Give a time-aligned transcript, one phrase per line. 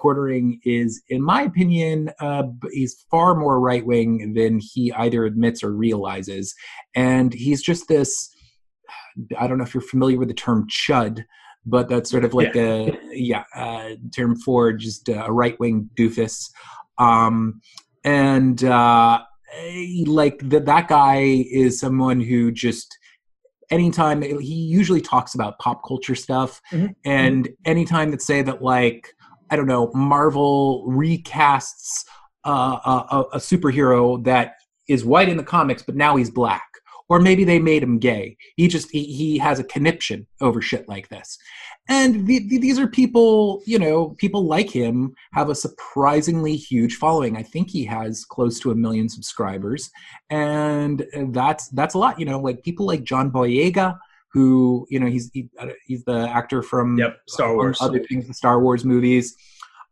[0.00, 5.62] Quartering is, in my opinion, uh, he's far more right wing than he either admits
[5.62, 6.54] or realizes,
[6.94, 8.34] and he's just this.
[9.38, 11.24] I don't know if you're familiar with the term "chud,"
[11.66, 12.62] but that's sort of like yeah.
[12.62, 16.50] a yeah uh, term for just a right wing doofus.
[16.98, 17.60] Um,
[18.04, 19.20] and uh,
[20.06, 22.96] like the, that guy is someone who just
[23.70, 26.88] anytime he usually talks about pop culture stuff mm-hmm.
[27.04, 29.14] and anytime that say that like
[29.50, 32.04] i don't know marvel recasts
[32.44, 34.54] uh, a, a, superhero that
[34.88, 36.62] is white in the comics but now he's black.
[37.08, 38.36] Or maybe they made him gay.
[38.54, 41.36] He just he, he has a conniption over shit like this.
[41.88, 46.94] And the, the, these are people you know people like him have a surprisingly huge
[46.94, 47.36] following.
[47.36, 49.90] I think he has close to a million subscribers.
[50.30, 53.98] And that's that's a lot you know like people like john boyega
[54.32, 57.78] who you know he's he, uh, he's the actor from yep star wars.
[57.80, 59.34] other things the star wars movies.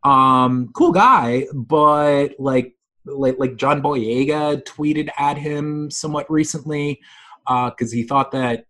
[0.04, 7.00] Um cool guy but like like like john boyega tweeted at him somewhat recently
[7.46, 8.64] because uh, he thought that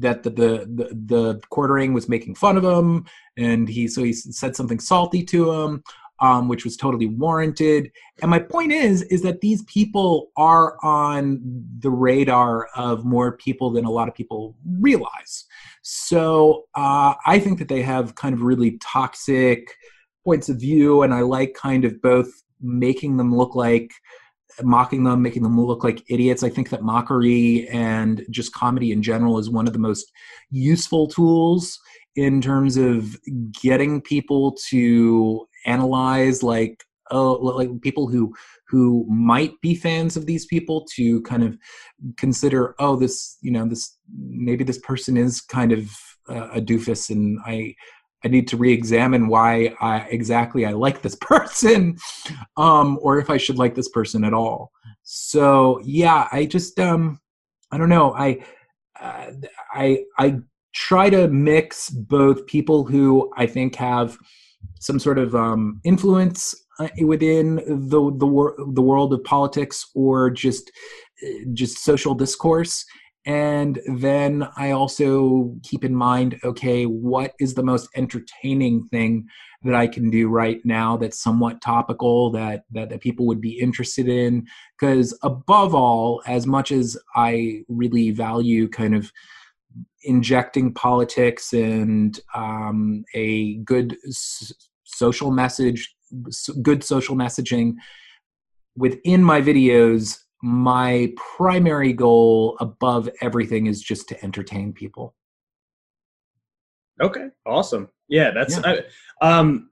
[0.00, 3.04] that the, the the the quartering was making fun of him,
[3.36, 5.82] and he so he said something salty to him,
[6.20, 7.90] um, which was totally warranted.
[8.22, 11.40] And my point is is that these people are on
[11.78, 15.44] the radar of more people than a lot of people realize.
[15.82, 19.74] So uh, I think that they have kind of really toxic
[20.24, 22.28] points of view, and I like kind of both
[22.60, 23.90] making them look like
[24.62, 26.42] mocking them, making them look like idiots.
[26.42, 30.10] I think that mockery and just comedy in general is one of the most
[30.50, 31.78] useful tools
[32.16, 33.16] in terms of
[33.62, 38.34] getting people to analyze like oh like people who
[38.68, 41.56] who might be fans of these people to kind of
[42.16, 45.90] consider oh this you know this maybe this person is kind of
[46.28, 47.74] a doofus and i
[48.24, 51.96] I need to re-examine why I, exactly I like this person,
[52.56, 54.72] um, or if I should like this person at all.
[55.02, 57.18] So yeah, I just um,
[57.70, 58.12] I don't know.
[58.14, 58.44] I
[59.00, 59.30] uh,
[59.72, 60.40] I I
[60.74, 64.18] try to mix both people who I think have
[64.78, 70.30] some sort of um, influence uh, within the the, wor- the world of politics or
[70.30, 70.70] just
[71.22, 72.84] uh, just social discourse
[73.26, 79.26] and then I also keep in mind okay, what is the most entertaining thing
[79.62, 83.60] that I can do right now that's somewhat topical that, that, that people would be
[83.60, 84.46] interested in?
[84.78, 89.12] Because above all, as much as I really value kind of
[90.02, 94.52] injecting politics and um, a good s-
[94.84, 95.94] social message,
[96.62, 97.74] good social messaging
[98.76, 105.14] within my videos, my primary goal above everything is just to entertain people.
[107.00, 107.88] Okay, awesome.
[108.08, 108.58] Yeah, that's.
[108.58, 108.80] Yeah.
[109.22, 109.70] I, um,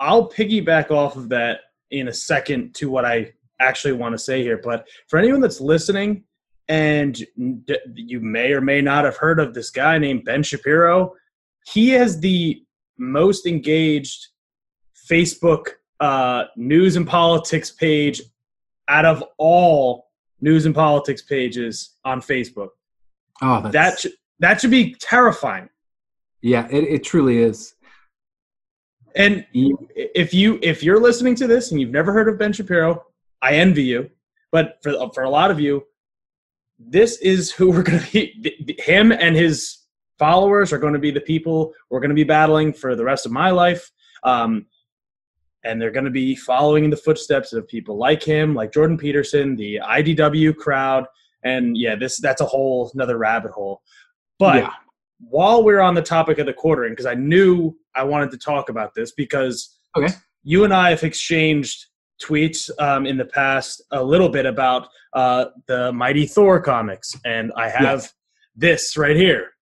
[0.00, 1.60] I'll piggyback off of that
[1.90, 4.60] in a second to what I actually want to say here.
[4.62, 6.24] But for anyone that's listening,
[6.68, 7.18] and
[7.94, 11.14] you may or may not have heard of this guy named Ben Shapiro,
[11.66, 12.62] he has the
[12.98, 14.28] most engaged
[15.10, 15.68] Facebook
[16.00, 18.20] uh, news and politics page
[18.88, 20.08] out of all
[20.40, 22.68] news and politics pages on Facebook.
[23.42, 23.72] Oh, that's...
[23.72, 25.68] that sh- that should be terrifying.
[26.42, 27.74] Yeah, it, it truly is.
[29.16, 33.04] And if you if you're listening to this and you've never heard of Ben Shapiro,
[33.42, 34.10] I envy you.
[34.52, 35.84] But for for a lot of you,
[36.78, 38.76] this is who we're going to be.
[38.78, 39.78] Him and his
[40.18, 43.26] followers are going to be the people we're going to be battling for the rest
[43.26, 43.90] of my life.
[44.24, 44.66] Um,
[45.64, 48.96] and they're going to be following in the footsteps of people like him, like Jordan
[48.96, 51.04] Peterson, the IDW crowd,
[51.44, 53.82] and yeah, this that's a whole another rabbit hole.
[54.38, 54.72] But yeah.
[55.18, 58.68] while we're on the topic of the quartering, because I knew I wanted to talk
[58.68, 60.12] about this because okay.
[60.44, 61.86] you and I have exchanged
[62.22, 67.52] tweets um, in the past a little bit about uh, the Mighty Thor comics, and
[67.56, 68.14] I have yes.
[68.54, 69.52] this right here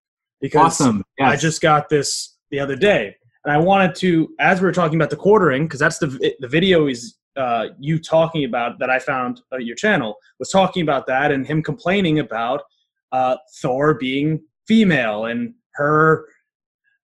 [0.40, 1.04] because awesome.
[1.18, 1.32] yes.
[1.32, 3.16] I just got this the other day
[3.46, 6.48] and I wanted to, as we are talking about the quartering, because that's the the
[6.48, 11.06] video is uh, you talking about that I found uh, your channel was talking about
[11.06, 12.62] that and him complaining about
[13.12, 16.26] uh, Thor being female and her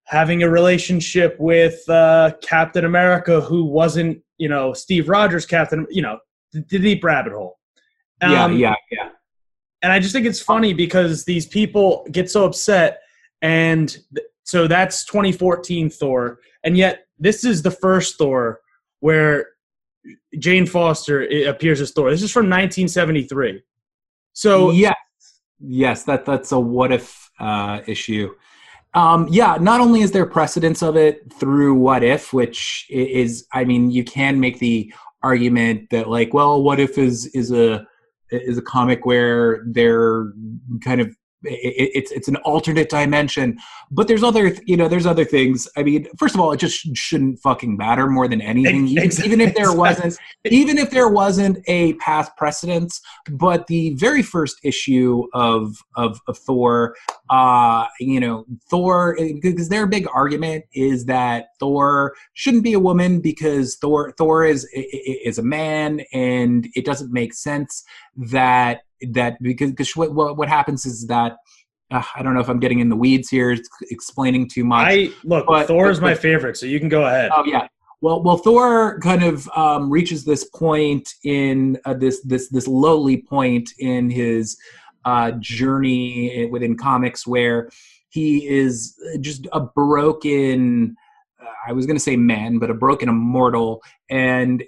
[0.07, 6.03] having a relationship with uh, Captain America who wasn't, you know, Steve Rogers Captain, you
[6.03, 6.19] know,
[6.51, 7.61] the, the deep rabbit hole.
[8.21, 9.09] Um, yeah, yeah, yeah.
[9.83, 12.99] And I just think it's funny because these people get so upset
[13.41, 13.97] and
[14.43, 18.61] so that's 2014 Thor, and yet this is the first Thor
[18.99, 19.51] where
[20.41, 22.11] Jane Foster appears as Thor.
[22.11, 23.63] This is from 1973.
[24.33, 24.97] So yes,
[25.61, 28.35] yes, that that's a what if uh, issue,
[28.95, 33.65] Um, yeah, not only is there precedence of it through What If, which is, I
[33.65, 34.93] mean, you can make the
[35.23, 37.87] argument that like, well, What If is is a
[38.31, 40.33] is a comic where they're
[40.83, 43.59] kind of it, it's it's an alternate dimension.
[43.91, 45.69] But there's other you know there's other things.
[45.77, 49.33] I mean first of all it just shouldn't fucking matter more than anything exactly.
[49.33, 53.01] even if there wasn't even if there wasn't a past precedence
[53.31, 56.95] but the very first issue of of, of thor
[57.31, 63.21] uh you know thor because their big argument is that thor shouldn't be a woman
[63.21, 67.85] because thor thor is is a man and it doesn't make sense
[68.17, 71.37] that that because, because what, what happens is that
[71.91, 73.57] uh, I don't know if I'm getting in the weeds here,
[73.91, 74.87] explaining too much.
[74.89, 77.31] I look, but, Thor is my favorite, so you can go ahead.
[77.35, 77.69] Oh yeah.
[78.01, 83.23] Well, well, Thor kind of um, reaches this point in uh, this this this lowly
[83.23, 84.57] point in his
[85.05, 87.71] uh, journey within comics where
[88.09, 90.97] he is just a broken
[91.67, 93.83] I was going to say man, but a broken immortal.
[94.11, 94.65] And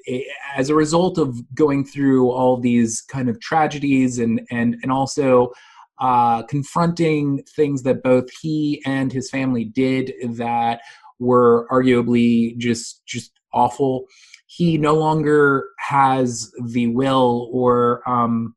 [0.57, 5.53] as a result of going through all these kind of tragedies and and and also
[6.01, 10.81] uh, confronting things that both he and his family did that
[11.19, 14.07] were arguably just just awful.
[14.47, 18.55] He no longer has the will or um,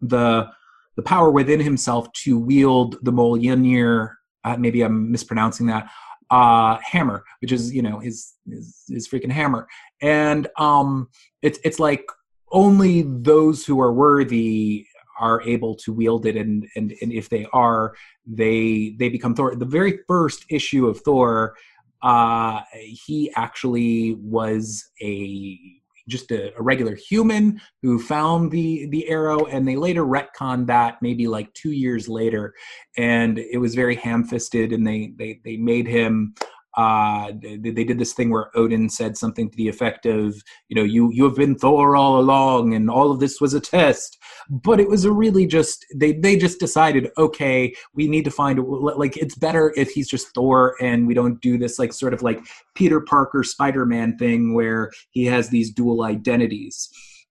[0.00, 0.48] the
[0.96, 4.14] the power within himself to wield the Mjolnir.
[4.44, 5.90] Uh, maybe I'm mispronouncing that
[6.30, 9.66] uh, hammer, which is you know his, his his freaking hammer,
[10.00, 11.08] and um,
[11.42, 12.04] it's it's like
[12.52, 14.86] only those who are worthy
[15.18, 17.94] are able to wield it, and and and if they are,
[18.26, 19.54] they they become Thor.
[19.54, 21.56] The very first issue of Thor,
[22.02, 25.79] uh, he actually was a
[26.10, 30.98] just a, a, regular human who found the the arrow and they later retconned that
[31.00, 32.52] maybe like two years later.
[32.98, 36.34] And it was very ham-fisted and they they, they made him
[36.76, 40.76] uh, they, they, did this thing where Odin said something to the effect of, you
[40.76, 44.18] know, you you have been Thor all along, and all of this was a test.
[44.48, 48.60] But it was a really just they they just decided, okay, we need to find
[48.60, 52.22] like it's better if he's just Thor, and we don't do this like sort of
[52.22, 52.40] like
[52.74, 56.88] Peter Parker Spider Man thing where he has these dual identities.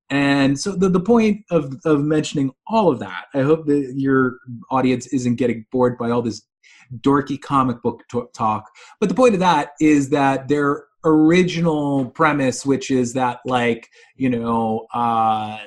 [0.09, 4.39] And so the, the point of, of mentioning all of that, I hope that your
[4.71, 6.41] audience isn't getting bored by all this
[6.97, 8.69] dorky comic book t- talk.
[8.99, 14.29] But the point of that is that their original premise, which is that like you
[14.29, 15.57] know, uh,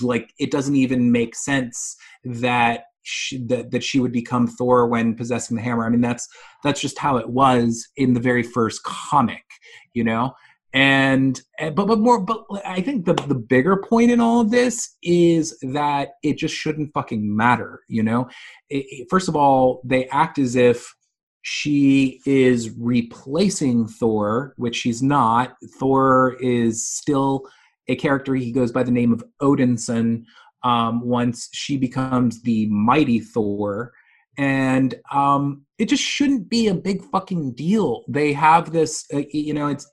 [0.00, 5.14] like it doesn't even make sense that she, that that she would become Thor when
[5.14, 5.86] possessing the hammer.
[5.86, 6.28] I mean, that's
[6.62, 9.44] that's just how it was in the very first comic,
[9.94, 10.34] you know
[10.72, 11.40] and
[11.74, 15.58] but but more but i think the the bigger point in all of this is
[15.62, 18.28] that it just shouldn't fucking matter you know?
[18.68, 20.94] It, it, first of all they act as if
[21.42, 25.56] she is replacing thor which she's not.
[25.78, 27.48] Thor is still
[27.88, 30.24] a character he goes by the name of odinson
[30.62, 33.92] um, once she becomes the mighty thor.
[34.36, 38.04] And um, it just shouldn't be a big fucking deal.
[38.08, 39.86] They have this, uh, you know, it's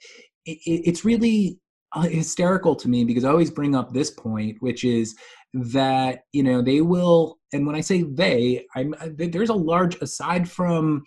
[0.48, 1.60] it, it's really
[1.94, 5.16] uh, hysterical to me because I always bring up this point, which is
[5.54, 9.96] that you know they will, and when I say they, I'm uh, there's a large
[10.02, 11.04] aside from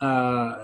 [0.00, 0.54] uh,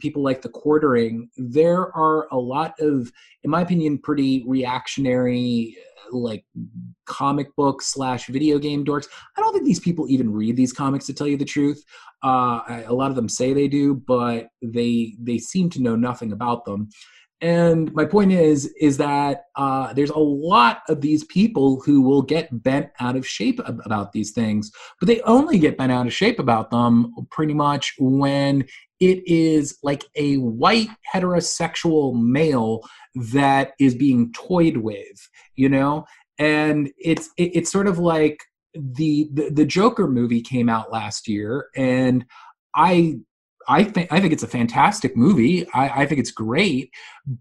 [0.00, 3.12] people like the quartering, there are a lot of,
[3.44, 5.76] in my opinion, pretty reactionary
[6.12, 6.44] like
[7.06, 9.06] comic book slash video game dorks.
[9.36, 11.84] I don't think these people even read these comics to tell you the truth.
[12.24, 16.32] Uh, a lot of them say they do, but they they seem to know nothing
[16.32, 16.88] about them
[17.40, 22.22] and my point is is that uh, there's a lot of these people who will
[22.22, 26.12] get bent out of shape about these things but they only get bent out of
[26.12, 28.64] shape about them pretty much when
[29.00, 32.82] it is like a white heterosexual male
[33.14, 35.28] that is being toyed with
[35.60, 36.06] you know?
[36.38, 38.42] And it's it, it's sort of like
[38.72, 42.24] the, the the joker movie came out last year and
[42.76, 43.18] i
[43.68, 45.66] I think I think it's a fantastic movie.
[45.74, 46.90] I, I think it's great.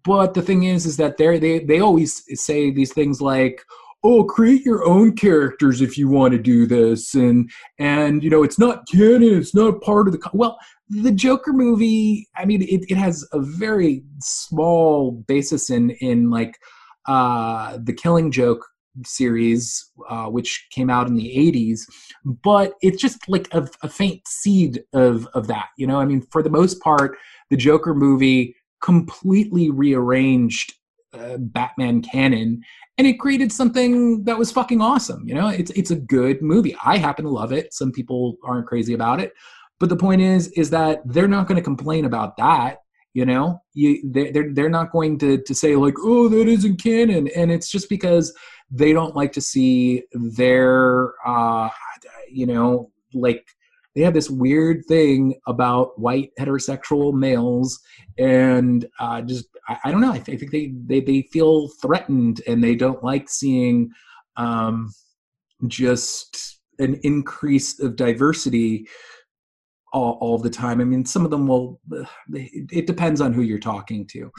[0.03, 3.63] But the thing is, is that they they they always say these things like,
[4.03, 8.43] "Oh, create your own characters if you want to do this," and and you know
[8.43, 9.23] it's not canon.
[9.23, 10.31] It's not part of the co-.
[10.33, 10.57] well.
[10.91, 12.27] The Joker movie.
[12.35, 16.57] I mean, it, it has a very small basis in in like
[17.07, 18.65] uh the Killing Joke
[19.05, 21.81] series, uh, which came out in the 80s,
[22.43, 25.67] but it's just like a, a, faint seed of, of that.
[25.77, 27.17] You know, I mean, for the most part,
[27.49, 30.73] the Joker movie completely rearranged
[31.13, 32.61] uh, Batman canon
[32.97, 35.27] and it created something that was fucking awesome.
[35.27, 36.75] You know, it's, it's a good movie.
[36.85, 37.73] I happen to love it.
[37.73, 39.33] Some people aren't crazy about it.
[39.79, 42.79] but the point is is that they're not going to complain about that
[43.13, 43.61] you know?
[43.73, 47.27] You they're, they're not going to to say like oh that isn't canon.
[47.35, 48.33] And it's just because
[48.71, 51.69] they don't like to see their uh
[52.31, 53.45] you know like
[53.95, 57.79] they have this weird thing about white heterosexual males
[58.19, 60.11] and uh just i, I don't know.
[60.11, 63.89] I, th- I think they, they they feel threatened and they don't like seeing
[64.37, 64.93] um
[65.67, 68.87] just an increase of diversity
[69.91, 70.81] all, all the time.
[70.81, 71.79] I mean, some of them will.
[72.31, 74.31] It depends on who you're talking to,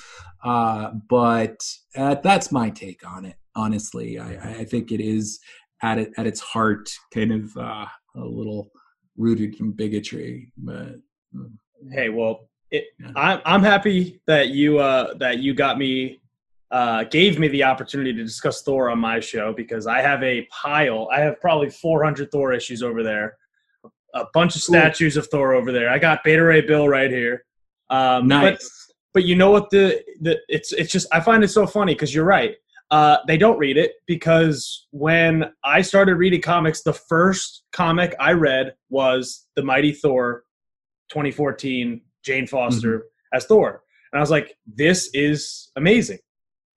[0.44, 1.60] uh, but
[1.96, 3.36] uh, that's my take on it.
[3.56, 5.40] Honestly, I, I, think it is
[5.82, 8.70] at it at its heart kind of uh, a little
[9.16, 10.52] rooted in bigotry.
[10.56, 10.94] But
[11.34, 11.50] mm.
[11.92, 13.10] hey, well, it, yeah.
[13.16, 16.20] I'm I'm happy that you uh, that you got me
[16.70, 20.46] uh, gave me the opportunity to discuss Thor on my show because I have a
[20.46, 21.08] pile.
[21.12, 23.36] I have probably 400 Thor issues over there
[24.14, 25.90] a bunch of statues of Thor over there.
[25.90, 27.44] I got Beta Ray Bill right here.
[27.90, 28.52] Um, nice.
[28.52, 31.94] But, but you know what the the it's it's just I find it so funny
[31.94, 32.54] because you're right.
[32.90, 38.32] Uh, they don't read it because when I started reading comics, the first comic I
[38.32, 40.42] read was the Mighty Thor,
[41.10, 43.36] 2014, Jane Foster mm-hmm.
[43.36, 46.18] as Thor, and I was like, "This is amazing."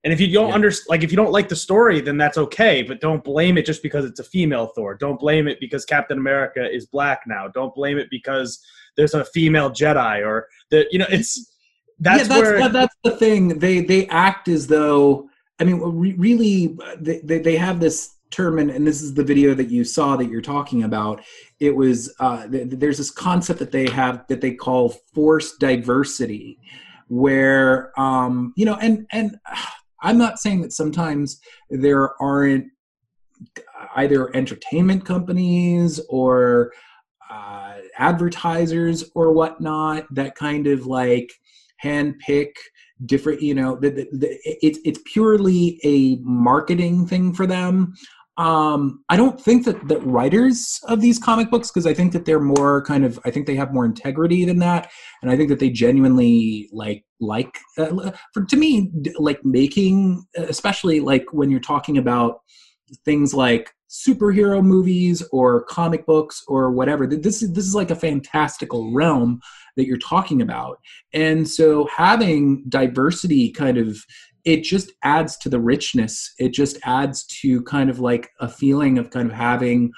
[0.04, 0.56] And if you don't yeah.
[0.56, 2.84] understand, like if you don't like the story, then that's okay.
[2.84, 4.96] But don't blame it just because it's a female Thor.
[4.96, 7.48] Don't blame it because Captain America is black now.
[7.48, 8.62] Don't blame it because
[8.98, 11.52] there's a female Jedi or the you know it's
[12.00, 13.60] that's, yeah, that's where that's the thing.
[13.60, 15.30] They they act as though
[15.60, 15.80] I mean
[16.18, 20.18] really they they have this term and, and this is the video that you saw
[20.18, 21.22] that you're talking about.
[21.60, 26.60] It was uh, th- there's this concept that they have that they call forced diversity
[27.10, 29.38] where um you know and and
[30.04, 32.68] I'm not saying that sometimes there aren't
[33.96, 36.72] either entertainment companies or
[37.30, 41.32] uh, advertisers or whatnot that kind of like
[41.84, 42.52] handpick
[43.06, 47.94] different you know the, the, the, it's it's purely a marketing thing for them
[48.38, 52.26] um i don't think that that writers of these comic books because i think that
[52.26, 54.92] they're more kind of i think they have more integrity than that.
[55.22, 61.00] And i think that they genuinely like like uh, for to me like making especially
[61.00, 62.40] like when you're talking about
[63.06, 67.96] things like superhero movies or comic books or whatever this is this is like a
[67.96, 69.40] fantastical realm
[69.76, 70.80] that you're talking about.
[71.14, 73.98] And so having diversity kind of
[74.46, 76.34] it just adds to the richness.
[76.38, 79.92] It just adds to kind of like a feeling of kind of having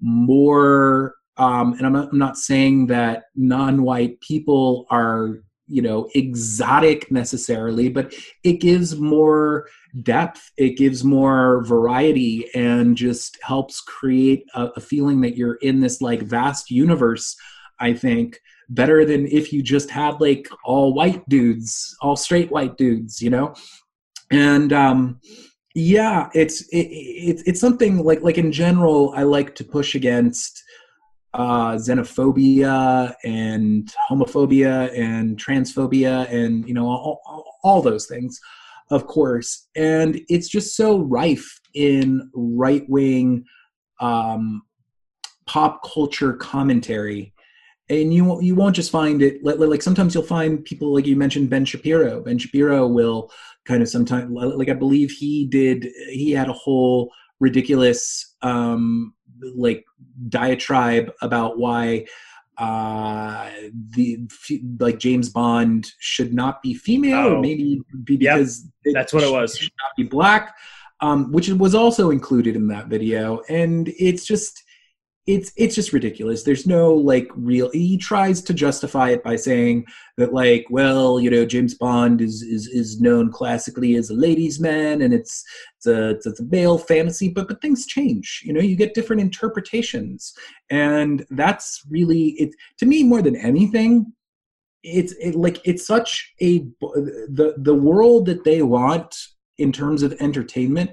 [0.00, 1.14] more.
[1.36, 7.88] Um, and I'm not, I'm not saying that non-white people are you know exotic necessarily
[7.88, 8.12] but
[8.44, 9.66] it gives more
[10.02, 15.80] depth it gives more variety and just helps create a, a, feeling that you're in
[15.80, 17.36] this like vast universe
[17.80, 22.76] i think better than if you just had like all white dudes all straight white
[22.76, 23.54] dudes you know
[24.32, 25.20] and um,
[25.74, 30.62] yeah, it's it, it, it's something like like in general, I like to push against
[31.34, 38.40] uh, xenophobia and homophobia and transphobia and you know all, all, all those things,
[38.90, 39.68] of course.
[39.76, 43.44] And it's just so rife in right wing
[44.00, 44.62] um,
[45.46, 47.32] pop culture commentary
[47.88, 51.50] and you you won't just find it like sometimes you'll find people like you mentioned
[51.50, 52.20] Ben Shapiro.
[52.20, 53.30] Ben Shapiro will
[53.64, 59.14] kind of sometimes like I believe he did he had a whole ridiculous um
[59.54, 59.84] like
[60.28, 62.06] diatribe about why
[62.58, 63.50] uh
[63.90, 64.18] the
[64.78, 67.36] like James Bond should not be female oh.
[67.36, 68.94] or maybe be because yep.
[68.94, 70.54] that's what it was should not be black
[71.00, 74.62] um which was also included in that video and it's just
[75.26, 76.42] it's it's just ridiculous.
[76.42, 79.86] There's no like real he tries to justify it by saying
[80.16, 84.58] that like well you know james bond is is is known classically as a ladies
[84.58, 85.44] man and it's
[85.76, 89.22] it's a it's a male fantasy but but things change you know you get different
[89.22, 90.34] interpretations.
[90.70, 94.12] And that's really it to me more than anything
[94.82, 99.14] it's it, like it's such a the the world that they want
[99.58, 100.90] in terms of entertainment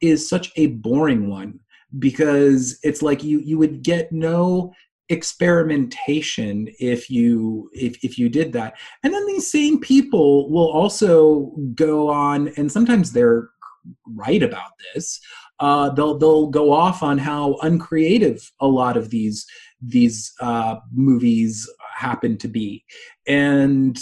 [0.00, 1.58] is such a boring one
[1.98, 4.72] because it's like you you would get no
[5.08, 8.74] experimentation if you if, if you did that.
[9.02, 13.50] And then these same people will also go on and sometimes they're
[14.06, 15.20] right about this
[15.62, 19.46] uh, they'll they'll go off on how uncreative a lot of these
[19.80, 22.84] these uh, movies happen to be.
[23.28, 23.96] And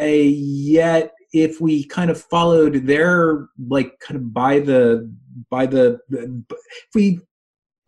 [0.00, 5.12] uh, yet if we kind of followed their like kind of by the
[5.50, 7.20] by the if we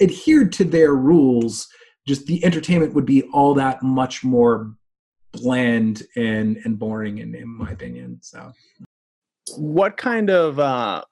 [0.01, 1.69] adhered to their rules
[2.07, 4.75] just the entertainment would be all that much more
[5.33, 8.53] bland and and boring in, in my opinion so.
[9.57, 11.03] What kind of uh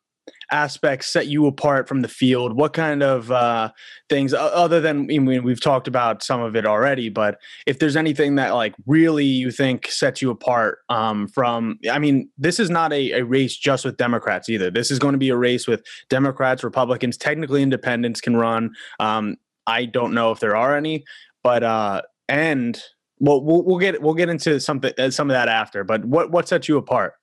[0.50, 2.54] aspects set you apart from the field?
[2.54, 3.70] What kind of uh,
[4.08, 7.96] things, other than I mean, we've talked about some of it already, but if there's
[7.96, 12.70] anything that like really you think sets you apart um, from, I mean, this is
[12.70, 14.70] not a, a race just with Democrats either.
[14.70, 18.70] This is going to be a race with Democrats, Republicans, technically independents can run.
[19.00, 19.36] Um,
[19.66, 21.04] I don't know if there are any,
[21.42, 22.80] but uh, and
[23.20, 25.84] well, we'll we'll get we'll get into something uh, some of that after.
[25.84, 27.14] But what what sets you apart?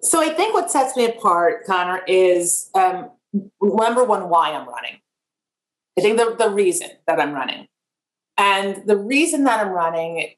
[0.00, 3.10] So I think what sets me apart, Connor, is um,
[3.60, 4.98] number one, why I'm running.
[5.98, 7.66] I think the, the reason that I'm running.
[8.36, 10.34] And the reason that I'm running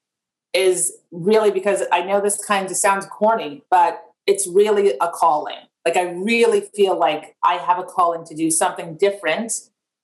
[0.55, 5.59] is really because I know this kind of sounds corny, but it's really a calling.
[5.85, 9.53] Like I really feel like I have a calling to do something different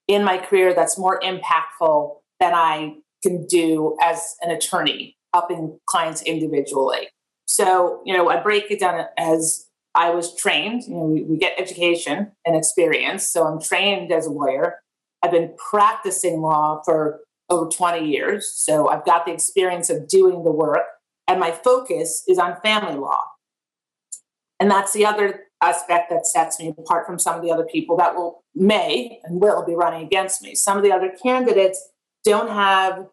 [0.08, 6.22] in my career that's more impactful than I can do as an attorney helping clients
[6.22, 7.08] individually.
[7.56, 11.38] So, you know, I break it down as I was trained, you know, we, we
[11.38, 13.26] get education and experience.
[13.26, 14.80] So I'm trained as a lawyer.
[15.22, 18.52] I've been practicing law for over 20 years.
[18.54, 20.84] So I've got the experience of doing the work,
[21.26, 23.22] and my focus is on family law.
[24.60, 27.96] And that's the other aspect that sets me apart from some of the other people
[27.96, 30.54] that will, may, and will be running against me.
[30.54, 31.88] Some of the other candidates
[32.22, 33.06] don't have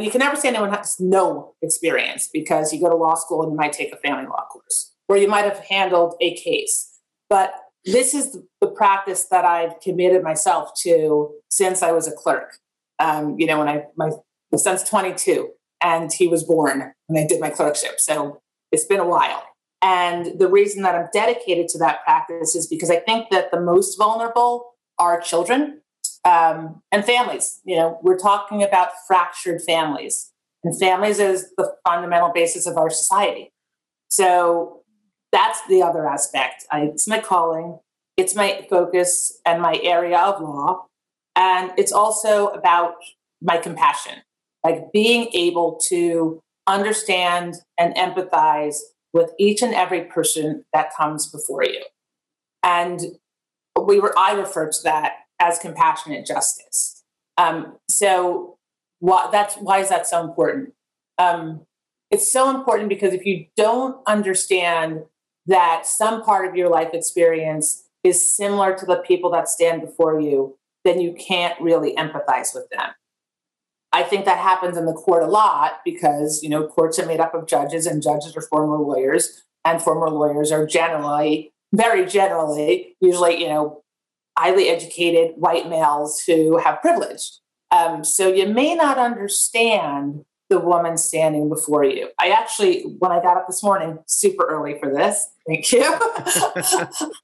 [0.00, 3.52] you can never say anyone has no experience because you go to law school and
[3.52, 6.98] you might take a family law course or you might have handled a case.
[7.28, 12.58] But this is the practice that I've committed myself to since I was a clerk.
[12.98, 14.10] Um, you know, when I my,
[14.50, 15.50] my son's 22
[15.82, 19.44] and he was born when I did my clerkship, so it's been a while.
[19.82, 23.60] And the reason that I'm dedicated to that practice is because I think that the
[23.60, 25.81] most vulnerable are children
[26.24, 27.60] um, and families.
[27.64, 30.32] You know, we're talking about fractured families,
[30.64, 33.52] and families is the fundamental basis of our society.
[34.08, 34.82] So
[35.32, 36.64] that's the other aspect.
[36.70, 37.78] I, it's my calling,
[38.16, 40.86] it's my focus, and my area of law,
[41.34, 42.94] and it's also about
[43.40, 44.18] my compassion,
[44.62, 48.76] like being able to understand and empathize
[49.12, 51.82] with each and every person that comes before you.
[52.62, 53.00] And
[53.84, 57.02] we were I refer to that as compassionate justice.
[57.36, 58.58] Um, so
[59.00, 60.72] why, that's why is that so important?
[61.18, 61.66] Um,
[62.10, 65.02] it's so important because if you don't understand
[65.46, 70.20] that some part of your life experience is similar to the people that stand before
[70.20, 72.90] you, then you can't really empathize with them.
[73.92, 77.20] I think that happens in the court a lot because you know courts are made
[77.20, 82.96] up of judges and judges are former lawyers and former lawyers are generally very generally
[83.00, 83.81] usually you know
[84.38, 87.30] highly educated white males who have privilege.
[87.70, 92.10] Um, so you may not understand the woman standing before you.
[92.20, 95.82] I actually, when I got up this morning, super early for this, thank you.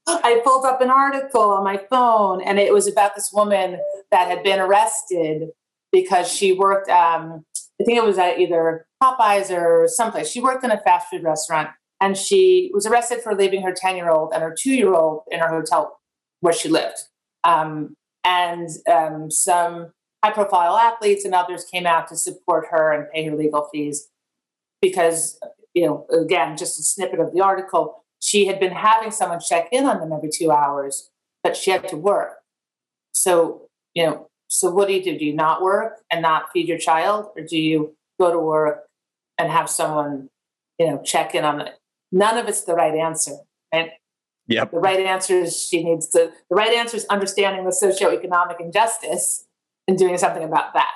[0.07, 3.79] I pulled up an article on my phone and it was about this woman
[4.11, 5.51] that had been arrested
[5.93, 7.45] because she worked, um,
[7.79, 10.31] I think it was at either Popeyes or someplace.
[10.31, 11.69] She worked in a fast food restaurant
[12.01, 15.25] and she was arrested for leaving her 10 year old and her two year old
[15.31, 15.98] in her hotel
[16.41, 16.99] where she lived.
[17.45, 19.93] Um, and um, some
[20.25, 24.09] high profile athletes and others came out to support her and pay her legal fees
[24.83, 25.39] because,
[25.75, 29.69] you know, again, just a snippet of the article, she had been having someone check
[29.73, 31.11] in on them every two hours,
[31.43, 32.39] but she had to work.
[33.13, 35.19] So, you know, so what do you do?
[35.19, 38.85] Do you not work and not feed your child, or do you go to work
[39.39, 40.31] and have someone,
[40.79, 41.79] you know, check in on it?
[42.11, 43.37] None of it's the right answer.
[43.73, 43.91] And
[44.49, 44.71] Yep.
[44.73, 49.47] The right answer is she needs to, the right answer is understanding the socioeconomic injustice
[49.87, 50.93] and doing something about that.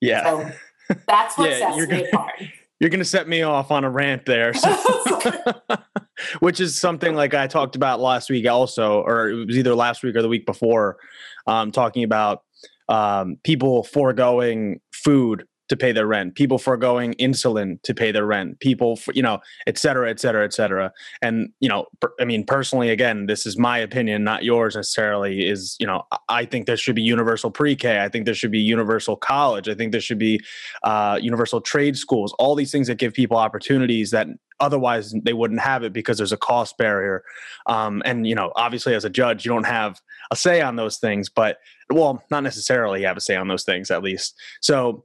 [0.00, 0.24] Yeah.
[0.24, 2.32] So that's what yeah, sets me gonna, apart.
[2.80, 4.54] You're going to set me off on a rant there.
[4.54, 4.70] So.
[6.40, 10.02] Which is something like I talked about last week also, or it was either last
[10.02, 10.98] week or the week before,
[11.46, 12.42] um, talking about
[12.88, 18.58] um, people foregoing food to pay their rent, people foregoing insulin to pay their rent,
[18.58, 20.92] people, for, you know, et cetera, et cetera, et cetera.
[21.22, 25.48] And, you know, per, I mean, personally, again, this is my opinion, not yours necessarily,
[25.48, 28.00] is, you know, I think there should be universal pre K.
[28.00, 29.68] I think there should be universal college.
[29.68, 30.40] I think there should be
[30.82, 34.26] uh, universal trade schools, all these things that give people opportunities that
[34.58, 37.22] otherwise they wouldn't have it because there's a cost barrier.
[37.66, 40.00] Um, and, you know, obviously as a judge, you don't have
[40.32, 41.58] a say on those things, but,
[41.90, 44.34] well, not necessarily have a say on those things at least.
[44.60, 45.04] So,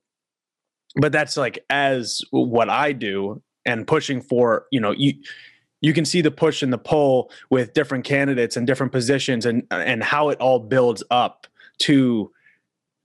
[0.96, 5.14] but that's like as what I do and pushing for, you know, you
[5.82, 9.64] you can see the push and the pull with different candidates and different positions and
[9.72, 11.48] and how it all builds up
[11.80, 12.32] to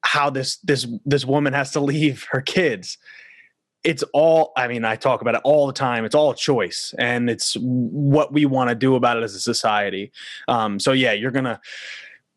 [0.03, 2.98] how this this this woman has to leave her kids.
[3.83, 6.05] It's all i mean i talk about it all the time.
[6.05, 10.12] It's all choice and it's what we want to do about it as a society.
[10.48, 11.61] Um, so yeah you're gonna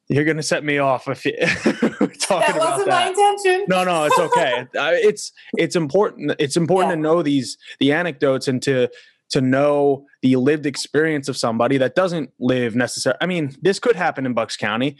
[0.10, 3.08] you're gonna set me off if you talking that wasn't about my that.
[3.10, 3.66] intention.
[3.70, 4.68] No, no, it's okay.
[4.76, 6.36] It's it's important.
[6.40, 6.96] It's important Yeah.
[6.96, 8.90] to know these the anecdotes and to
[9.32, 13.18] to know the lived experience of somebody that doesn't live necessarily.
[13.22, 14.98] I mean, this could happen in Bucks County.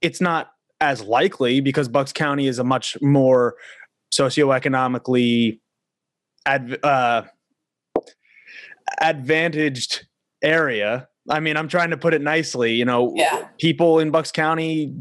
[0.00, 3.54] It's not as likely because Bucks County is a much more
[4.14, 5.58] socioeconomically
[6.46, 7.22] adv- uh,
[9.00, 10.06] advantaged
[10.42, 11.08] area.
[11.30, 12.74] I mean, I'm trying to put it nicely.
[12.74, 13.48] You know, Yeah.
[13.58, 14.94] people in Bucks County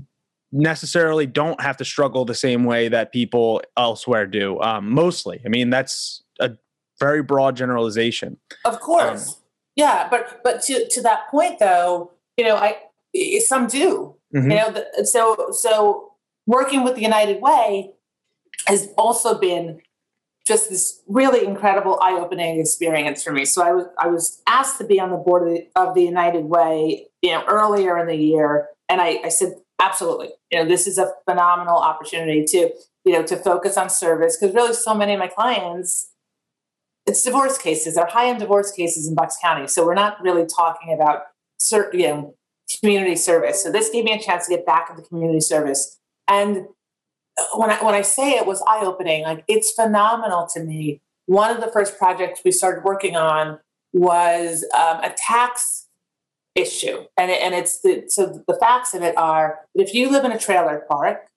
[0.51, 4.59] necessarily don't have to struggle the same way that people elsewhere do.
[4.61, 6.51] Um, mostly, I mean, that's a
[6.99, 8.37] very broad generalization.
[8.65, 9.39] Of course.
[9.75, 12.77] yeah, but but to to that point though, you know, I
[13.39, 14.15] some do.
[14.35, 14.43] Mhm.
[14.43, 16.11] You know, the, so so
[16.45, 17.91] working with the United Way
[18.67, 19.81] has also been
[20.45, 23.45] just this really incredible eye-opening experience for me.
[23.45, 26.03] So I was I was asked to be on the board of the, of the
[26.03, 30.29] United Way, you know, earlier in the year, and I, I said absolutely.
[30.51, 32.71] You know, this is a phenomenal opportunity to
[33.05, 36.09] you know to focus on service because really so many of my clients
[37.05, 37.95] it's divorce cases.
[37.95, 39.67] They're high end divorce cases in Bucks County.
[39.67, 41.23] So we're not really talking about
[41.57, 42.35] certain, you know,
[42.79, 43.61] community service.
[43.61, 45.99] So this gave me a chance to get back into community service.
[46.27, 46.67] And
[47.55, 51.01] when I when I say it was eye opening, like it's phenomenal to me.
[51.25, 53.59] One of the first projects we started working on
[53.93, 55.87] was um, a tax
[56.55, 60.11] issue, and it, and it's the so the facts of it are that if you
[60.11, 61.27] live in a trailer park,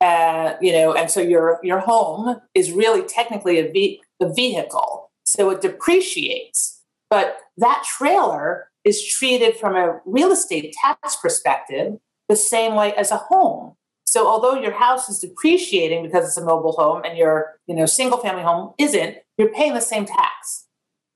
[0.00, 5.10] uh, you know, and so your your home is really technically a, ve- a vehicle,
[5.24, 6.82] so it depreciates.
[7.10, 13.10] But that trailer is treated from a real estate tax perspective the same way as
[13.10, 13.74] a home.
[14.16, 17.84] So although your house is depreciating because it's a mobile home and your you know
[17.84, 20.68] single family home isn't, you're paying the same tax.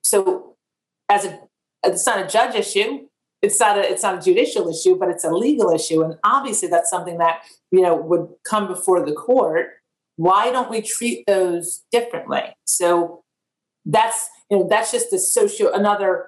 [0.03, 0.57] So
[1.09, 1.41] as a
[1.83, 3.07] it's not a judge issue,
[3.41, 6.69] it's not a it's not a judicial issue, but it's a legal issue, and obviously
[6.69, 9.69] that's something that you know would come before the court.
[10.17, 12.55] Why don't we treat those differently?
[12.67, 13.23] So
[13.87, 16.27] that's you know that's just a socio another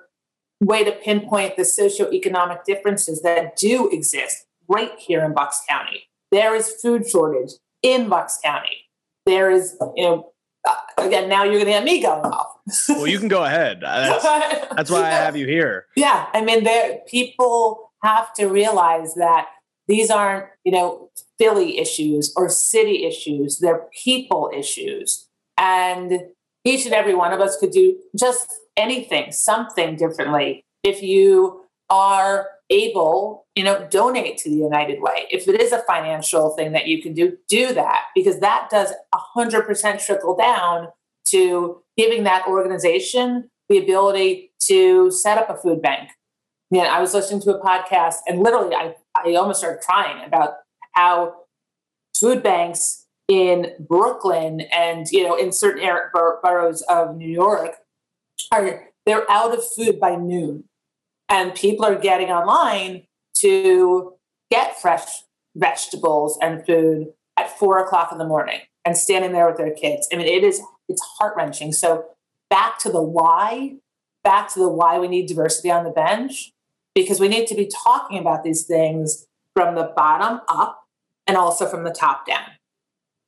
[0.62, 6.08] way to pinpoint the socioeconomic differences that do exist right here in Bucks County.
[6.32, 8.88] There is food shortage in Bucks County.
[9.26, 10.32] There is you know
[10.68, 12.48] uh, again now you're going to get me going off.
[12.88, 13.82] Well, you can go ahead.
[13.84, 15.86] Uh, That's, that's why I have you here.
[15.96, 19.46] Yeah, I mean, there people have to realize that
[19.88, 23.58] these aren't, you know, Philly issues or city issues.
[23.58, 26.20] They're people issues, and
[26.64, 30.64] each and every one of us could do just anything, something differently.
[30.84, 35.26] If you are able, you know, donate to the United Way.
[35.30, 38.92] If it is a financial thing that you can do, do that because that does
[39.14, 40.88] hundred percent trickle down
[41.28, 46.10] to giving that organization the ability to set up a food bank.
[46.70, 50.54] Yeah, I was listening to a podcast and literally I, I almost started crying about
[50.92, 51.34] how
[52.18, 55.88] food banks in Brooklyn and you know in certain
[56.42, 57.76] boroughs of New York
[58.52, 60.64] are they're out of food by noon,
[61.32, 63.04] and people are getting online
[63.38, 64.12] to
[64.50, 65.08] get fresh
[65.56, 70.06] vegetables and food at four o'clock in the morning and standing there with their kids.
[70.12, 71.72] I mean, it is it's heart wrenching.
[71.72, 72.04] So
[72.50, 73.76] back to the why,
[74.22, 76.52] back to the why we need diversity on the bench,
[76.94, 80.82] because we need to be talking about these things from the bottom up
[81.26, 82.44] and also from the top down.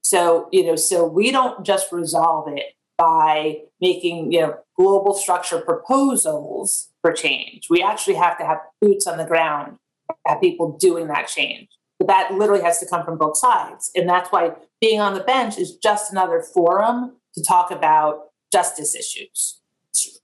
[0.03, 5.61] So, you know, so we don't just resolve it by making, you know, global structure
[5.61, 7.67] proposals for change.
[7.69, 9.77] We actually have to have boots on the ground,
[10.27, 11.69] have people doing that change.
[11.99, 13.91] But that literally has to come from both sides.
[13.95, 18.95] And that's why being on the bench is just another forum to talk about justice
[18.95, 19.61] issues.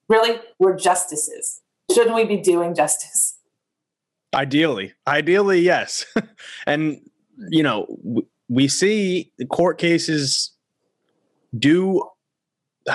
[0.09, 1.61] Really, we're justices.
[1.93, 3.37] Shouldn't we be doing justice?
[4.35, 6.07] Ideally, ideally, yes.
[6.67, 7.03] and
[7.51, 7.87] you know,
[8.49, 10.53] we see court cases
[11.59, 12.03] do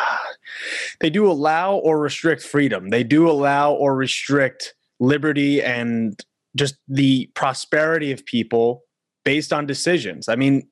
[0.99, 2.89] they do allow or restrict freedom.
[2.89, 6.19] They do allow or restrict liberty and
[6.55, 8.83] just the prosperity of people
[9.23, 10.29] based on decisions.
[10.29, 10.67] I mean,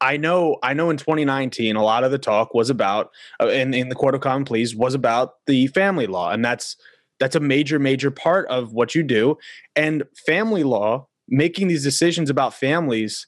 [0.00, 0.90] I know, I know.
[0.90, 4.20] In 2019, a lot of the talk was about, uh, in in the Court of
[4.20, 6.76] Common Pleas, was about the family law, and that's
[7.18, 9.38] that's a major, major part of what you do.
[9.74, 13.26] And family law, making these decisions about families,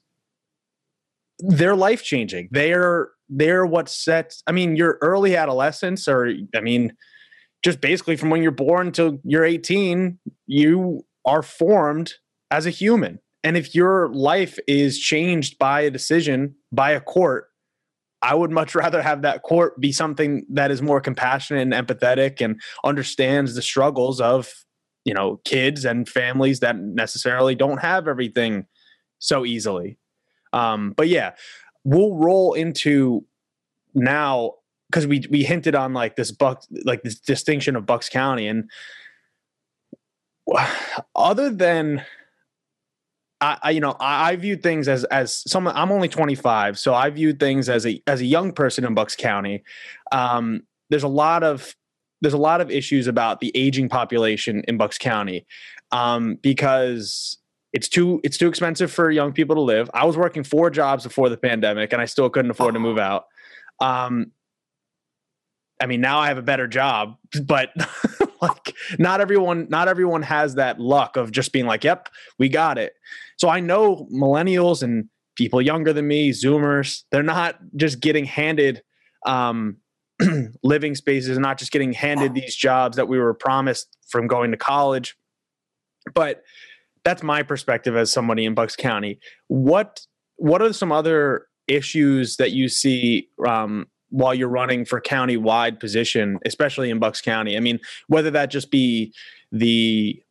[1.38, 2.48] they're life changing.
[2.51, 4.42] They're they're what sets.
[4.46, 6.92] I mean, your early adolescence, or I mean,
[7.64, 12.14] just basically from when you're born till you're 18, you are formed
[12.50, 17.46] as a human and if your life is changed by a decision by a court,
[18.20, 22.40] I would much rather have that court be something that is more compassionate and empathetic
[22.40, 24.52] and understands the struggles of,
[25.04, 28.66] you know, kids and families that necessarily don't have everything
[29.18, 29.98] so easily.
[30.52, 31.32] Um, but yeah,
[31.84, 33.24] we'll roll into
[33.94, 34.54] now
[34.90, 38.70] because we we hinted on like this buck like this distinction of Bucks County and
[41.16, 42.04] other than
[43.40, 46.94] I, I, you know I, I view things as as someone I'm only 25 so
[46.94, 49.62] I view things as a as a young person in Bucks County.
[50.12, 51.74] Um, there's a lot of
[52.20, 55.46] there's a lot of issues about the aging population in Bucks County
[55.92, 57.38] um, because
[57.72, 59.90] it's too it's too expensive for young people to live.
[59.92, 62.98] I was working four jobs before the pandemic and I still couldn't afford to move
[62.98, 63.26] out.
[63.81, 64.33] Um,
[65.81, 67.70] I mean now I have a better job but
[68.42, 72.78] like not everyone not everyone has that luck of just being like yep we got
[72.78, 72.94] it.
[73.37, 78.83] So I know millennials and people younger than me, Zoomers, they're not just getting handed
[79.24, 79.76] um,
[80.62, 84.50] living spaces, and not just getting handed these jobs that we were promised from going
[84.50, 85.16] to college.
[86.12, 86.42] But
[87.08, 89.18] that's my perspective as somebody in Bucks County.
[89.46, 90.00] What
[90.36, 95.80] what are some other issues that you see um, while you're running for county wide
[95.80, 97.56] position, especially in Bucks County?
[97.56, 99.14] I mean, whether that just be
[99.50, 100.22] the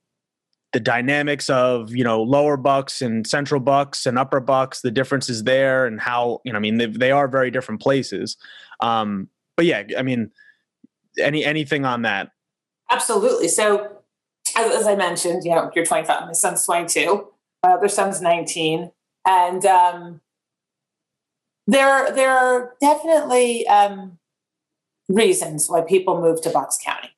[0.71, 5.45] the dynamics of you know lower bucks and central bucks and upper bucks the differences
[5.45, 8.35] there and how you know i mean they, they are very different places
[8.81, 10.29] um but yeah i mean
[11.19, 12.31] any anything on that
[12.91, 13.96] absolutely so
[14.57, 17.27] as, as i mentioned you know you're 25 my son's 22
[17.63, 18.91] uh, their son's 19
[19.25, 20.21] and um
[21.67, 24.17] there there are definitely um
[25.09, 27.09] reasons why people move to bucks county.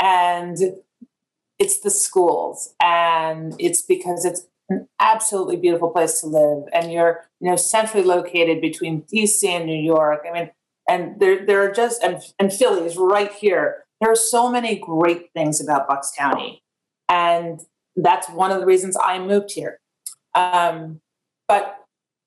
[0.00, 0.56] And
[1.58, 7.24] it's the schools and it's because it's an absolutely beautiful place to live and you're
[7.40, 10.24] you know centrally located between dc and new york.
[10.28, 10.50] I mean
[10.88, 13.84] and there, there are just and, and philly is right here.
[14.00, 16.62] There are so many great things about bucks county
[17.08, 17.60] and
[17.96, 19.78] that's one of the reasons i moved here
[20.34, 21.00] um,
[21.46, 21.84] but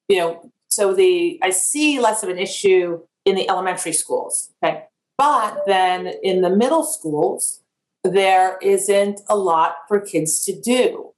[0.07, 4.83] you know so the i see less of an issue in the elementary schools okay
[5.17, 7.61] but then in the middle schools
[8.03, 11.11] there isn't a lot for kids to do.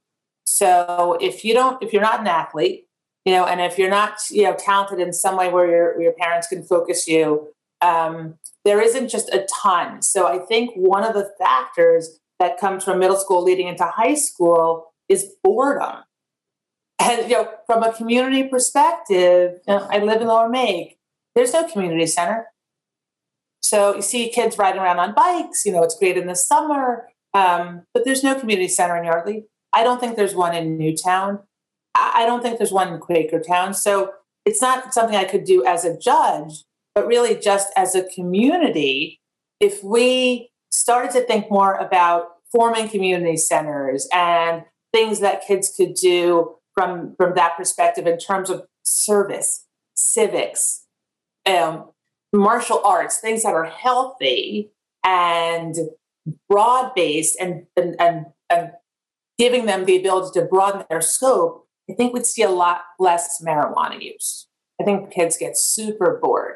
[0.46, 2.86] So if you don't, if you're not an athlete,
[3.24, 6.12] you know, and if you're not, you know, talented in some way where your, your
[6.12, 7.48] parents can focus you,
[7.80, 10.02] um, there isn't just a ton.
[10.02, 14.14] So I think one of the factors that comes from middle school leading into high
[14.14, 16.02] school is boredom.
[17.00, 20.98] And you know, from a community perspective, you know, I live in Lower Make.
[21.34, 22.46] There's no community center.
[23.62, 25.64] So you see kids riding around on bikes.
[25.64, 29.44] You know, it's great in the summer, um, but there's no community center in Yardley.
[29.72, 31.40] I don't think there's one in Newtown.
[31.94, 33.74] I don't think there's one in Quakertown.
[33.74, 34.12] So
[34.44, 39.20] it's not something I could do as a judge, but really just as a community.
[39.60, 45.94] If we started to think more about forming community centers and things that kids could
[45.94, 50.84] do from from that perspective in terms of service, civics,
[51.46, 51.90] um,
[52.32, 54.70] martial arts, things that are healthy
[55.04, 55.74] and
[56.48, 58.70] broad based and, and, and, and
[59.38, 63.42] giving them the ability to broaden their scope, I think we'd see a lot less
[63.42, 64.48] marijuana use.
[64.80, 66.54] I think kids get super bored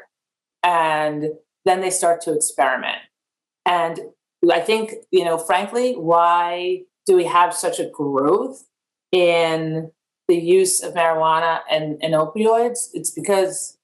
[0.63, 1.25] and
[1.65, 2.97] then they start to experiment.
[3.65, 3.99] And
[4.49, 8.65] I think, you know, frankly, why do we have such a growth
[9.11, 9.91] in
[10.27, 12.89] the use of marijuana and, and opioids?
[12.93, 13.77] It's because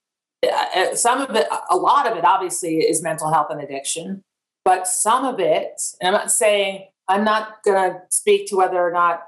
[0.46, 4.22] uh, some of it, a lot of it obviously is mental health and addiction,
[4.64, 8.80] but some of it, and I'm not saying, I'm not going to speak to whether
[8.80, 9.24] or not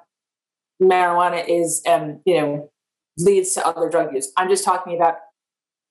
[0.82, 2.72] marijuana is, um, you know,
[3.18, 4.32] leads to other drug use.
[4.38, 5.16] I'm just talking about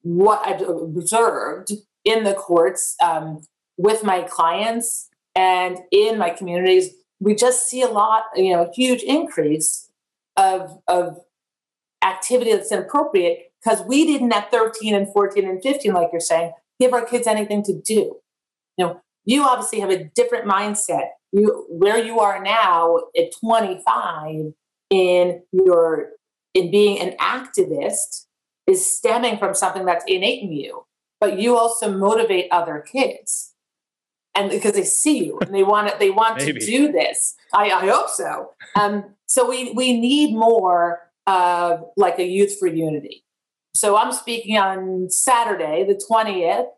[0.02, 1.72] what I've observed
[2.04, 3.42] in the courts um,
[3.76, 6.90] with my clients and in my communities.
[7.20, 9.88] We just see a lot, you know, a huge increase
[10.36, 11.18] of, of
[12.04, 16.52] activity that's inappropriate because we didn't at 13 and 14 and 15, like you're saying,
[16.80, 18.16] give our kids anything to do.
[18.76, 21.08] You know, you obviously have a different mindset.
[21.32, 24.52] You where you are now at 25
[24.90, 26.10] in your
[26.54, 28.26] in being an activist
[28.66, 30.86] is stemming from something that's innate in you.
[31.20, 33.54] But you also motivate other kids.
[34.36, 37.34] And because they see you and they want it, they want to do this.
[37.54, 38.50] I, I hope so.
[38.78, 43.24] Um, so we we need more of like a youth for unity
[43.76, 46.68] so I'm speaking on Saturday, the 20th,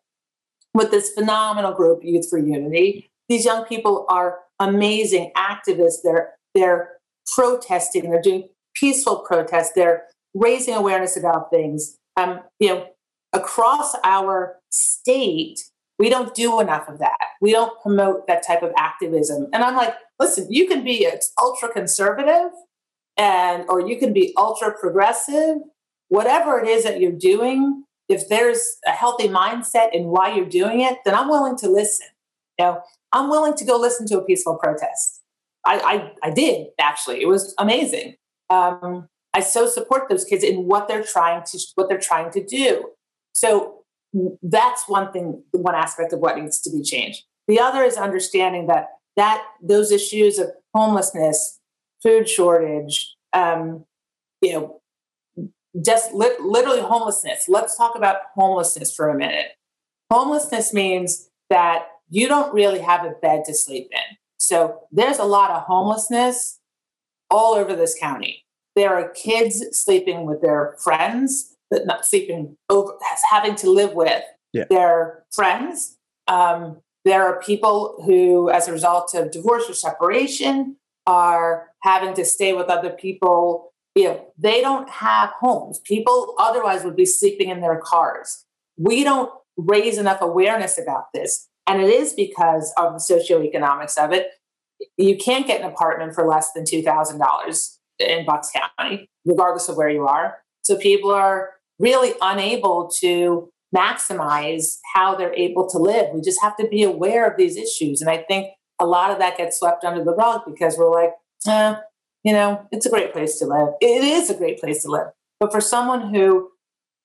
[0.75, 3.09] with this phenomenal group, Youth for Unity.
[3.29, 5.99] These young people are amazing activists.
[6.03, 6.91] They're they're
[7.37, 8.11] protesting.
[8.11, 9.73] They're doing peaceful protests.
[9.77, 11.97] They're raising awareness about things.
[12.17, 12.87] Um, you know,
[13.33, 15.61] across our state,
[15.99, 17.19] we don't do enough of that.
[17.41, 19.49] We don't promote that type of activism.
[19.53, 21.09] And I'm like, listen, you can be
[21.41, 22.51] ultra conservative
[23.17, 25.57] and or you can be ultra progressive,
[26.09, 30.81] whatever it is that you're doing, if there's a healthy mindset in why you're doing
[30.81, 32.07] it, then I'm willing to listen.
[32.59, 32.83] You know,
[33.13, 35.23] I'm willing to go listen to a peaceful protest.
[35.65, 37.21] I, I, I did actually.
[37.21, 38.15] It was amazing.
[38.51, 42.45] Um, I so support those kids in what they're trying to what they're trying to
[42.45, 42.91] do.
[43.33, 43.78] So
[44.43, 47.25] that's one thing, one aspect of what needs to be changed.
[47.47, 51.59] The other is understanding that that those issues of homelessness,
[52.03, 53.85] food shortage, um,
[54.41, 54.81] you know,
[55.85, 57.47] just li- literally homelessness.
[57.49, 59.49] Let's talk about homelessness for a minute.
[60.11, 64.17] Homelessness means that you don't really have a bed to sleep in.
[64.39, 66.61] So there's a lot of homelessness
[67.31, 68.45] all over this county.
[68.77, 72.93] There are kids sleeping with their friends, but not sleeping over,
[73.31, 74.65] having to live with yeah.
[74.71, 75.97] their friends.
[76.27, 80.77] Um, there are people who, as a result of divorce or separation,
[81.07, 83.73] are having to stay with other people.
[83.95, 85.81] You know, they don't have homes.
[85.81, 88.45] People otherwise would be sleeping in their cars.
[88.77, 91.49] We don't raise enough awareness about this.
[91.67, 94.29] And it is because of the socioeconomics of it.
[94.97, 99.91] You can't get an apartment for less than $2,000 in Bucks County, regardless of where
[99.91, 100.39] you are.
[100.63, 106.07] So people are really unable to maximize how they're able to live.
[106.15, 108.01] We just have to be aware of these issues.
[108.01, 111.13] And I think a lot of that gets swept under the rug because we're like,
[111.47, 111.75] eh,
[112.25, 113.69] you know, it's a great place to live.
[113.81, 115.09] It is a great place to live.
[115.41, 116.51] But for someone who,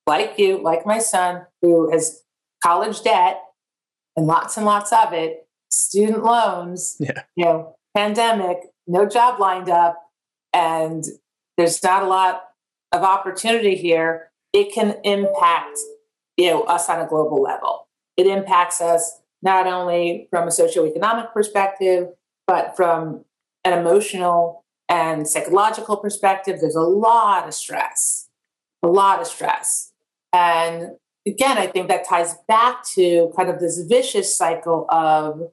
[0.07, 2.23] like you, like my son, who has
[2.63, 3.41] college debt
[4.15, 7.23] and lots and lots of it, student loans, yeah.
[7.35, 8.57] you know, pandemic,
[8.87, 9.99] no job lined up,
[10.51, 11.05] and
[11.57, 12.43] there's not a lot
[12.91, 15.79] of opportunity here, it can impact
[16.37, 17.87] you know us on a global level.
[18.17, 22.07] It impacts us not only from a socioeconomic perspective,
[22.47, 23.25] but from
[23.65, 26.59] an emotional and psychological perspective.
[26.61, 28.29] There's a lot of stress,
[28.81, 29.91] a lot of stress.
[30.31, 30.91] And
[31.27, 35.51] again, I think that ties back to kind of this vicious cycle of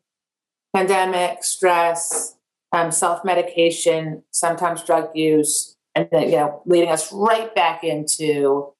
[0.74, 2.36] pandemic, stress,
[2.72, 8.72] um, self medication, sometimes drug use, and then, you know, leading us right back into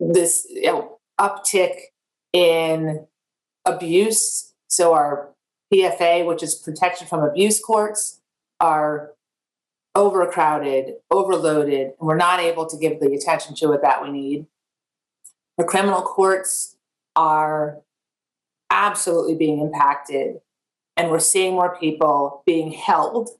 [0.00, 1.74] this you know, uptick
[2.32, 3.06] in
[3.64, 4.52] abuse.
[4.68, 5.30] So our
[5.72, 8.20] PFA, which is protection from abuse courts,
[8.60, 9.12] are
[9.94, 14.46] overcrowded, overloaded, and we're not able to give the attention to it that we need.
[15.56, 16.76] The criminal courts
[17.16, 17.78] are
[18.70, 20.40] absolutely being impacted
[20.98, 23.30] and we're seeing more people being held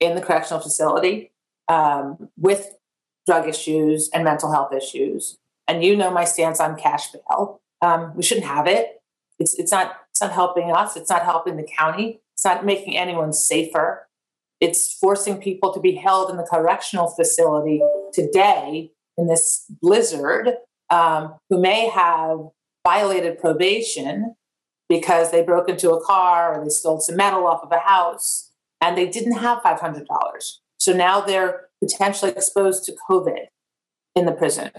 [0.00, 1.30] in the correctional facility
[1.68, 2.76] um, with
[3.26, 5.38] drug issues and mental health issues.
[5.66, 7.60] And you know my stance on cash bail.
[7.80, 9.00] Um, we shouldn't have it.
[9.38, 10.96] It's it's not it's not helping us.
[10.96, 12.20] It's not helping the county.
[12.34, 14.06] It's not making anyone safer.
[14.60, 20.50] It's forcing people to be held in the correctional facility today in this blizzard
[20.90, 22.38] um, who may have
[22.86, 24.34] violated probation
[24.88, 28.50] because they broke into a car or they stole some metal off of a house
[28.80, 30.04] and they didn't have $500.
[30.78, 33.46] So now they're potentially exposed to COVID
[34.14, 34.70] in the prison.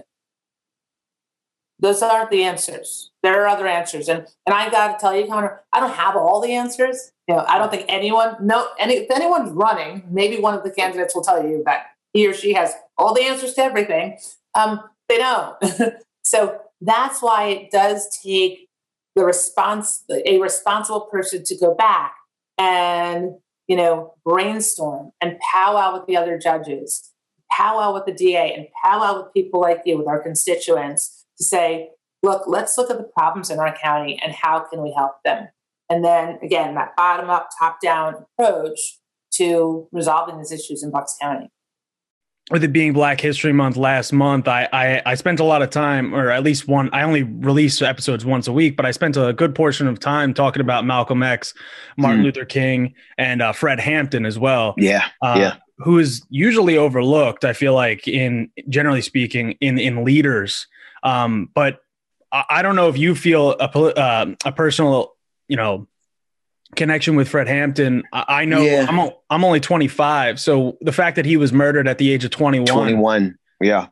[1.79, 3.11] Those aren't the answers.
[3.21, 4.07] There are other answers.
[4.07, 7.11] And and I gotta tell you, Connor, I don't have all the answers.
[7.27, 10.71] You know, I don't think anyone no any if anyone's running, maybe one of the
[10.71, 14.17] candidates will tell you that he or she has all the answers to everything.
[14.53, 15.57] Um, they don't.
[16.23, 18.69] so that's why it does take
[19.15, 22.15] the response a responsible person to go back
[22.57, 23.35] and
[23.67, 27.11] you know brainstorm and powwow with the other judges
[27.51, 31.89] powwow with the da and powwow with people like you with our constituents to say
[32.23, 35.47] look let's look at the problems in our county and how can we help them
[35.89, 38.99] and then again that bottom up top down approach
[39.31, 41.49] to resolving these issues in bucks county
[42.51, 45.71] with it being Black History Month last month, I, I, I spent a lot of
[45.71, 46.91] time, or at least one.
[46.93, 50.31] I only release episodes once a week, but I spent a good portion of time
[50.33, 51.55] talking about Malcolm X,
[51.97, 52.25] Martin mm.
[52.25, 54.75] Luther King, and uh, Fred Hampton as well.
[54.77, 55.55] Yeah, uh, yeah.
[55.79, 57.43] Who is usually overlooked?
[57.45, 60.67] I feel like in generally speaking in in leaders,
[61.06, 61.80] um, but
[62.32, 65.14] I, I don't know if you feel a uh, a personal,
[65.47, 65.88] you know,
[66.76, 68.03] connection with Fred Hampton.
[68.12, 68.88] I, know yeah.
[68.89, 72.32] I'm I'm only 25, so the fact that he was murdered at the age of
[72.32, 72.66] 21.
[72.66, 73.88] 21, yeah,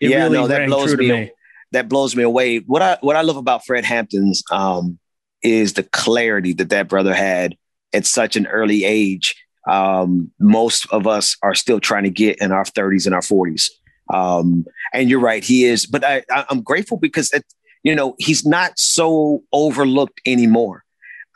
[0.00, 1.30] yeah, really no, that blows me, me,
[1.72, 2.58] That blows me away.
[2.58, 4.98] What I what I love about Fred Hampton's um,
[5.42, 7.56] is the clarity that that brother had
[7.94, 9.34] at such an early age.
[9.66, 13.68] um, most of us are still trying to get in our 30s and our 40s.
[14.12, 15.86] Um, and you're right, he is.
[15.86, 17.44] But I, I, am grateful because it,
[17.82, 20.84] you know he's not so overlooked anymore.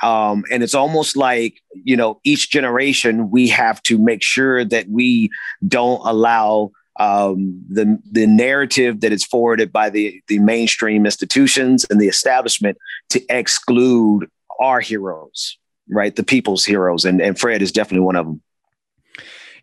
[0.02, 4.88] Um, and it's almost like you know each generation we have to make sure that
[4.88, 5.30] we
[5.66, 12.00] don't allow um, the the narrative that is forwarded by the the mainstream institutions and
[12.00, 12.78] the establishment
[13.10, 14.28] to exclude
[14.60, 15.58] our heroes,
[15.88, 16.14] right?
[16.14, 18.42] The people's heroes, and and Fred is definitely one of them.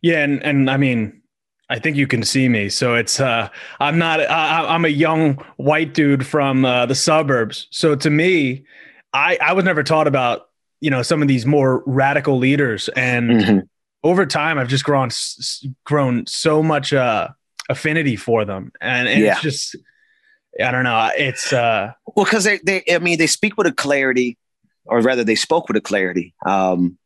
[0.02, 1.19] Yeah, and and I mean,
[1.70, 2.70] I think you can see me.
[2.70, 3.50] So it's uh,
[3.80, 7.68] I'm not I, am a young white dude from uh, the suburbs.
[7.72, 8.66] So to me,
[9.14, 10.50] I I was never taught about
[10.82, 13.60] you know some of these more radical leaders, and mm-hmm.
[14.04, 15.10] over time I've just grown
[15.84, 17.30] grown so much uh,
[17.70, 19.34] affinity for them, and, and yeah.
[19.34, 19.76] it's just
[20.64, 21.12] I don't know.
[21.18, 24.38] It's uh, well because they they I mean they speak with a clarity
[24.86, 26.98] or rather they spoke with a clarity um,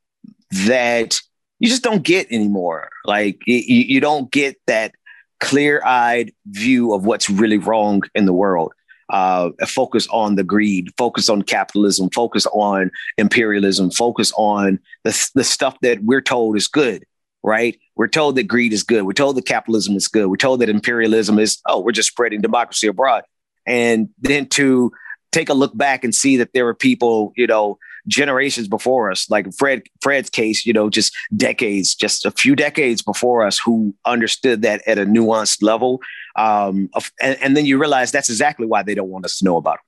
[0.65, 1.19] that
[1.63, 2.89] you just don't get anymore.
[3.05, 4.93] Like you, you don't get that
[5.39, 8.73] clear-eyed view of what's really wrong in the world.
[9.07, 15.43] Uh, focus on the greed, focus on capitalism, focus on imperialism, focus on the, the
[15.45, 17.05] stuff that we're told is good,
[17.43, 17.79] right?
[17.95, 19.03] We're told that greed is good.
[19.03, 20.27] We're told that capitalism is good.
[20.27, 23.23] We're told that imperialism is, oh, we're just spreading democracy abroad.
[23.65, 24.91] And then to
[25.31, 29.29] take a look back and see that there were people, you know, generations before us,
[29.29, 33.93] like Fred Fred's case, you know, just decades, just a few decades before us, who
[34.05, 36.01] understood that at a nuanced level.
[36.35, 39.45] Um, of, and, and then you realize that's exactly why they don't want us to
[39.45, 39.81] know about it.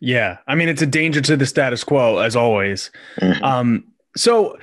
[0.00, 2.90] Yeah, I mean, it's a danger to the status quo as always.
[3.20, 3.42] Mm-hmm.
[3.42, 3.84] Um,
[4.16, 4.56] so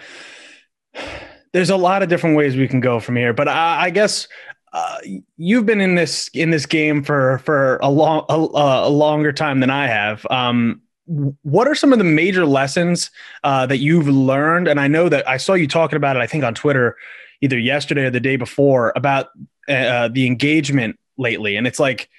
[1.51, 4.28] there's a lot of different ways we can go from here, but I, I guess
[4.72, 4.97] uh,
[5.38, 9.61] you've been in this in this game for for a long a, a longer time
[9.61, 10.26] than I have.
[10.30, 13.12] Um, what are some of the major lessons
[13.43, 14.68] uh, that you've learned?
[14.68, 16.20] And I know that I saw you talking about it.
[16.20, 16.97] I think on Twitter,
[17.41, 19.28] either yesterday or the day before, about
[19.68, 21.56] uh, the engagement lately.
[21.56, 22.10] And it's like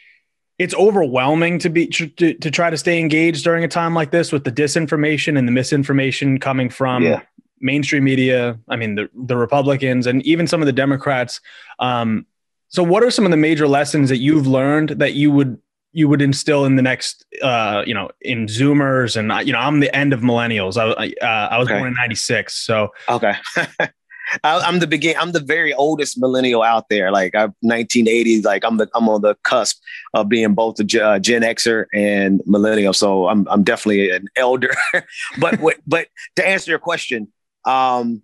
[0.58, 4.32] it's overwhelming to be to, to try to stay engaged during a time like this
[4.32, 7.22] with the disinformation and the misinformation coming from yeah.
[7.60, 8.58] mainstream media.
[8.68, 11.40] I mean, the the Republicans and even some of the Democrats.
[11.78, 12.26] Um,
[12.68, 15.60] so, what are some of the major lessons that you've learned that you would
[15.96, 19.80] you would instill in the next, uh, you know, in Zoomers and you know, I'm
[19.80, 20.76] the end of millennials.
[20.76, 21.78] I, uh, I was okay.
[21.78, 23.32] born in '96, so okay.
[24.44, 25.16] I'm the begin.
[25.18, 27.10] I'm the very oldest millennial out there.
[27.10, 28.44] Like I'm 1980s.
[28.44, 29.80] Like I'm the I'm on the cusp
[30.12, 32.92] of being both a uh, Gen Xer and millennial.
[32.92, 34.74] So I'm I'm definitely an elder.
[35.38, 37.32] but but to answer your question,
[37.64, 38.20] um,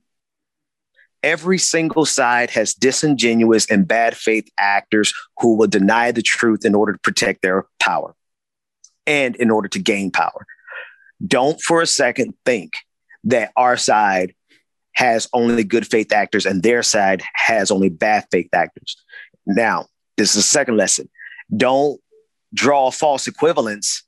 [1.22, 6.74] every single side has disingenuous and bad faith actors who will deny the truth in
[6.74, 8.14] order to protect their power
[9.06, 10.46] and in order to gain power.
[11.26, 12.74] Don't for a second think
[13.24, 14.34] that our side
[14.94, 18.96] has only good faith actors and their side has only bad faith actors.
[19.46, 21.08] Now, this is the second lesson.
[21.56, 22.00] Don't
[22.54, 24.02] draw false equivalence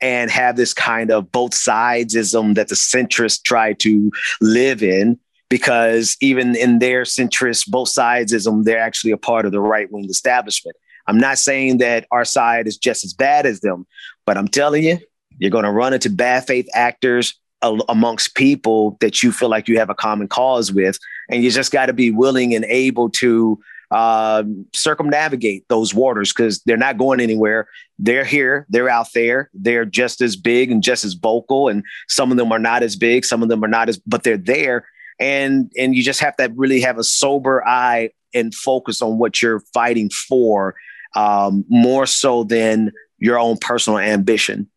[0.00, 4.10] and have this kind of both sidesism that the centrists try to
[4.40, 5.18] live in
[5.50, 10.08] because even in their centrist, both sidesism, they're actually a part of the right wing
[10.08, 10.76] establishment.
[11.06, 13.86] I'm not saying that our side is just as bad as them,
[14.24, 14.98] but I'm telling you,
[15.38, 19.78] you're going to run into bad faith actors amongst people that you feel like you
[19.78, 20.98] have a common cause with.
[21.28, 26.60] And you just got to be willing and able to uh, circumnavigate those waters because
[26.60, 27.68] they're not going anywhere.
[27.98, 31.68] They're here, they're out there, they're just as big and just as vocal.
[31.68, 34.22] And some of them are not as big, some of them are not as, but
[34.22, 34.86] they're there
[35.20, 39.42] and and you just have to really have a sober eye and focus on what
[39.42, 40.74] you're fighting for
[41.14, 44.68] um, more so than your own personal ambition.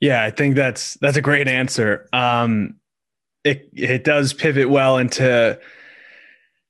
[0.00, 2.08] Yeah i think that's that's a great answer.
[2.12, 2.76] Um,
[3.44, 5.58] it it does pivot well into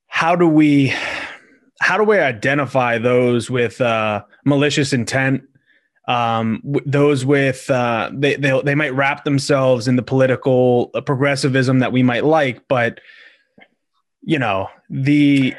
[0.06, 0.92] how do we
[1.80, 5.44] how do we identify those with uh, malicious intent
[6.06, 11.78] um, those with uh, they, they they might wrap themselves in the political uh, progressivism
[11.78, 13.00] that we might like, but
[14.22, 15.54] you know the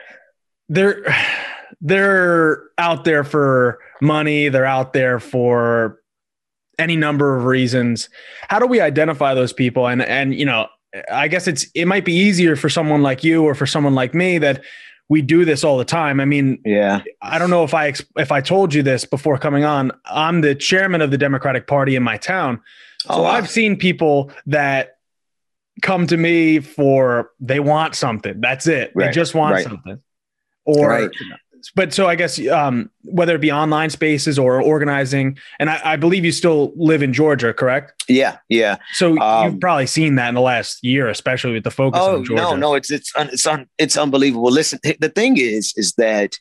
[0.70, 1.04] they're
[1.82, 4.50] they're out there for money.
[4.50, 6.00] They're out there for
[6.78, 8.10] any number of reasons.
[8.50, 9.88] How do we identify those people?
[9.88, 10.68] And and you know,
[11.12, 14.14] I guess it's it might be easier for someone like you or for someone like
[14.14, 14.64] me that
[15.08, 16.20] we do this all the time.
[16.20, 17.02] I mean, yeah.
[17.22, 19.92] I don't know if I if I told you this before coming on.
[20.06, 22.62] I'm the chairman of the Democratic Party in my town.
[23.02, 23.32] So oh, wow.
[23.32, 24.98] I've seen people that
[25.82, 28.42] come to me for they want something.
[28.42, 28.92] That's it.
[28.96, 29.08] Right.
[29.08, 29.64] They just want right.
[29.64, 30.02] something.
[30.66, 31.12] Or right.
[31.76, 35.96] but so I guess um, whether it be online spaces or organizing, and I, I,
[35.96, 38.04] believe you still live in Georgia, correct?
[38.10, 38.76] Yeah, yeah.
[38.94, 42.18] So um, you've probably seen that in the last year, especially with the focus oh,
[42.18, 42.44] on Georgia.
[42.44, 44.52] No, no, it's it's it's un, it's unbelievable.
[44.52, 46.36] Listen, the thing is, is that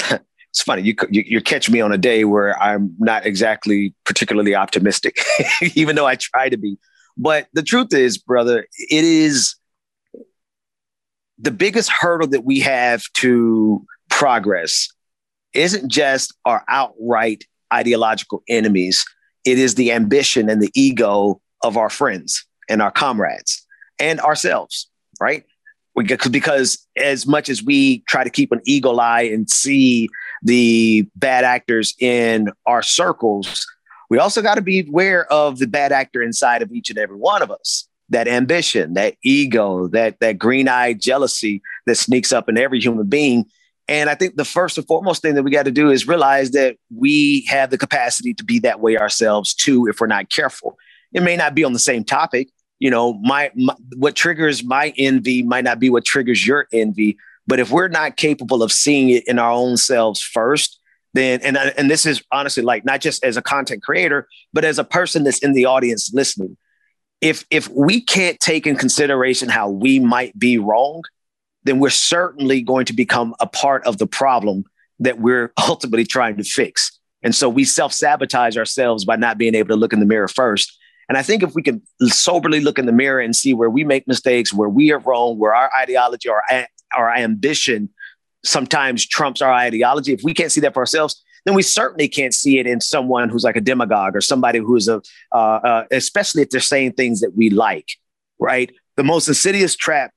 [0.00, 0.82] it's funny.
[0.82, 5.16] You, you you catch me on a day where I'm not exactly particularly optimistic,
[5.76, 6.76] even though I try to be.
[7.16, 9.54] But the truth is, brother, it is
[11.38, 14.88] the biggest hurdle that we have to progress
[15.54, 19.04] isn't just our outright ideological enemies,
[19.44, 23.66] it is the ambition and the ego of our friends and our comrades
[23.98, 24.88] and ourselves,
[25.20, 25.44] right?
[25.94, 30.08] Because as much as we try to keep an eagle eye and see
[30.42, 33.66] the bad actors in our circles,
[34.08, 37.16] we also got to be aware of the bad actor inside of each and every
[37.16, 42.58] one of us that ambition, that ego, that that green-eyed jealousy that sneaks up in
[42.58, 43.46] every human being.
[43.90, 46.52] And I think the first and foremost thing that we got to do is realize
[46.52, 50.78] that we have the capacity to be that way ourselves too if we're not careful.
[51.12, 52.48] It may not be on the same topic.
[52.78, 57.18] You know, my, my what triggers my envy might not be what triggers your envy,
[57.48, 60.78] but if we're not capable of seeing it in our own selves first,
[61.12, 64.78] then and and this is honestly like not just as a content creator, but as
[64.78, 66.56] a person that's in the audience listening
[67.20, 71.02] if if we can't take in consideration how we might be wrong,
[71.64, 74.64] then we're certainly going to become a part of the problem
[74.98, 76.98] that we're ultimately trying to fix.
[77.22, 80.28] And so we self sabotage ourselves by not being able to look in the mirror
[80.28, 80.76] first.
[81.08, 83.82] And I think if we can soberly look in the mirror and see where we
[83.82, 86.42] make mistakes, where we are wrong, where our ideology or
[86.96, 87.90] our ambition
[88.44, 92.32] sometimes trumps our ideology, if we can't see that for ourselves, then we certainly can't
[92.32, 95.02] see it in someone who's like a demagogue or somebody who's a,
[95.32, 97.88] uh, uh, especially if they're saying things that we like,
[98.38, 98.70] right?
[98.96, 100.12] The most insidious trap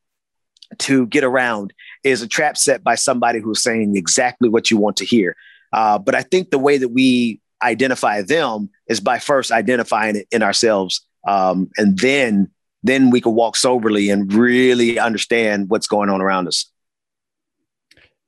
[0.80, 4.98] to get around is a trap set by somebody who's saying exactly what you want
[4.98, 5.36] to hear.
[5.72, 10.28] Uh, but I think the way that we identify them is by first identifying it
[10.32, 12.50] in ourselves, um, and then
[12.84, 16.70] then we can walk soberly and really understand what's going on around us.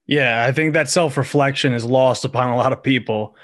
[0.08, 3.36] Yeah, I think that self reflection is lost upon a lot of people.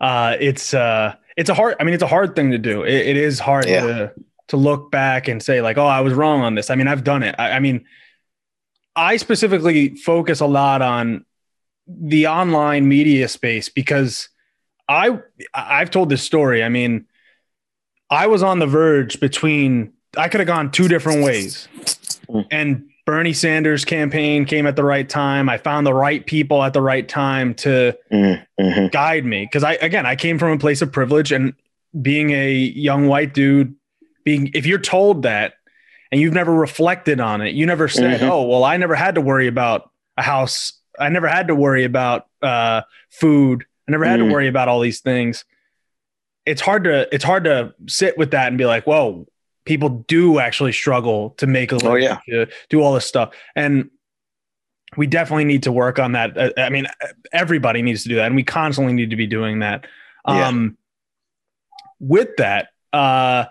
[0.00, 1.76] Uh, it's uh, it's a hard.
[1.80, 2.82] I mean, it's a hard thing to do.
[2.84, 3.80] it, it is hard yeah.
[3.80, 4.12] to
[4.48, 6.70] to look back and say like, oh, I was wrong on this.
[6.70, 7.34] I mean, I've done it.
[7.38, 7.84] I, I mean,
[8.96, 11.24] I specifically focus a lot on
[11.86, 14.28] the online media space because
[14.88, 15.18] I
[15.54, 16.62] I've told this story.
[16.62, 17.06] I mean,
[18.10, 21.68] I was on the verge between I could have gone two different ways.
[22.28, 22.46] Mm.
[22.50, 25.48] And Bernie Sanders campaign came at the right time.
[25.48, 28.86] I found the right people at the right time to mm-hmm.
[28.88, 29.48] guide me.
[29.52, 31.54] Cause I, again, I came from a place of privilege and
[32.00, 33.74] being a young white dude,
[34.24, 35.54] being, if you're told that
[36.10, 38.30] and you've never reflected on it, you never said, mm-hmm.
[38.30, 40.72] oh, well, I never had to worry about a house.
[40.98, 43.64] I never had to worry about uh, food.
[43.88, 44.28] I never had mm.
[44.28, 45.44] to worry about all these things.
[46.46, 49.26] It's hard to, it's hard to sit with that and be like, whoa,
[49.64, 52.18] people do actually struggle to make a living, oh, yeah.
[52.28, 53.34] to do all this stuff.
[53.54, 53.90] And
[54.96, 56.36] we definitely need to work on that.
[56.36, 56.86] Uh, I mean,
[57.32, 59.86] everybody needs to do that, and we constantly need to be doing that.
[60.26, 60.48] Yeah.
[60.48, 60.76] Um,
[62.00, 63.44] with that, uh,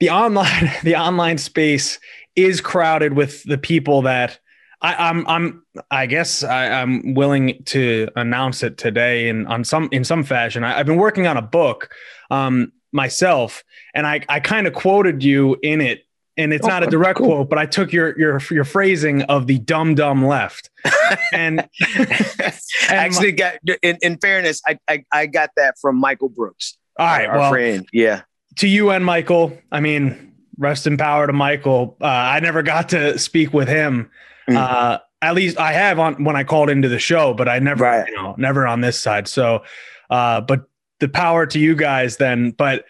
[0.00, 1.98] the online the online space
[2.34, 4.38] is crowded with the people that
[4.82, 9.64] I, am I'm, I'm I guess I, am willing to announce it today in on
[9.64, 10.64] some in some fashion.
[10.64, 11.90] I, have been working on a book
[12.30, 16.02] um, myself, and I, I kind of quoted you in it.
[16.38, 17.28] And it's oh, not a direct cool.
[17.28, 20.68] quote, but I took your your your phrasing of the dumb dumb left,
[21.32, 21.66] and,
[21.98, 22.50] and
[22.90, 26.76] actually my, got in, in fairness, I, I, I got that from Michael Brooks.
[26.98, 28.22] All right, our well, friend, yeah.
[28.56, 31.96] To you and Michael, I mean, rest in power to Michael.
[32.00, 34.10] Uh, I never got to speak with him.
[34.48, 34.56] Mm-hmm.
[34.56, 37.84] Uh, at least I have on when I called into the show, but I never,
[37.84, 38.08] right.
[38.08, 39.28] you know, never on this side.
[39.28, 39.64] So,
[40.10, 40.68] uh, but
[41.00, 42.52] the power to you guys then.
[42.52, 42.84] But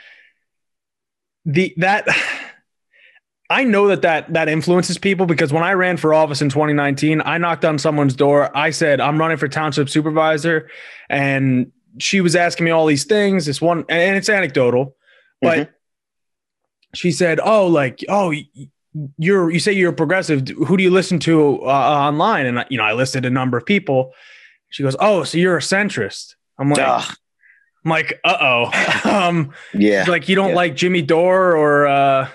[1.45, 2.07] the that
[3.51, 7.23] I know that that that influences people because when I ran for office in 2019,
[7.25, 8.57] I knocked on someone's door.
[8.57, 10.69] I said I'm running for township supervisor,
[11.09, 13.47] and she was asking me all these things.
[13.47, 14.97] This one, and it's anecdotal,
[15.49, 15.72] but mm-hmm.
[16.94, 18.32] she said, "Oh, like oh."
[19.18, 20.49] You're you say you're progressive.
[20.49, 22.47] Who do you listen to uh, online?
[22.47, 24.14] And you know, I listed a number of people.
[24.70, 27.16] She goes, "Oh, so you're a centrist." I'm like, Ugh.
[27.86, 29.01] I'm like, uh oh.
[29.28, 30.07] um, yeah.
[30.09, 30.57] Like you don't yeah.
[30.57, 32.28] like Jimmy Dore or, uh,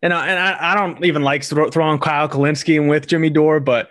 [0.00, 3.60] and I, and I, I don't even like throwing Kyle Kulinski in with Jimmy Dore,
[3.60, 3.90] but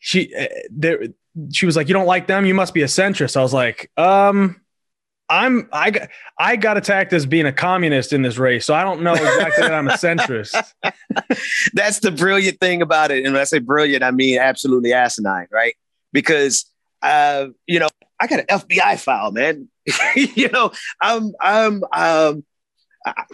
[0.00, 1.04] she uh, there
[1.52, 3.36] she was like, you don't like them, you must be a centrist.
[3.36, 4.60] I was like, um,
[5.32, 6.08] I'm I got
[6.38, 9.62] I got attacked as being a communist in this race, so I don't know exactly
[9.62, 10.72] that I'm a centrist.
[11.72, 15.46] That's the brilliant thing about it, and when I say brilliant, I mean absolutely asinine,
[15.50, 15.74] right?
[16.12, 16.66] Because
[17.02, 17.88] uh, you know,
[18.20, 19.68] I got an FBI file, man.
[20.16, 20.70] you know,
[21.00, 22.44] I'm, I'm, um,
[23.04, 23.24] I,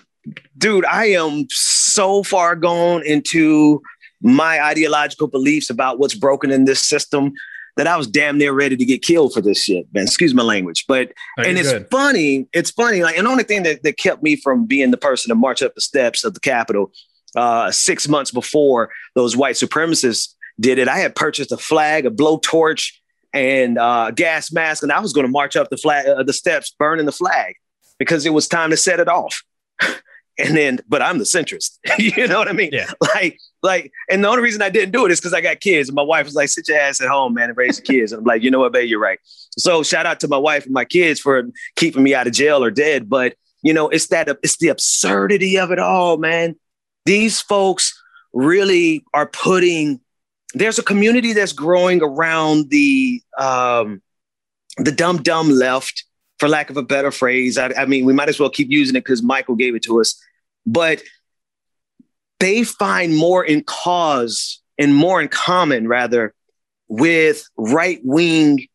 [0.57, 3.82] dude, I am so far gone into
[4.22, 7.32] my ideological beliefs about what's broken in this system
[7.78, 10.02] that I was damn near ready to get killed for this shit, man.
[10.02, 10.84] Excuse my language.
[10.88, 11.86] But Oh, and it's good.
[11.92, 13.04] funny, it's funny.
[13.04, 15.62] Like, and the only thing that, that kept me from being the person to march
[15.62, 16.90] up the steps of the Capitol
[17.36, 22.10] uh, six months before those white supremacists did it, I had purchased a flag, a
[22.10, 22.94] blowtorch,
[23.32, 26.24] and uh, a gas mask, and I was going to march up the flag, uh,
[26.24, 27.54] the steps, burning the flag
[27.96, 29.44] because it was time to set it off.
[29.80, 31.78] and then, but I'm the centrist.
[31.98, 32.70] you know what I mean?
[32.72, 32.90] Yeah.
[33.14, 35.88] Like, like, and the only reason I didn't do it is because I got kids.
[35.88, 38.12] And my wife was like, sit your ass at home, man, and raise the kids.
[38.12, 39.18] And I'm like, you know what, babe, you're right.
[39.24, 41.42] So shout out to my wife and my kids for
[41.76, 43.09] keeping me out of jail or dead.
[43.09, 46.56] But you know, it's that it's the absurdity of it all, man.
[47.04, 48.00] These folks
[48.32, 50.00] really are putting
[50.54, 54.00] there's a community that's growing around the um
[54.78, 56.04] the dumb dumb left,
[56.38, 57.59] for lack of a better phrase.
[57.59, 60.00] I, I mean, we might as well keep using it because Michael gave it to
[60.00, 60.20] us.
[60.66, 61.02] But
[62.41, 66.34] they find more in cause and more in common, rather,
[66.89, 68.66] with right wing,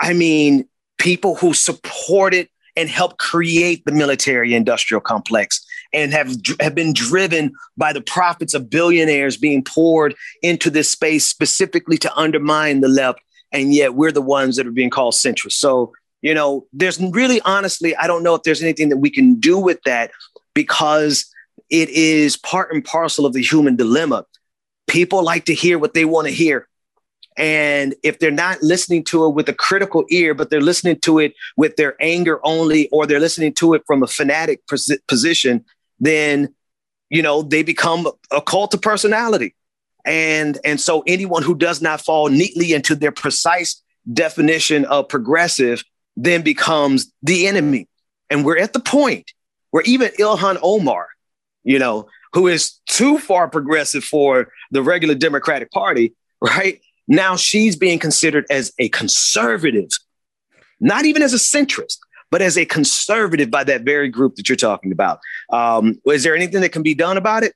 [0.00, 6.74] I mean, people who supported and helped create the military industrial complex and have, have
[6.74, 12.80] been driven by the profits of billionaires being poured into this space specifically to undermine
[12.80, 13.20] the left.
[13.52, 15.52] And yet we're the ones that are being called centrist.
[15.52, 15.92] So,
[16.22, 19.58] you know, there's really honestly, I don't know if there's anything that we can do
[19.58, 20.12] with that
[20.54, 21.28] because
[21.70, 24.26] it is part and parcel of the human dilemma.
[24.88, 26.68] People like to hear what they want to hear.
[27.36, 31.20] And if they're not listening to it with a critical ear, but they're listening to
[31.20, 35.64] it with their anger only, or they're listening to it from a fanatic posi- position,
[36.00, 36.54] then
[37.08, 39.54] you know they become a cult of personality.
[40.04, 43.80] And and so anyone who does not fall neatly into their precise
[44.12, 45.84] definition of progressive
[46.16, 47.88] then becomes the enemy.
[48.28, 49.32] And we're at the point
[49.70, 51.08] where even Ilhan Omar,
[51.64, 56.80] you know, who is too far progressive for the regular Democratic Party, right?
[57.08, 59.90] Now she's being considered as a conservative,
[60.78, 61.98] not even as a centrist,
[62.30, 65.18] but as a conservative by that very group that you're talking about.
[65.50, 67.54] Um, is there anything that can be done about it?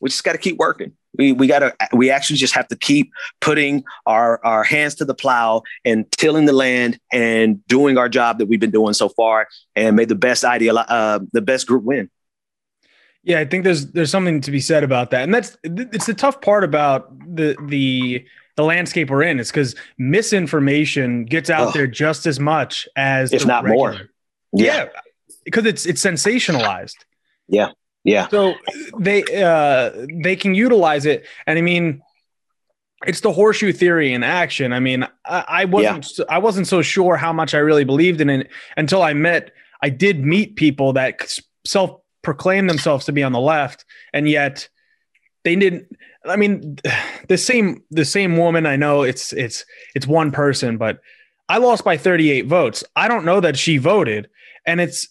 [0.00, 0.92] We just got to keep working.
[1.16, 3.10] We, we got to, we actually just have to keep
[3.40, 8.38] putting our, our hands to the plow and tilling the land and doing our job
[8.38, 11.82] that we've been doing so far and may the best idea, uh, the best group
[11.82, 12.10] win.
[13.24, 16.14] Yeah, I think there's there's something to be said about that, and that's it's the
[16.14, 18.24] tough part about the the
[18.56, 21.74] the landscape we're in is because misinformation gets out Ugh.
[21.74, 23.90] there just as much as If not more.
[23.90, 24.10] regular.
[24.52, 24.88] Yeah,
[25.44, 26.96] because it's it's sensationalized.
[27.48, 27.70] Yeah.
[28.04, 28.28] Yeah.
[28.28, 28.54] So
[28.98, 29.90] they uh
[30.22, 32.00] they can utilize it, and I mean,
[33.06, 34.72] it's the horseshoe theory in action.
[34.72, 38.30] I mean, I, I wasn't I wasn't so sure how much I really believed in
[38.30, 39.52] it until I met
[39.82, 44.68] I did meet people that self proclaim themselves to be on the left, and yet
[45.44, 45.86] they didn't.
[46.26, 46.78] I mean,
[47.28, 48.66] the same the same woman.
[48.66, 49.64] I know it's it's
[49.94, 51.00] it's one person, but
[51.48, 52.84] I lost by 38 votes.
[52.94, 54.28] I don't know that she voted,
[54.66, 55.08] and it's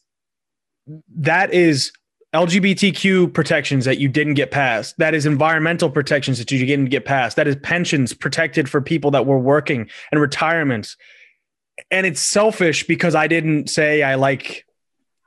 [1.17, 1.91] that is
[2.33, 4.97] LGBTQ protections that you didn't get passed.
[4.97, 7.35] That is environmental protections that you didn't get passed.
[7.37, 10.97] That is pensions protected for people that were working and retirements.
[11.89, 14.65] And it's selfish because I didn't say I like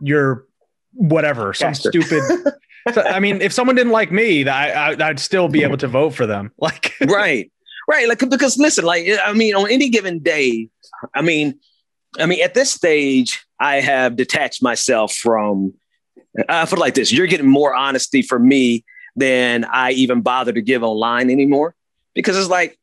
[0.00, 0.46] your
[0.92, 1.90] whatever, some Pastor.
[1.90, 2.22] stupid.
[2.94, 5.86] So, I mean, if someone didn't like me, I, I, I'd still be able to
[5.86, 6.50] vote for them.
[6.58, 7.52] Like, right
[7.90, 10.68] right like because listen like i mean on any given day
[11.14, 11.58] i mean
[12.18, 15.74] i mean at this stage i have detached myself from
[16.38, 18.84] uh, I feel like this you're getting more honesty from me
[19.16, 21.74] than i even bother to give online anymore
[22.14, 22.78] because it's like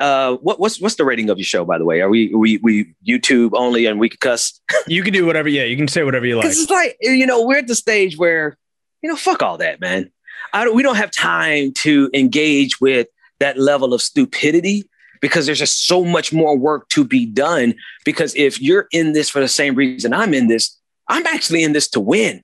[0.00, 2.58] uh what, what's what's the rating of your show by the way are we we
[2.58, 5.48] we youtube only and we can cuss you can do whatever.
[5.48, 6.46] Yeah, you can say whatever you like.
[6.46, 8.56] it's like you know we're at the stage where
[9.02, 10.10] you know fuck all that man
[10.54, 13.06] I don't, we don't have time to engage with
[13.40, 14.84] that level of stupidity
[15.20, 19.30] because there's just so much more work to be done because if you're in this
[19.30, 22.42] for the same reason i'm in this i'm actually in this to win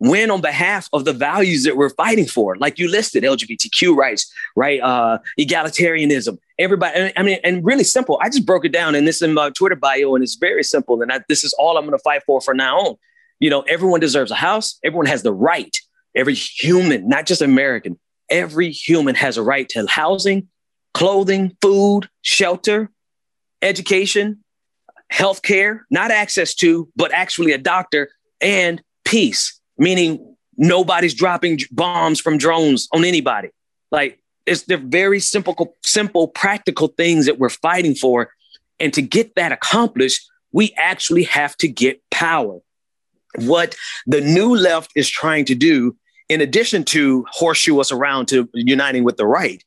[0.00, 2.56] win on behalf of the values that we're fighting for.
[2.56, 4.80] Like you listed lgbtq rights right?
[4.80, 6.38] Uh egalitarianism.
[6.58, 8.18] Everybody i mean and really simple.
[8.20, 11.00] I just broke it down in this in my twitter bio and it's very simple
[11.02, 12.96] and I, this is all i'm going to fight for from now on.
[13.38, 14.78] You know everyone deserves a house.
[14.82, 15.76] Everyone has the right.
[16.16, 17.98] Every human not just american
[18.28, 20.48] every human has a right to housing
[20.94, 22.90] clothing food shelter
[23.62, 24.42] education
[25.12, 32.38] healthcare not access to but actually a doctor and peace meaning nobody's dropping bombs from
[32.38, 33.48] drones on anybody.
[33.90, 38.30] Like it's they're very simple simple practical things that we're fighting for.
[38.78, 42.60] And to get that accomplished, we actually have to get power.
[43.36, 43.74] What
[44.06, 45.96] the new left is trying to do,
[46.28, 49.64] in addition to horseshoe us around to uniting with the right,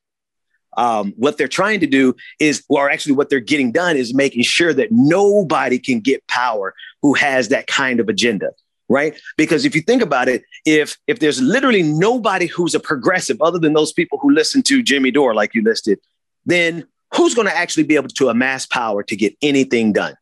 [0.75, 4.43] um, what they're trying to do is, or actually what they're getting done is making
[4.43, 8.49] sure that nobody can get power who has that kind of agenda
[8.93, 13.41] right because if you think about it if if there's literally nobody who's a progressive
[13.41, 15.99] other than those people who listen to jimmy dore like you listed
[16.45, 16.85] then
[17.15, 20.15] who's going to actually be able to amass power to get anything done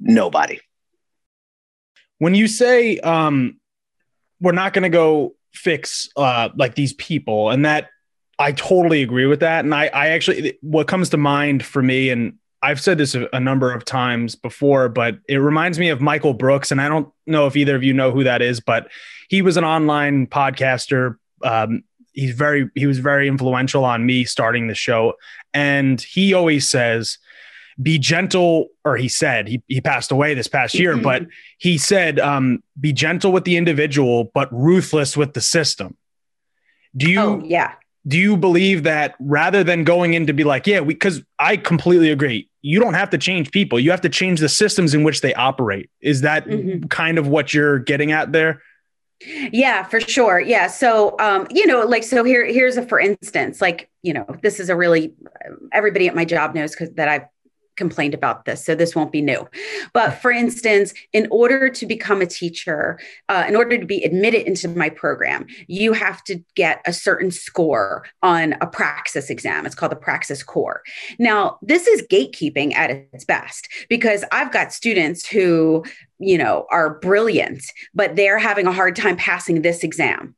[0.00, 0.60] nobody
[2.18, 3.58] when you say um
[4.40, 7.88] we're not going to go fix uh like these people and that
[8.38, 9.64] I totally agree with that.
[9.64, 12.34] And I, I actually, what comes to mind for me, and
[12.64, 16.32] I've said this a, a, number of times before, but it reminds me of Michael
[16.32, 16.70] Brooks.
[16.70, 18.90] And I don't know if either of you know who that is, but
[19.28, 21.16] he was an online podcaster.
[21.42, 25.12] Um, he's very, he was very influential on me starting the show.
[25.52, 27.18] And he always says,
[27.82, 31.26] be gentle, or he said, he, he passed away this past year, but
[31.58, 35.96] he said, um, be gentle with the individual, but ruthless with the system.
[36.96, 37.74] Do you, oh, yeah
[38.06, 42.10] do you believe that rather than going in to be like, yeah, because I completely
[42.10, 45.20] agree, you don't have to change people, you have to change the systems in which
[45.20, 45.90] they operate.
[46.00, 46.86] Is that mm-hmm.
[46.86, 48.62] kind of what you're getting at there?
[49.52, 50.40] Yeah, for sure.
[50.40, 50.68] Yeah.
[50.68, 54.60] So, um, you know, like, so here, here's a for instance, like, you know, this
[54.60, 55.12] is a really
[55.72, 57.26] everybody at my job knows because that I've
[57.76, 59.48] complained about this, so this won't be new.
[59.92, 62.98] But for instance, in order to become a teacher,
[63.28, 67.30] uh, in order to be admitted into my program, you have to get a certain
[67.30, 69.66] score on a praxis exam.
[69.66, 70.82] It's called the Praxis Core.
[71.18, 75.84] Now, this is gatekeeping at its best because I've got students who
[76.20, 80.34] you know are brilliant but they're having a hard time passing this exam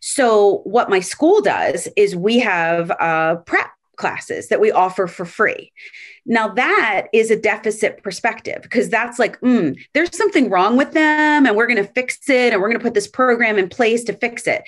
[0.00, 3.70] so what my school does is we have uh, prep
[4.00, 5.72] classes that we offer for free.
[6.26, 11.46] Now, that is a deficit perspective because that's like, mm, there's something wrong with them,
[11.46, 14.04] and we're going to fix it, and we're going to put this program in place
[14.04, 14.62] to fix it.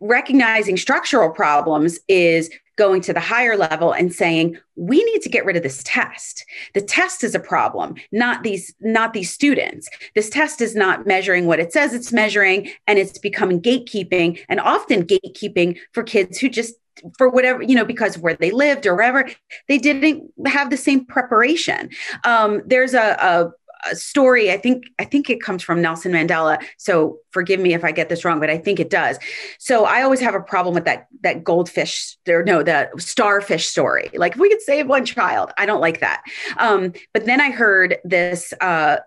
[0.00, 5.44] Recognizing structural problems is going to the higher level and saying we need to get
[5.44, 6.44] rid of this test
[6.74, 11.46] the test is a problem not these not these students this test is not measuring
[11.46, 16.48] what it says it's measuring and it's becoming gatekeeping and often gatekeeping for kids who
[16.48, 16.74] just
[17.16, 19.28] for whatever you know because of where they lived or wherever
[19.68, 21.90] they didn't have the same preparation.
[22.24, 23.52] Um, there's a, a
[23.92, 27.92] story i think i think it comes from nelson mandela so forgive me if i
[27.92, 29.18] get this wrong but i think it does.
[29.58, 34.08] So i always have a problem with that that goldfish or no the starfish story.
[34.14, 36.22] Like if we could save one child i don't like that.
[36.56, 38.98] Um, but then i heard this uh,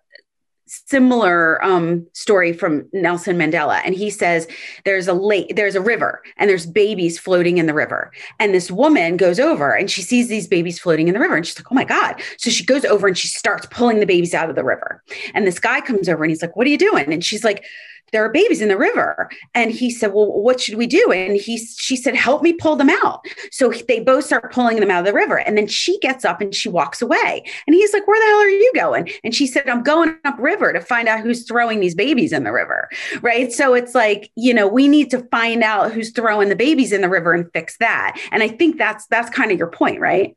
[0.68, 4.48] similar um, story from Nelson Mandela, and he says
[4.86, 8.12] there's a lake, there's a river, and there's babies floating in the river.
[8.40, 11.46] And this woman goes over and she sees these babies floating in the river, and
[11.46, 14.34] she's like, "Oh my god!" So she goes over and she starts pulling the babies
[14.34, 15.04] out of the river.
[15.34, 17.64] And this guy comes over and he's like, "What are you doing?" And she's like
[18.12, 19.30] there are babies in the river.
[19.54, 21.12] And he said well what should we do?
[21.12, 23.26] And he she said help me pull them out.
[23.52, 25.38] So they both start pulling them out of the river.
[25.38, 27.44] And then she gets up and she walks away.
[27.66, 29.10] And he's like where the hell are you going?
[29.24, 32.44] And she said i'm going up river to find out who's throwing these babies in
[32.44, 32.90] the river.
[33.22, 33.52] Right?
[33.52, 37.02] So it's like you know we need to find out who's throwing the babies in
[37.02, 38.20] the river and fix that.
[38.32, 40.36] And i think that's that's kind of your point right?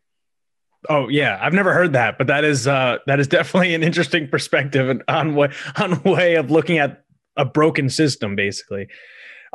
[0.89, 4.29] Oh yeah, I've never heard that, but that is uh, that is definitely an interesting
[4.29, 7.05] perspective on what on way of looking at
[7.41, 8.89] a broken system basically.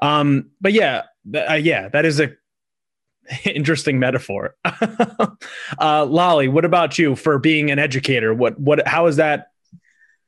[0.02, 2.32] Um, but yeah, th- uh, yeah, that is a
[3.46, 4.56] interesting metaphor.
[5.80, 8.34] uh, Lolly, what about you for being an educator?
[8.34, 9.52] What what how has that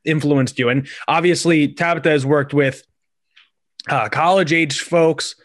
[0.05, 0.69] influenced you?
[0.69, 2.83] And obviously, Tabitha has worked with
[3.89, 5.35] uh, college age folks.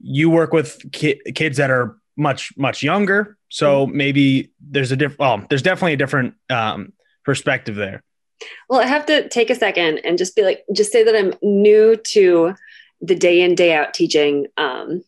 [0.00, 3.96] You work with ki- kids that are much much younger, so mm-hmm.
[3.96, 5.20] maybe there's a different.
[5.20, 6.92] Well, there's definitely a different um,
[7.24, 8.02] perspective there.
[8.68, 11.34] Well, I have to take a second and just be like, just say that I'm
[11.42, 12.54] new to
[13.00, 15.04] the day in, day out teaching um,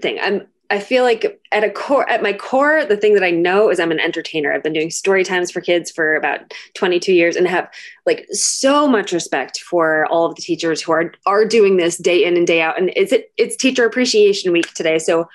[0.00, 0.18] thing.
[0.20, 3.68] I'm, I feel like at a core, at my core, the thing that I know
[3.68, 4.52] is I'm an entertainer.
[4.54, 6.40] I've been doing story times for kids for about
[6.74, 7.70] 22 years and have
[8.06, 12.24] like so much respect for all of the teachers who are are doing this day
[12.24, 12.78] in and day out.
[12.78, 15.28] And it's it, it's Teacher Appreciation Week today, so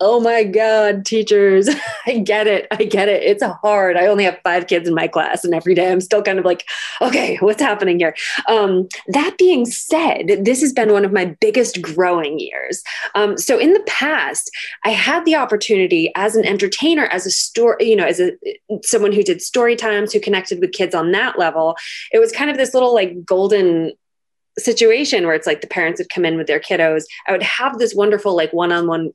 [0.00, 1.68] oh my god teachers.
[2.06, 2.66] I get it.
[2.70, 3.22] I get it.
[3.22, 3.96] It's hard.
[3.96, 6.44] I only have five kids in my class and every day i'm still kind of
[6.44, 6.64] like
[7.00, 8.14] okay what's happening here?
[8.48, 12.82] Um, that being said this has been one of my biggest growing years.
[13.14, 14.50] Um, so in the past
[14.84, 18.32] i had the opportunity as an entertainer as a story you know as a
[18.82, 21.76] someone who did story times who connected with kids on that level
[22.12, 23.92] it was kind of this little like golden
[24.58, 27.04] situation where it's like the parents would come in with their kiddos.
[27.26, 29.12] I would have this wonderful like one-on-one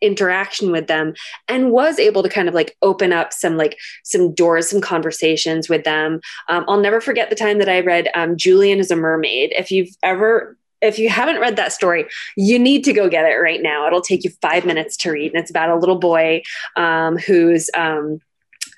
[0.00, 1.14] interaction with them
[1.48, 5.68] and was able to kind of like open up some like some doors some conversations
[5.68, 6.20] with them.
[6.48, 9.52] Um, i'll never forget the time that i read um, julian is a mermaid.
[9.56, 13.36] If you've ever if you haven't read that story you need to go get it
[13.36, 13.86] right now.
[13.86, 16.42] It'll take you five minutes to read and it's about a little boy
[16.76, 18.20] um, who's um,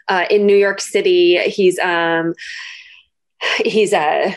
[0.09, 1.39] uh, in new york city.
[1.39, 2.35] He's um,
[3.65, 4.37] he's a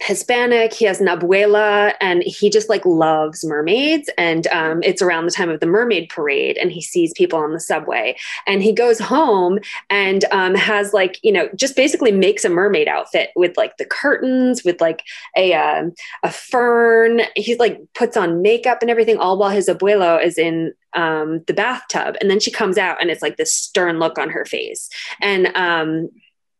[0.00, 0.72] Hispanic.
[0.72, 4.08] He has an abuela, and he just like loves mermaids.
[4.16, 7.52] And um, it's around the time of the mermaid parade, and he sees people on
[7.52, 8.16] the subway.
[8.46, 9.58] And he goes home
[9.90, 13.84] and um, has like you know just basically makes a mermaid outfit with like the
[13.84, 15.02] curtains, with like
[15.36, 15.84] a uh,
[16.22, 17.22] a fern.
[17.36, 21.54] He like puts on makeup and everything, all while his abuelo is in um, the
[21.54, 22.16] bathtub.
[22.20, 24.88] And then she comes out, and it's like this stern look on her face.
[25.20, 26.08] And um,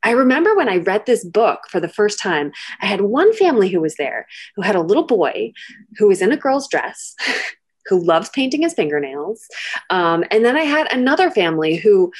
[0.02, 3.68] I remember when I read this book for the first time, I had one family
[3.68, 4.26] who was there
[4.56, 5.52] who had a little boy
[5.98, 7.14] who was in a girl's dress,
[7.86, 9.46] who loves painting his fingernails.
[9.90, 12.12] Um, and then I had another family who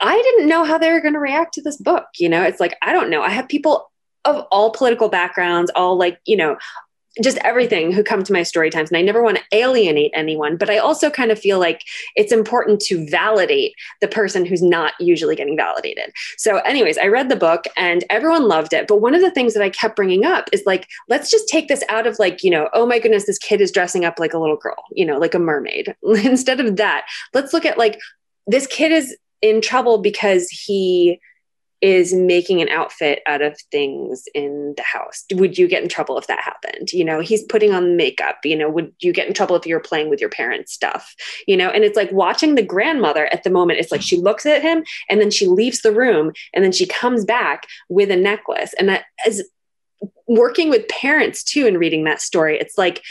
[0.00, 2.06] I didn't know how they were going to react to this book.
[2.18, 3.22] You know, it's like, I don't know.
[3.22, 3.90] I have people
[4.24, 6.56] of all political backgrounds, all like, you know,
[7.22, 10.56] just everything who come to my story times and i never want to alienate anyone
[10.56, 11.82] but i also kind of feel like
[12.16, 16.12] it's important to validate the person who's not usually getting validated.
[16.36, 19.54] So anyways i read the book and everyone loved it but one of the things
[19.54, 22.50] that i kept bringing up is like let's just take this out of like you
[22.50, 25.18] know oh my goodness this kid is dressing up like a little girl you know
[25.18, 25.94] like a mermaid.
[26.02, 28.00] Instead of that let's look at like
[28.46, 31.20] this kid is in trouble because he
[31.84, 35.22] is making an outfit out of things in the house.
[35.34, 36.90] Would you get in trouble if that happened?
[36.94, 38.38] You know, he's putting on makeup.
[38.42, 41.14] You know, would you get in trouble if you're playing with your parents' stuff?
[41.46, 43.80] You know, and it's like watching the grandmother at the moment.
[43.80, 46.86] It's like she looks at him and then she leaves the room and then she
[46.86, 48.74] comes back with a necklace.
[48.78, 49.42] And that as
[50.26, 53.02] working with parents too and reading that story, it's like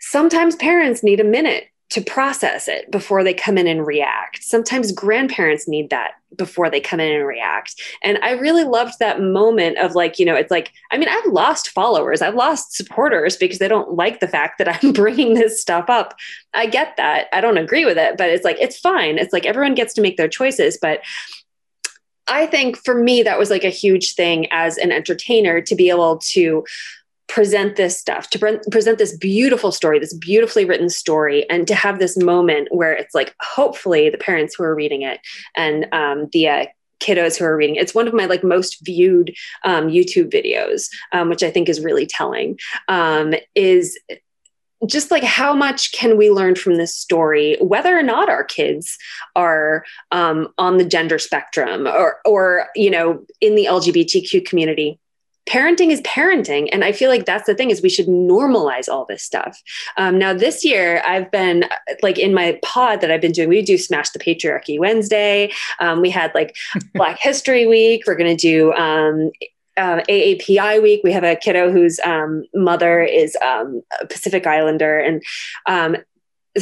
[0.00, 4.42] sometimes parents need a minute to process it before they come in and react.
[4.42, 7.80] Sometimes grandparents need that before they come in and react.
[8.02, 11.32] And I really loved that moment of like, you know, it's like, I mean, I've
[11.32, 15.62] lost followers, I've lost supporters because they don't like the fact that I'm bringing this
[15.62, 16.14] stuff up.
[16.52, 17.28] I get that.
[17.32, 19.16] I don't agree with it, but it's like, it's fine.
[19.16, 20.78] It's like everyone gets to make their choices.
[20.80, 21.00] But
[22.26, 25.88] I think for me, that was like a huge thing as an entertainer to be
[25.88, 26.64] able to
[27.28, 31.74] present this stuff to pre- present this beautiful story this beautifully written story and to
[31.74, 35.20] have this moment where it's like hopefully the parents who are reading it
[35.54, 36.66] and um, the uh,
[37.00, 41.28] kiddos who are reading it's one of my like most viewed um, youtube videos um,
[41.28, 42.58] which i think is really telling
[42.88, 43.98] um, is
[44.86, 48.96] just like how much can we learn from this story whether or not our kids
[49.36, 54.98] are um, on the gender spectrum or or you know in the lgbtq community
[55.48, 59.04] parenting is parenting and i feel like that's the thing is we should normalize all
[59.06, 59.62] this stuff.
[59.96, 61.64] Um, now this year i've been
[62.02, 65.50] like in my pod that i've been doing we do smash the patriarchy wednesday.
[65.80, 66.56] Um, we had like
[66.94, 68.04] black history week.
[68.06, 69.30] We're going to do um,
[69.76, 71.00] uh, AAPI week.
[71.04, 75.22] We have a kiddo whose um, mother is um, a Pacific Islander, and
[75.66, 75.96] um,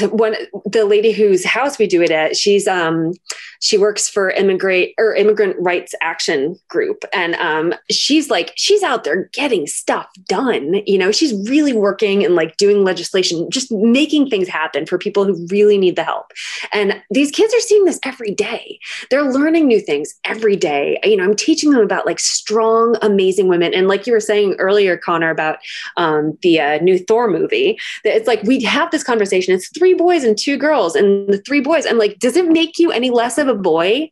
[0.02, 0.34] one
[0.64, 3.12] the lady whose house we do it at she's um
[3.60, 7.04] she works for immigrant or immigrant rights action group.
[7.12, 12.24] And um she's like she's out there getting stuff done you know she's really working
[12.24, 16.32] and like doing legislation just making things happen for people who really need the help.
[16.72, 18.78] And these kids are seeing this every day.
[19.10, 20.98] They're learning new things every day.
[21.04, 23.74] You know i'm teaching them about like strong amazing women.
[23.74, 25.58] And like you were saying earlier connor about
[25.96, 29.54] um the uh, new thor movie that it's like we have this conversation.
[29.54, 32.78] It's three boys and two girls and the three boys i'm like does it make
[32.78, 34.10] you any less of a boy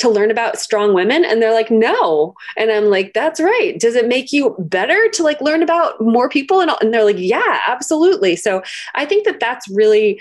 [0.00, 1.24] to learn about strong women?
[1.24, 2.34] And they're like no.
[2.56, 3.78] And i'm like that's right.
[3.78, 7.18] Does it make you better to like learn about more people and, and they're like
[7.18, 8.34] yeah absolutely.
[8.34, 8.62] So
[8.94, 10.20] i think that that's really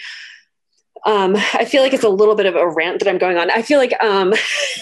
[1.05, 3.49] um, I feel like it's a little bit of a rant that I'm going on.
[3.51, 4.33] I feel like um,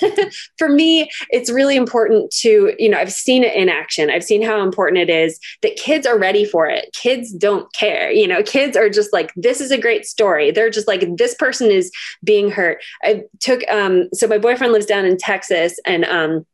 [0.57, 4.09] for me, it's really important to, you know, I've seen it in action.
[4.09, 6.89] I've seen how important it is that kids are ready for it.
[6.93, 8.11] Kids don't care.
[8.11, 10.51] You know, kids are just like, this is a great story.
[10.51, 11.91] They're just like, this person is
[12.23, 12.83] being hurt.
[13.03, 16.45] I took, um, so my boyfriend lives down in Texas and, um,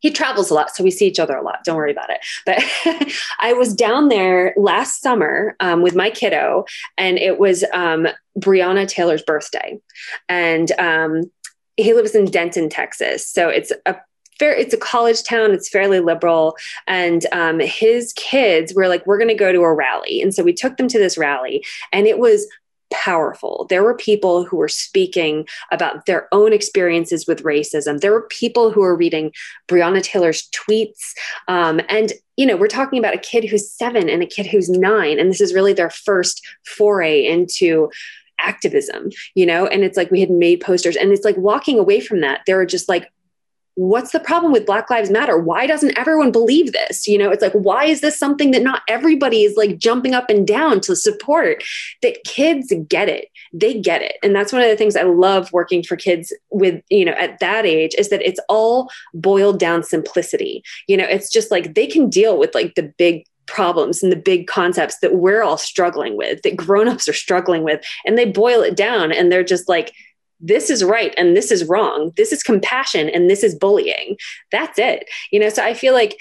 [0.00, 1.64] he travels a lot, so we see each other a lot.
[1.64, 2.18] Don't worry about it.
[2.44, 2.62] But
[3.40, 6.64] I was down there last summer um, with my kiddo,
[6.96, 8.06] and it was um,
[8.38, 9.78] Breonna Taylor's birthday,
[10.28, 11.30] and um,
[11.76, 13.28] he lives in Denton, Texas.
[13.28, 13.96] So it's a
[14.38, 19.16] fair it's a college town it's fairly liberal and um, his kids were like we're
[19.16, 22.06] going to go to a rally and so we took them to this rally and
[22.06, 22.46] it was
[22.92, 23.66] powerful.
[23.68, 28.00] There were people who were speaking about their own experiences with racism.
[28.00, 29.32] There were people who were reading
[29.68, 31.12] Breonna Taylor's tweets.
[31.48, 34.68] Um, and, you know, we're talking about a kid who's seven and a kid who's
[34.68, 35.18] nine.
[35.18, 37.90] And this is really their first foray into
[38.40, 39.66] activism, you know?
[39.66, 42.60] And it's like we had made posters and it's like walking away from that, there
[42.60, 43.10] are just like
[43.76, 45.38] what's the problem with black lives matter?
[45.38, 47.06] Why doesn't everyone believe this?
[47.06, 50.28] You know it's like why is this something that not everybody is like jumping up
[50.28, 51.62] and down to support?
[52.02, 53.28] That kids get it.
[53.52, 54.16] They get it.
[54.22, 57.38] And that's one of the things i love working for kids with you know at
[57.40, 60.62] that age is that it's all boiled down simplicity.
[60.88, 64.16] You know it's just like they can deal with like the big problems and the
[64.16, 68.60] big concepts that we're all struggling with that grown-ups are struggling with and they boil
[68.62, 69.92] it down and they're just like
[70.40, 72.12] this is right and this is wrong.
[72.16, 74.16] This is compassion and this is bullying.
[74.52, 75.08] That's it.
[75.32, 76.18] You know so i feel like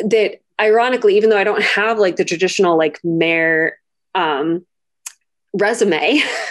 [0.00, 3.78] that ironically even though i don't have like the traditional like mayor
[4.14, 4.64] um
[5.54, 6.20] resume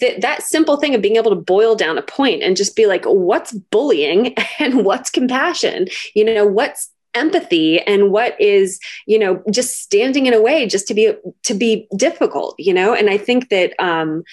[0.00, 2.86] that that simple thing of being able to boil down a point and just be
[2.86, 5.86] like what's bullying and what's compassion?
[6.14, 10.86] You know what's empathy and what is you know just standing in a way just
[10.88, 11.12] to be
[11.42, 12.94] to be difficult you know?
[12.94, 14.24] And i think that um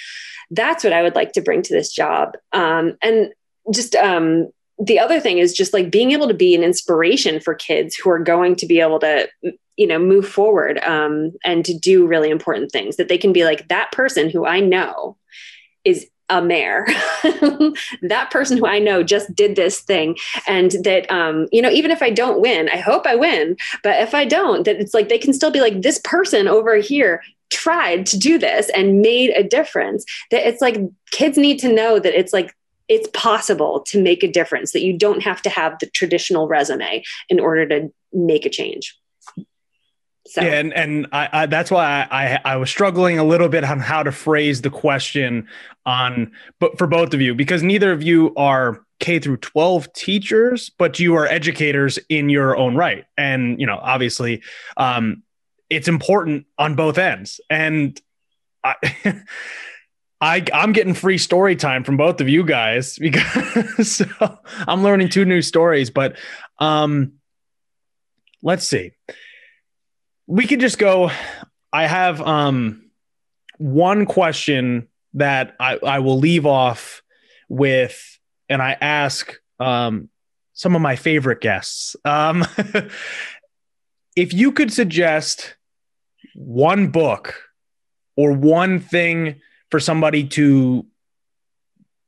[0.49, 2.36] that's what i would like to bring to this job.
[2.53, 3.32] Um and
[3.71, 4.51] just um
[4.84, 8.09] the other thing is just like being able to be an inspiration for kids who
[8.09, 9.29] are going to be able to
[9.77, 13.43] you know move forward um, and to do really important things that they can be
[13.43, 15.17] like that person who i know
[15.84, 16.86] is a mayor.
[18.01, 20.17] that person who I know just did this thing.
[20.47, 23.57] And that, um, you know, even if I don't win, I hope I win.
[23.84, 26.77] But if I don't, that it's like they can still be like, this person over
[26.77, 30.05] here tried to do this and made a difference.
[30.32, 30.77] That it's like
[31.11, 32.55] kids need to know that it's like,
[32.88, 37.03] it's possible to make a difference, that you don't have to have the traditional resume
[37.29, 38.97] in order to make a change.
[40.32, 40.41] So.
[40.41, 43.82] Yeah, and and I, I, that's why I, I, was struggling a little bit on
[43.82, 45.45] how to phrase the question
[45.86, 50.69] on, but for both of you because neither of you are K through 12 teachers,
[50.69, 54.41] but you are educators in your own right, and you know obviously,
[54.77, 55.21] um,
[55.69, 57.99] it's important on both ends, and
[58.63, 58.75] I.
[60.23, 64.05] I, I'm getting free story time from both of you guys because so
[64.67, 65.89] I'm learning two new stories.
[65.89, 66.15] But
[66.59, 67.13] um,
[68.43, 68.91] let's see
[70.32, 71.11] we could just go.
[71.73, 72.89] I have um,
[73.57, 77.01] one question that I, I will leave off
[77.49, 78.17] with,
[78.47, 80.07] and I ask um,
[80.53, 81.97] some of my favorite guests.
[82.05, 82.45] Um,
[84.15, 85.57] if you could suggest
[86.34, 87.36] one book
[88.15, 90.86] or one thing for somebody to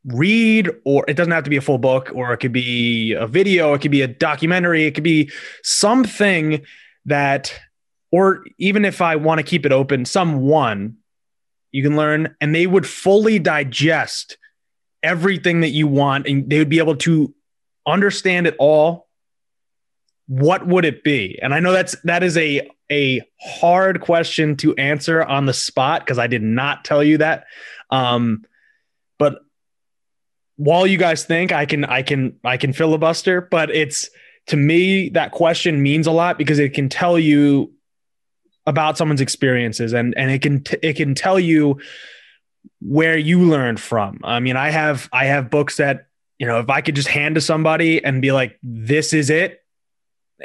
[0.06, 3.26] read or it doesn't have to be a full book or it could be a
[3.26, 5.32] video it could be a documentary it could be
[5.64, 6.62] something
[7.06, 7.58] that
[8.14, 10.98] or even if I want to keep it open, someone
[11.72, 14.38] you can learn and they would fully digest
[15.02, 17.34] everything that you want and they would be able to
[17.88, 19.08] understand it all.
[20.28, 21.40] What would it be?
[21.42, 26.02] And i know that's that is a a hard question to answer on the spot
[26.02, 27.46] because i did not tell you that.
[27.90, 28.46] Um
[29.18, 29.40] but
[30.58, 34.08] while you guys think i can i can i can filibuster but it's
[34.46, 37.74] to me that question means a lot because it can tell you
[38.66, 41.80] about someone's experiences and and it can t- it can tell you
[42.80, 44.20] where you learned from.
[44.24, 46.08] I mean, I have I have books that,
[46.38, 49.64] you know, if I could just hand to somebody and be like this is it,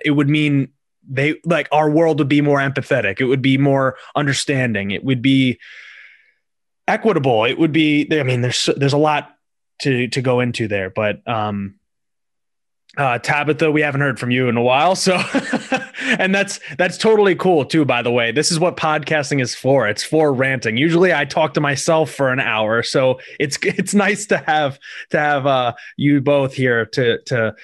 [0.04, 0.68] it would mean
[1.08, 3.20] they like our world would be more empathetic.
[3.20, 4.90] It would be more understanding.
[4.90, 5.58] It would be
[6.86, 7.44] equitable.
[7.44, 9.34] It would be I mean there's there's a lot
[9.82, 11.77] to to go into there, but um
[12.98, 15.22] uh, Tabitha, we haven't heard from you in a while, so
[16.00, 17.84] and that's that's totally cool too.
[17.84, 19.86] By the way, this is what podcasting is for.
[19.86, 20.76] It's for ranting.
[20.76, 24.80] Usually, I talk to myself for an hour, so it's it's nice to have
[25.10, 27.54] to have uh, you both here to to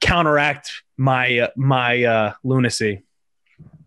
[0.00, 3.02] counteract my my uh, lunacy.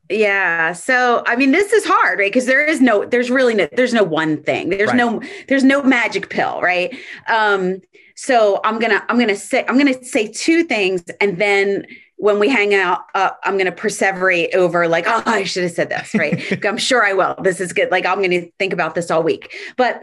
[0.10, 0.72] Yeah.
[0.72, 2.32] So, I mean, this is hard, right?
[2.32, 4.70] Because there is no, there's really no, there's no one thing.
[4.70, 4.96] There's right.
[4.96, 6.96] no, there's no magic pill, right?
[7.28, 7.82] Um,
[8.18, 12.50] so I'm gonna, I'm gonna say, I'm gonna say two things, and then when we
[12.50, 16.66] hang out, uh, I'm gonna perseverate over like, oh, I should have said this, right?
[16.66, 17.36] I'm sure I will.
[17.44, 17.92] This is good.
[17.92, 19.56] Like, I'm gonna think about this all week.
[19.78, 20.02] But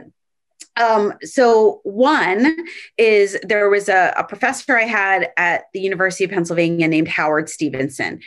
[0.76, 2.56] um, so one
[2.96, 7.48] is there was a, a professor I had at the University of Pennsylvania named Howard
[7.48, 8.20] Stevenson.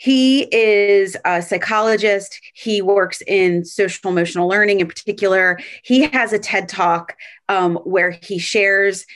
[0.00, 2.40] He is a psychologist.
[2.54, 5.58] He works in social emotional learning in particular.
[5.82, 7.16] He has a TED talk
[7.50, 9.06] um, where he shares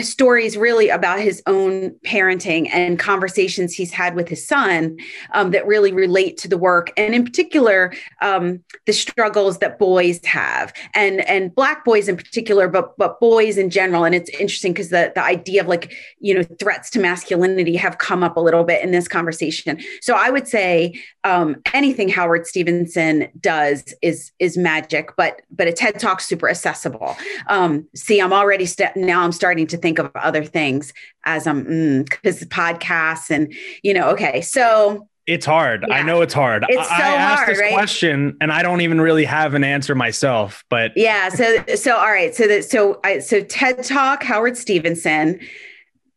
[0.00, 4.96] stories really about his own parenting and conversations he's had with his son
[5.32, 10.24] um, that really relate to the work and in particular um, the struggles that boys
[10.24, 14.04] have and and black boys in particular but but boys in general.
[14.04, 17.98] And it's interesting because the the idea of like you know threats to masculinity have
[17.98, 19.80] come up a little bit in this conversation.
[20.00, 25.72] So i would say um, anything howard stevenson does is is magic but but a
[25.72, 27.16] ted talk super accessible.
[27.48, 30.92] Um, see i'm already st- now i'm starting to think of other things
[31.24, 33.52] as I'm because mm, podcasts and
[33.82, 34.10] you know.
[34.10, 35.84] Okay, so it's hard.
[35.86, 35.94] Yeah.
[35.94, 36.64] I know it's hard.
[36.68, 37.72] It's so I asked hard, this right?
[37.72, 40.64] question and I don't even really have an answer myself.
[40.68, 45.40] But yeah, so so all right, so that so I so TED Talk, Howard Stevenson.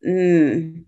[0.06, 0.86] Mm.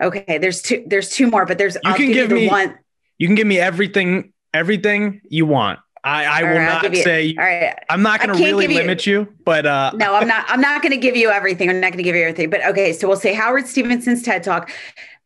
[0.00, 0.84] Okay, there's two.
[0.86, 2.78] There's two more, but there's you I'll can give, give me one.
[3.18, 5.80] You can give me everything, everything you want.
[6.08, 7.34] I, I will right, not you, say.
[7.38, 10.46] All right, I'm not going to really limit you, you, but uh, no, I'm not.
[10.48, 11.68] I'm not going to give you everything.
[11.68, 12.48] I'm not going to give you everything.
[12.48, 14.70] But okay, so we'll say Howard Stevenson's TED Talk.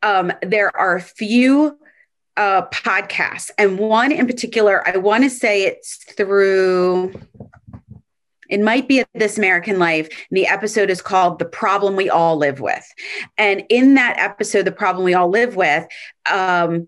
[0.03, 1.79] Um, there are a few
[2.37, 7.15] uh, podcasts, and one in particular, I want to say it's through.
[8.49, 10.09] It might be This American Life.
[10.31, 12.85] And the episode is called The Problem We All Live With.
[13.39, 15.87] And in that episode, The Problem We All Live With,
[16.31, 16.87] um,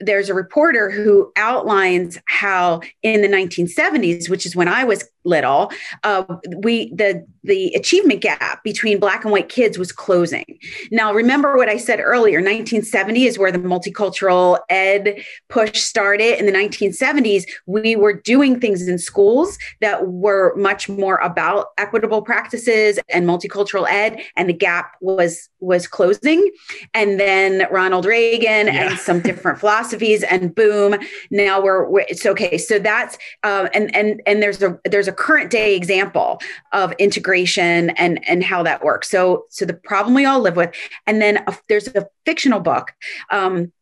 [0.00, 5.70] there's a reporter who outlines how in the 1970s, which is when I was little,
[6.04, 6.24] uh,
[6.58, 10.58] we the the achievement gap between black and white kids was closing.
[10.90, 16.38] Now, remember what I said earlier 1970 is where the multicultural ed push started.
[16.38, 22.22] In the 1970s, we were doing things in schools that were much more about equitable
[22.22, 26.50] practices and multicultural ed, and the gap was was closing.
[26.94, 28.90] And then Ronald Reagan yeah.
[28.90, 30.96] and some different philosophies, and boom,
[31.30, 32.58] now we're, we're it's okay.
[32.58, 36.40] So that's uh, and and and there's a there's a current day example
[36.72, 39.10] of integration and and how that works.
[39.10, 40.72] So so the problem we all live with,
[41.06, 42.86] and then a, there's a fictional book.
[43.30, 43.72] Um,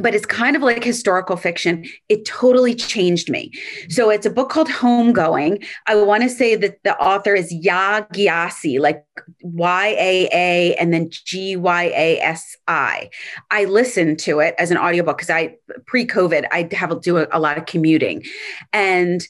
[0.00, 1.84] but it's kind of like historical fiction.
[2.08, 3.52] It totally changed me.
[3.88, 5.66] So it's a book called Homegoing.
[5.86, 9.04] I want to say that the author is Yaa Gyasi, like
[9.42, 13.10] Y A A and then G Y A S I.
[13.50, 15.56] I listened to it as an audiobook because I
[15.86, 18.24] pre-COVID I have to do a, a lot of commuting,
[18.72, 19.26] and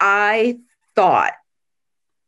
[0.00, 0.58] I
[1.00, 1.32] thought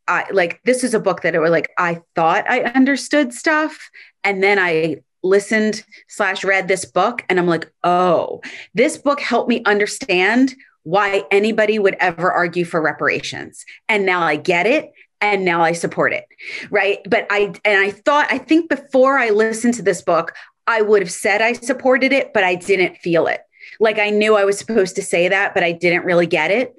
[0.07, 3.89] I like this is a book that it was like I thought I understood stuff,
[4.23, 8.41] and then I listened slash read this book, and I'm like, oh,
[8.73, 14.35] this book helped me understand why anybody would ever argue for reparations, and now I
[14.37, 16.25] get it, and now I support it,
[16.71, 16.99] right?
[17.07, 20.33] But I and I thought I think before I listened to this book,
[20.65, 23.41] I would have said I supported it, but I didn't feel it.
[23.83, 26.73] Like I knew I was supposed to say that, but I didn't really get it.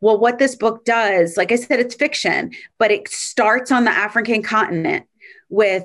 [0.00, 3.92] Well, what this book does, like I said, it's fiction, but it starts on the
[3.92, 5.06] African continent
[5.50, 5.84] with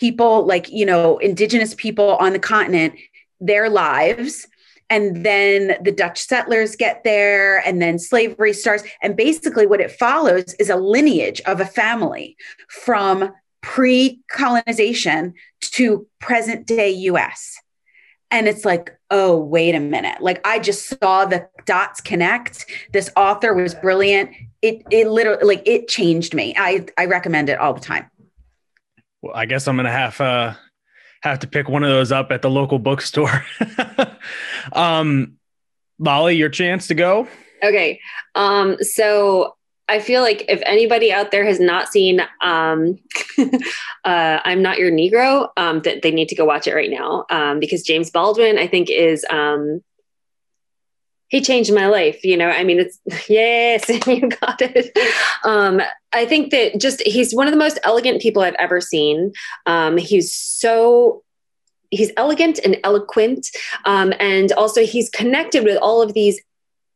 [0.00, 2.94] people like, you know, indigenous people on the continent,
[3.38, 4.48] their lives.
[4.90, 8.82] And then the Dutch settlers get there, and then slavery starts.
[9.00, 12.36] And basically, what it follows is a lineage of a family
[12.68, 17.61] from pre colonization to present day US
[18.32, 20.20] and it's like oh wait a minute.
[20.20, 22.66] Like i just saw the dots connect.
[22.92, 24.30] This author was brilliant.
[24.62, 26.54] It it literally like it changed me.
[26.56, 28.10] I i recommend it all the time.
[29.20, 30.54] Well i guess i'm gonna have uh
[31.22, 33.44] have to pick one of those up at the local bookstore.
[34.72, 35.38] Um
[35.98, 37.28] molly your chance to go.
[37.62, 38.00] Okay.
[38.34, 39.56] Um so
[39.92, 42.98] I feel like if anybody out there has not seen um,
[43.38, 47.26] uh, "I'm Not Your Negro," um, that they need to go watch it right now
[47.28, 49.82] um, because James Baldwin, I think, is um,
[51.28, 52.24] he changed my life.
[52.24, 54.96] You know, I mean, it's yes, you got it.
[55.44, 55.82] Um,
[56.14, 59.32] I think that just he's one of the most elegant people I've ever seen.
[59.66, 61.22] Um, he's so
[61.90, 63.48] he's elegant and eloquent
[63.84, 66.40] um, and also he's connected with all of these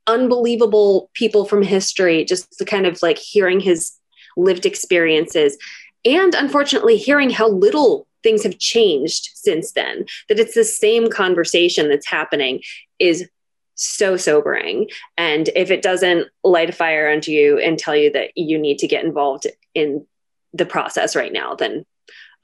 [0.06, 3.92] unbelievable people from history, just the kind of like hearing his
[4.36, 5.56] lived experiences.
[6.04, 11.88] And unfortunately, hearing how little things have changed since then, that it's the same conversation
[11.88, 12.62] that's happening
[12.98, 13.28] is
[13.74, 14.88] so sobering.
[15.16, 18.78] And if it doesn't light a fire under you and tell you that you need
[18.78, 20.06] to get involved in
[20.54, 21.84] the process right now, then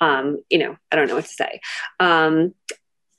[0.02, 1.60] um, you know, I don't know what to say.
[2.00, 2.54] Um,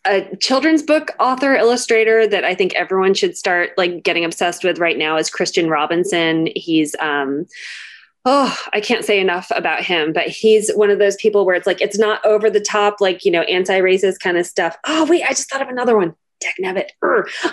[0.05, 4.79] a children's book author illustrator that I think everyone should start like getting obsessed with
[4.79, 6.49] right now is Christian Robinson.
[6.55, 7.45] He's um
[8.25, 11.67] oh, I can't say enough about him, but he's one of those people where it's
[11.67, 14.77] like it's not over the top like, you know, anti-racist kind of stuff.
[14.85, 16.15] Oh, wait, I just thought of another one.
[16.39, 16.89] Deck Nevitt.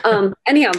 [0.04, 0.72] Um anyhow,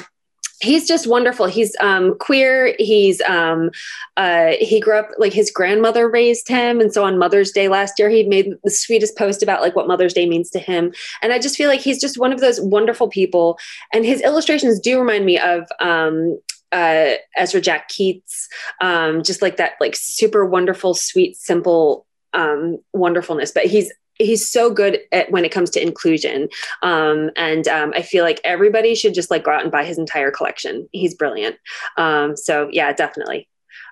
[0.62, 1.48] he's just wonderful.
[1.48, 2.76] He's um, queer.
[2.80, 3.72] He's um,
[4.18, 8.00] uh, he grew up like his grandmother raised him, and so on Mother's Day last
[8.00, 10.94] year, he made the sweetest post about like what Mother's Day means to him.
[11.22, 13.58] And I just feel like he's just one of those wonderful people.
[13.94, 16.40] And his illustrations do remind me of um,
[16.72, 18.48] uh, Ezra Jack Keats,
[18.80, 23.52] um, just like that, like super wonderful, sweet, simple um, wonderfulness.
[23.52, 23.92] But he's
[24.22, 26.50] he's so good at when it comes to inclusion.
[26.82, 29.98] Um, and um, i feel like everybody should just like go out and buy his
[29.98, 30.88] entire collection.
[30.92, 31.58] He's brilliant.
[31.98, 33.48] Um, so yeah definitely.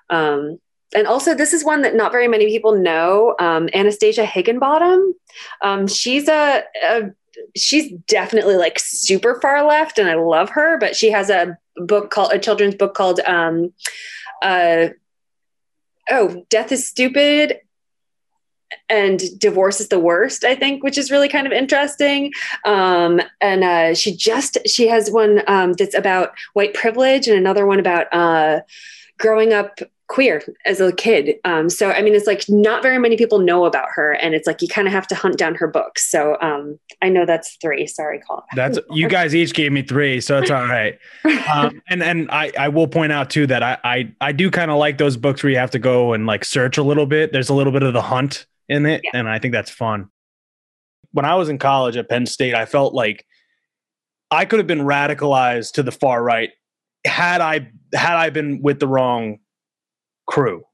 [0.08, 0.58] Um,
[0.94, 5.14] and also this is one that not very many people know um, anastasia higginbotham.
[5.62, 7.10] Um, she's a, a
[7.56, 12.10] she's definitely like super far left and i love her but she has a book
[12.10, 13.72] called a children's book called um
[14.42, 14.88] uh
[16.10, 17.58] oh death is stupid
[18.88, 22.32] and divorce is the worst i think which is really kind of interesting.
[22.64, 27.66] Um, and uh, she just she has one um, that's about white privilege and another
[27.66, 28.60] one about uh,
[29.18, 31.36] growing up queer as a kid.
[31.44, 34.44] Um, so i mean it's like not very many people know about her and it's
[34.44, 36.10] like you kind of have to hunt down her books.
[36.10, 37.86] So um, i know that's three.
[37.86, 38.42] Sorry Colin.
[38.56, 40.98] that's you guys each gave me three so it's all right.
[41.54, 44.70] Um, and and I, I will point out too that i i, I do kind
[44.70, 47.32] of like those books where you have to go and like search a little bit.
[47.32, 49.10] There's a little bit of the hunt in it, yeah.
[49.14, 50.08] and I think that's fun.
[51.12, 53.26] When I was in college at Penn State, I felt like
[54.30, 56.50] I could have been radicalized to the far right
[57.04, 59.38] had I had I been with the wrong
[60.26, 60.64] crew.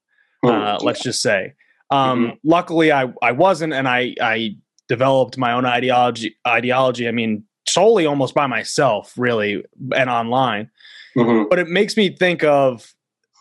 [0.44, 0.50] Hmm.
[0.50, 1.54] Uh, let's just say.
[1.90, 2.34] Um, mm-hmm.
[2.44, 4.56] Luckily, I I wasn't, and I I
[4.88, 6.36] developed my own ideology.
[6.46, 7.08] Ideology.
[7.08, 9.64] I mean, solely almost by myself, really,
[9.96, 10.70] and online.
[11.16, 11.48] Mm-hmm.
[11.48, 12.92] But it makes me think of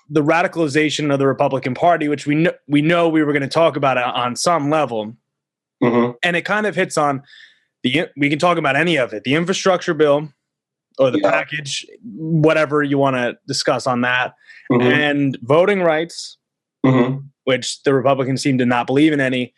[0.10, 3.48] the radicalization of the Republican Party, which we know we know we were going to
[3.48, 5.16] talk about on some level,
[5.84, 6.12] mm-hmm.
[6.24, 7.24] and it kind of hits on
[7.84, 8.08] the.
[8.18, 10.30] We can talk about any of it: the infrastructure bill
[10.98, 11.32] or the yeah.
[11.32, 14.34] package, whatever you want to discuss on that,
[14.72, 14.82] mm-hmm.
[14.82, 16.38] and voting rights,
[16.86, 17.20] mm-hmm.
[17.44, 19.54] which the Republicans seem to not believe in any.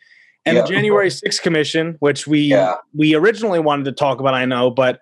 [0.46, 0.62] And yeah.
[0.62, 2.76] the January 6th commission, which we yeah.
[2.94, 5.00] we originally wanted to talk about, I know, but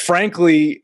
[0.00, 0.82] frankly,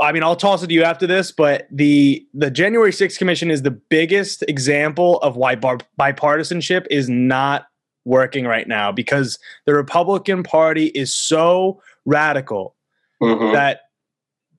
[0.00, 3.50] I mean, I'll toss it to you after this, but the the January 6th commission
[3.50, 7.66] is the biggest example of why bar- bipartisanship is not
[8.04, 12.74] working right now because the Republican Party is so radical
[13.20, 13.52] mm-hmm.
[13.52, 13.82] that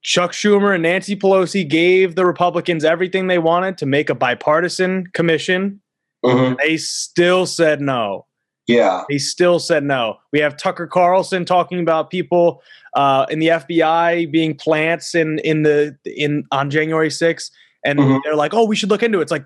[0.02, 5.08] Chuck Schumer and Nancy Pelosi gave the Republicans everything they wanted to make a bipartisan
[5.14, 5.82] commission.
[6.24, 6.56] Mm-hmm.
[6.60, 8.26] They still said no.
[8.70, 9.04] Yeah.
[9.10, 10.20] They still said no.
[10.32, 12.62] We have Tucker Carlson talking about people
[12.94, 17.50] uh, in the FBI being plants in in the in on January 6th,
[17.84, 18.18] and mm-hmm.
[18.24, 19.46] they're like, "Oh, we should look into it." It's like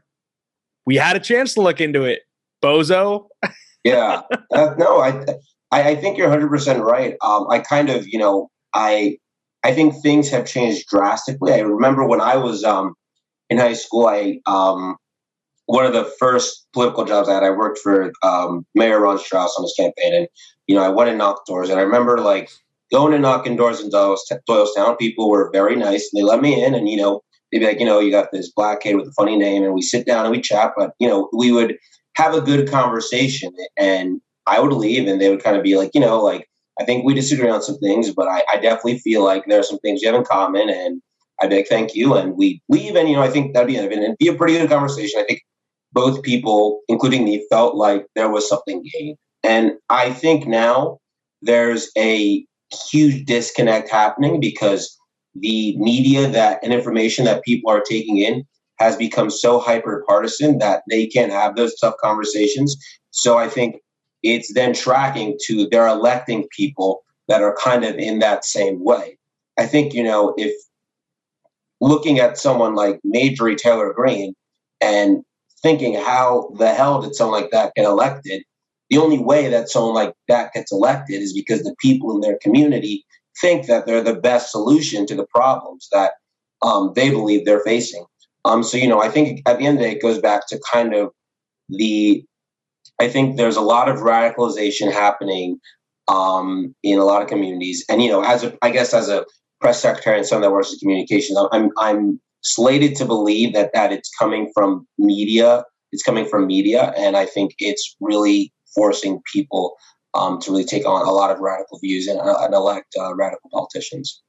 [0.86, 2.24] we had a chance to look into it,
[2.62, 3.28] bozo.
[3.86, 4.24] yeah.
[4.52, 5.24] Uh, no, I,
[5.72, 7.16] I think you're 100 percent right.
[7.22, 9.20] Um, I kind of, you know, I
[9.64, 11.54] I think things have changed drastically.
[11.54, 12.94] I remember when I was um,
[13.50, 14.98] in high school, I um,
[15.66, 19.56] one of the first political jobs I had, I worked for um, Mayor Ron Strouse
[19.58, 20.28] on his campaign, and
[20.68, 22.50] you know, I went and knocked doors, and I remember like
[22.92, 24.98] going and knocking doors in Doylestown.
[25.00, 27.22] People were very nice, and they let me in, and you know,
[27.52, 29.74] they'd be like, you know, you got this black kid with a funny name, and
[29.74, 31.78] we sit down and we chat, but you know, we would
[32.16, 35.92] have a good conversation, and I would leave, and they would kind of be like,
[35.94, 36.48] you know, like
[36.80, 39.64] I think we disagree on some things, but I, I definitely feel like there are
[39.64, 41.02] some things you have in common, and
[41.42, 43.78] I'd be like, thank you, and we leave, and you know, I think that'd be
[43.78, 45.22] it, and be a pretty good conversation.
[45.22, 45.42] I think
[45.94, 49.18] both people, including me, felt like there was something gained.
[49.44, 51.00] And I think now
[51.42, 52.46] there's a
[52.90, 54.98] huge disconnect happening because
[55.36, 58.44] the media that and information that people are taking in
[58.80, 62.76] has become so hyper partisan that they can't have those tough conversations.
[63.12, 63.78] So I think
[64.24, 69.18] it's then tracking to they're electing people that are kind of in that same way.
[69.58, 70.54] I think, you know, if
[71.82, 74.34] looking at someone like Marjorie Taylor Greene
[74.82, 75.24] and
[75.64, 78.44] thinking how the hell did someone like that get elected?
[78.90, 82.38] The only way that someone like that gets elected is because the people in their
[82.42, 83.06] community
[83.42, 86.14] think that they're the best solution to the problems that
[86.62, 88.06] um, they believe they're facing.
[88.46, 90.48] Um, so, you know, I think at the end of the day, it goes back
[90.50, 91.10] to kind of
[91.70, 92.24] the,
[93.00, 95.60] I think there's a lot of radicalization happening
[96.08, 97.86] um, in a lot of communities.
[97.90, 99.26] And, you know, as a, I guess as a
[99.62, 103.92] press secretary and someone that works in communications, I'm, I'm slated to believe that that
[103.92, 105.64] it's coming from media.
[105.92, 109.76] It's coming from media, and I think it's really forcing people
[110.14, 113.14] um, to really take on a lot of radical views and, uh, and elect uh,
[113.16, 114.22] radical politicians.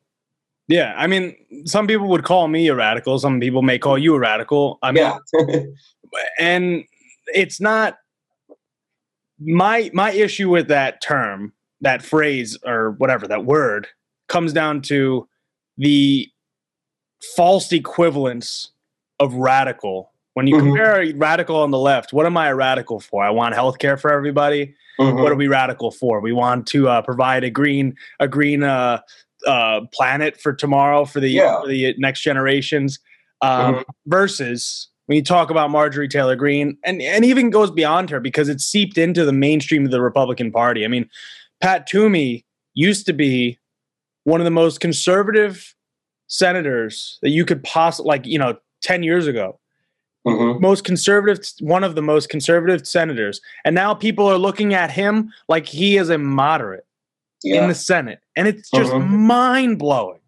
[0.69, 1.36] Yeah, I mean,
[1.66, 3.19] some people would call me a radical.
[3.19, 4.78] Some people may call you a radical.
[4.82, 5.61] I mean, yeah.
[6.39, 6.85] and
[7.28, 7.97] it's not
[9.39, 13.89] my my issue with that term, that phrase, or whatever that word
[14.28, 15.28] comes down to
[15.77, 16.28] the
[17.36, 18.70] false equivalence
[19.20, 20.10] of radical.
[20.34, 20.60] When you Mhm.
[20.60, 23.22] compare radical on the left, what am I a radical for?
[23.24, 24.74] I want health care for everybody.
[24.98, 25.22] Mhm.
[25.22, 26.20] What are we radical for?
[26.20, 29.01] We want to uh, provide a green a green uh,
[29.46, 31.60] uh, planet for tomorrow for the Yeah.
[31.60, 32.98] for the next generations.
[33.42, 38.20] Um, Versus when you talk about Marjorie Taylor Greene, and and even goes beyond her
[38.20, 40.84] because it's seeped into the mainstream of the Republican Party.
[40.84, 41.09] I mean,
[41.60, 42.44] Pat Toomey
[42.74, 43.59] used to be
[44.24, 45.73] one of the most conservative
[46.39, 49.59] senators that you could possibly like you know 10 years ago
[50.27, 50.59] Mhm.
[50.61, 55.31] most conservative one of the most conservative senators and now people are looking at him
[55.48, 56.86] like he is a moderate
[57.44, 59.06] in the senate and it's just Mhm.
[59.11, 60.20] mind-blowing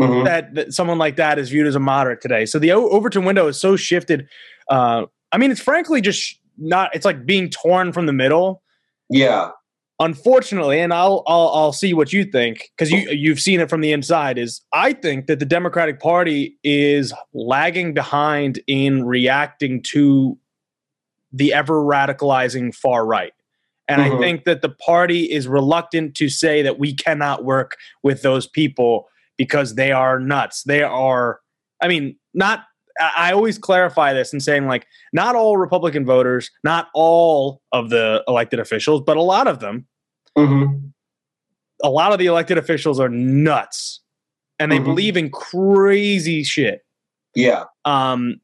[0.00, 0.24] Mhm.
[0.26, 3.24] that, that someone like that is viewed as a moderate today so the O- overton
[3.24, 4.28] window is so shifted
[4.68, 8.62] uh, i mean it's frankly just not it's like being torn from the middle
[9.10, 9.50] Yeah.
[10.04, 13.80] Unfortunately, and I'll I'll, I'll see what you think because you you've seen it from
[13.80, 14.38] the inside.
[14.38, 20.38] Is I think that the Democratic Party is lagging behind in reacting to
[21.32, 23.32] the ever radicalizing far right.
[23.88, 24.18] And I Mhm.
[24.20, 29.08] think that the party is reluctant to say that we cannot work with those people
[29.38, 30.62] because they are nuts.
[30.62, 31.40] They are,
[31.82, 32.64] I mean, not,
[33.00, 37.88] I I always clarify this and saying, like, not all Republican voters, not all of
[37.90, 39.86] the elected officials, but a lot of them,
[40.38, 40.92] Mhm.
[41.84, 44.00] a lot of the elected officials are nuts
[44.60, 44.84] and they Mhm.
[44.84, 46.84] believe in crazy shit.
[47.34, 47.64] Yeah.
[47.84, 48.40] Um,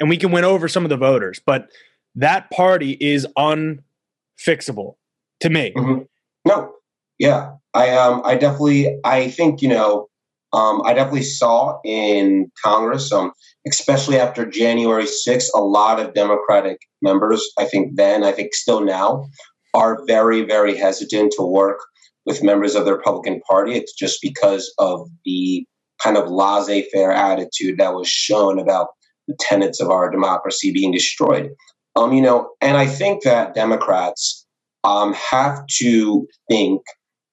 [0.00, 1.68] and we can win over some of the voters, but
[2.14, 4.94] that party is unfixable
[5.40, 5.72] to me.
[5.76, 6.06] Mhm.
[6.46, 6.72] No.
[7.18, 7.52] Yeah.
[7.74, 10.08] I um I definitely I think, you know,
[10.54, 13.32] um I definitely saw in Congress, um,
[13.68, 18.80] especially after January 6th, a lot of Democratic members, I think then, I think still
[18.80, 19.26] now,
[19.74, 21.78] are very, very hesitant to work
[22.26, 23.74] with members of the Republican Party.
[23.74, 25.66] It's just because of the
[26.02, 28.88] kind of laissez faire attitude that was shown about
[29.28, 31.50] the tenets of our democracy being destroyed.
[31.96, 34.46] Um, you know, and I think that Democrats
[34.84, 36.82] um, have to think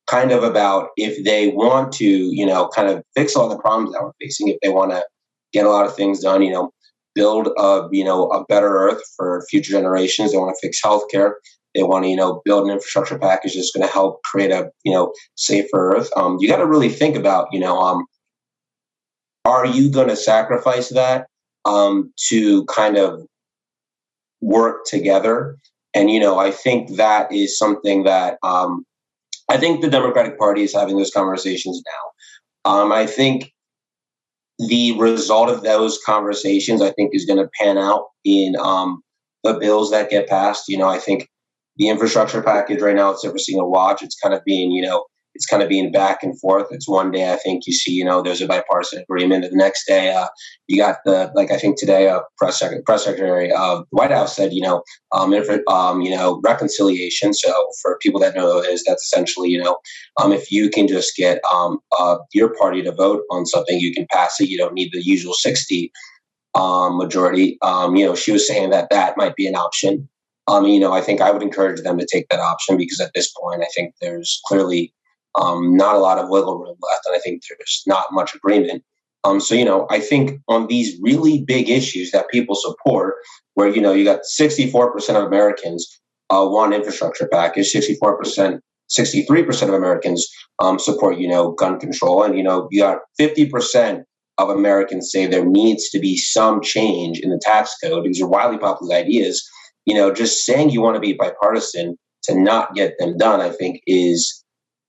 [0.07, 3.93] kind of about if they want to, you know, kind of fix all the problems
[3.93, 5.03] that we're facing, if they want to
[5.53, 6.72] get a lot of things done, you know,
[7.15, 10.31] build a, you know, a better earth for future generations.
[10.31, 11.34] They want to fix healthcare.
[11.76, 14.69] They want to, you know, build an infrastructure package that's going to help create a,
[14.84, 16.10] you know, safer earth.
[16.15, 18.06] Um, you got to really think about, you know, um,
[19.45, 21.27] are you going to sacrifice that
[21.65, 23.22] um, to kind of
[24.41, 25.57] work together?
[25.93, 28.85] And you know, I think that is something that um,
[29.49, 32.72] I think the Democratic Party is having those conversations now.
[32.72, 33.52] Um, I think
[34.60, 39.02] the result of those conversations, I think, is going to pan out in um,
[39.43, 40.69] the bills that get passed.
[40.69, 41.27] You know, I think
[41.77, 44.03] the infrastructure package right now, it's ever seeing a watch.
[44.03, 46.68] It's kind of being, you know, it's kind of being back and forth.
[46.72, 49.88] It's one day I think you see, you know, there's a bipartisan agreement, the next
[49.88, 50.27] day uh,
[50.68, 54.11] you got the like I think today a uh, press secretary, press secretary of White
[54.11, 54.84] House said, you know,
[55.14, 57.34] um, if, um, you know, reconciliation.
[57.34, 59.77] So for people that know what it is, that's essentially, you know,
[60.22, 63.93] um, if you can just get um, uh, your party to vote on something, you
[63.93, 64.49] can pass it.
[64.49, 65.93] You don't need the usual sixty
[66.56, 67.57] um, majority.
[67.61, 70.10] Um, you know, she was saying that that might be an option.
[70.47, 73.11] Um, you know, I think I would encourage them to take that option because at
[73.13, 74.93] this point, I think there's clearly
[75.39, 78.84] um, not a lot of wiggle room left, and I think there's not much agreement.
[79.23, 83.15] Um, so you know, I think on these really big issues that people support,
[83.53, 85.99] where you know you got 64% of Americans
[86.30, 88.59] uh, want infrastructure package, 64%,
[88.89, 90.27] 63% of Americans
[90.59, 94.03] um, support you know gun control, and you know you got 50%
[94.38, 98.05] of Americans say there needs to be some change in the tax code.
[98.05, 99.47] These are widely popular ideas.
[99.85, 103.49] You know, just saying you want to be bipartisan to not get them done, I
[103.49, 104.43] think, is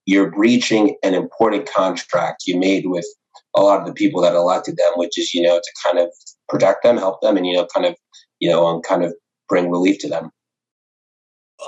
[0.07, 3.07] you're breaching an important contract you made with
[3.55, 6.09] a lot of the people that elected them, which is, you know, to kind of
[6.49, 7.95] protect them, help them, and, you know, kind of,
[8.41, 9.15] you know, and kind of
[9.49, 10.31] bring relief to them.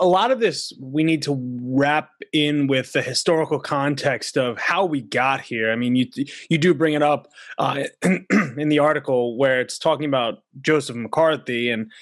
[0.01, 4.84] A lot of this we need to wrap in with the historical context of how
[4.84, 5.70] we got here.
[5.70, 6.06] I mean, you
[6.51, 7.28] you do bring it up
[7.59, 11.92] uh, in the article where it's talking about Joseph McCarthy, and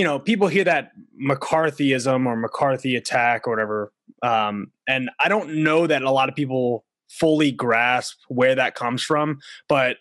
[0.00, 5.62] you know, people hear that McCarthyism or McCarthy attack or whatever um, and I don't
[5.62, 9.40] know that a lot of people fully grasp where that comes from.
[9.68, 9.96] But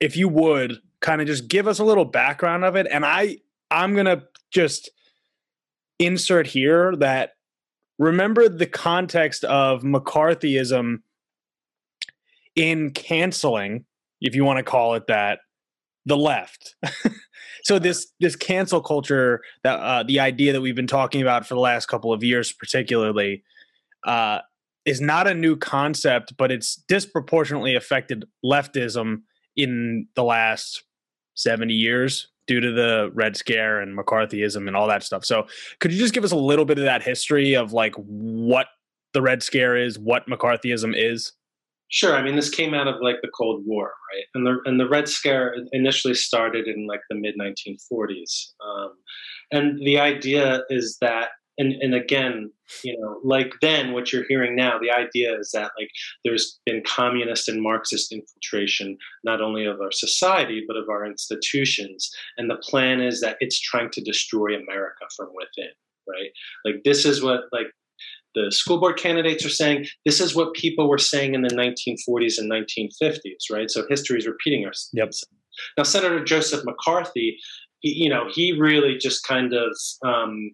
[0.00, 3.38] if you would kind of just give us a little background of it, and I
[3.70, 4.90] I'm gonna just
[5.98, 7.32] insert here that
[7.98, 10.98] remember the context of McCarthyism
[12.56, 13.84] in canceling,
[14.20, 15.40] if you want to call it that,
[16.04, 16.76] the left.
[17.64, 21.54] so this this cancel culture that uh, the idea that we've been talking about for
[21.54, 23.42] the last couple of years particularly
[24.04, 24.38] uh,
[24.84, 29.22] is not a new concept, but it's disproportionately affected leftism
[29.56, 30.84] in the last
[31.36, 35.24] 70 years due to the Red Scare and McCarthyism and all that stuff.
[35.24, 35.46] So,
[35.80, 38.66] could you just give us a little bit of that history of like what
[39.14, 41.32] the Red Scare is, what McCarthyism is?
[41.94, 42.16] Sure.
[42.16, 44.24] I mean, this came out of like the Cold War, right?
[44.34, 48.94] And the and the Red Scare initially started in like the mid 1940s, um,
[49.52, 52.50] and the idea is that and and again
[52.82, 55.88] you know like then what you're hearing now the idea is that like
[56.24, 62.10] there's been communist and marxist infiltration not only of our society but of our institutions
[62.38, 65.70] and the plan is that it's trying to destroy america from within
[66.08, 66.30] right
[66.64, 67.68] like this is what like
[68.34, 72.38] the school board candidates are saying this is what people were saying in the 1940s
[72.38, 75.12] and 1950s right so history is repeating ourselves yep.
[75.76, 77.38] now senator joseph mccarthy
[77.82, 80.50] you know he really just kind of um,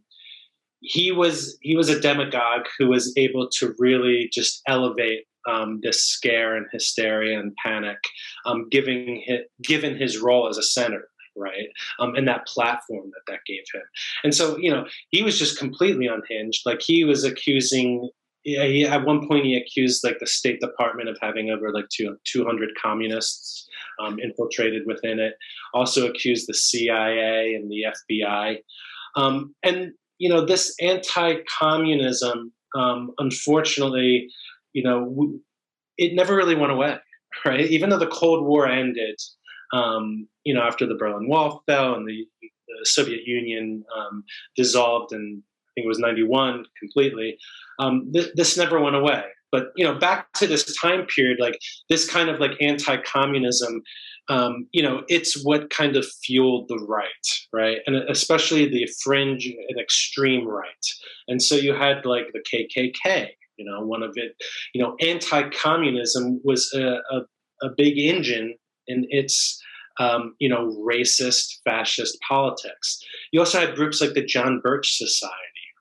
[0.81, 6.05] he was he was a demagogue who was able to really just elevate um, this
[6.05, 7.99] scare and hysteria and panic,
[8.47, 13.33] um, giving his, given his role as a senator, right, um, and that platform that
[13.33, 13.83] that gave him.
[14.25, 16.63] And so, you know, he was just completely unhinged.
[16.67, 18.09] Like he was accusing.
[18.43, 22.17] He, at one point he accused like the State Department of having over like two,
[22.25, 23.69] 200 communists
[24.03, 25.35] um, infiltrated within it.
[25.75, 28.57] Also accused the CIA and the FBI.
[29.17, 34.29] Um, and you know, this anti-communism, um, unfortunately,
[34.75, 35.41] you know, w-
[35.97, 36.97] it never really went away,
[37.45, 37.67] right?
[37.67, 39.19] Even though the Cold War ended,
[39.73, 44.25] um, you know, after the Berlin Wall fell and the, the Soviet Union um,
[44.57, 47.39] dissolved, and I think it was '91 completely.
[47.79, 49.25] Um, th- this never went away.
[49.53, 53.83] But you know, back to this time period, like this kind of like anti-communism
[54.31, 57.09] um, you know, it's what kind of fueled the right,
[57.53, 57.79] right?
[57.87, 60.87] And especially the fringe and extreme right.
[61.27, 64.37] And so you had like the KKK, you know, one of it,
[64.73, 67.23] you know, anti communism was a, a,
[67.63, 68.55] a, big engine
[68.87, 69.60] in its,
[70.01, 72.99] um, you know, racist, fascist politics.
[73.33, 75.37] You also had groups like the John Birch Society,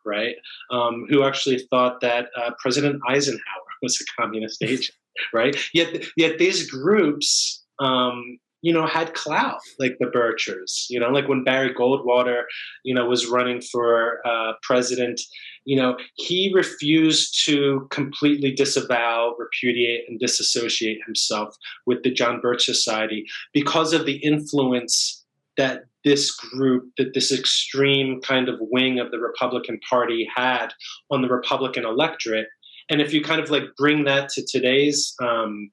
[0.06, 0.36] right,
[0.72, 3.40] um, who actually thought that uh, President Eisenhower
[3.82, 4.98] was a communist agent,
[5.34, 5.56] right?
[5.74, 10.86] Yet, yet these groups um, you know, had clout, like the Birchers.
[10.90, 12.44] You know, like when Barry Goldwater,
[12.84, 15.22] you know, was running for uh, president,
[15.66, 21.56] you know, he refused to completely disavow, repudiate, and disassociate himself
[21.86, 25.26] with the John Birch Society because of the influence
[25.58, 30.70] that this group, that this extreme kind of wing of the Republican Party had
[31.12, 32.48] on the Republican electorate.
[32.90, 35.70] And if you kind of like bring that to today's, um,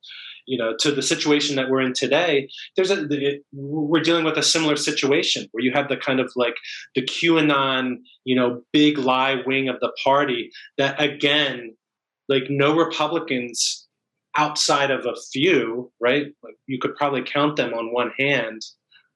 [0.46, 3.06] you know to the situation that we're in today there's a
[3.52, 6.56] we're dealing with a similar situation where you have the kind of like
[6.94, 11.74] the qanon you know big lie wing of the party that again
[12.28, 13.86] like no republicans
[14.36, 16.26] outside of a few right?
[16.42, 18.62] Like you could probably count them on one hand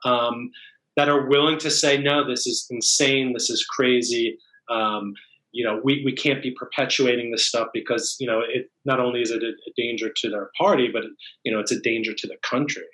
[0.04, 0.50] um,
[0.96, 3.32] that are willing to say no this is insane.
[3.32, 4.38] This is crazy.
[4.68, 5.14] Um,
[5.52, 9.20] you know, we, we can't be perpetuating this stuff because, you know, it not only
[9.22, 11.04] is it a, a danger to their party, but,
[11.44, 12.84] you know, it's a danger to the country.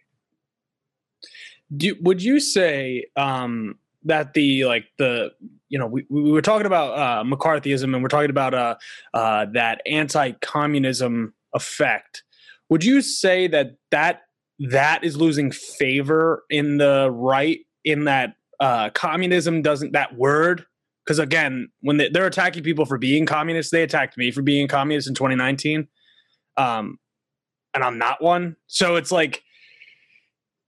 [1.76, 5.32] Do, would you say um, that the, like the,
[5.68, 8.76] you know, we, we were talking about uh, McCarthyism and we're talking about uh,
[9.12, 12.22] uh, that anti-communism effect.
[12.68, 14.22] Would you say that that
[14.58, 20.64] that is losing favor in the right in that uh, communism doesn't that word
[21.06, 24.66] because again, when they, are attacking people for being communists, they attacked me for being
[24.66, 25.86] communist in 2019,
[26.56, 26.98] um,
[27.74, 28.56] and I'm not one.
[28.66, 29.44] So it's like,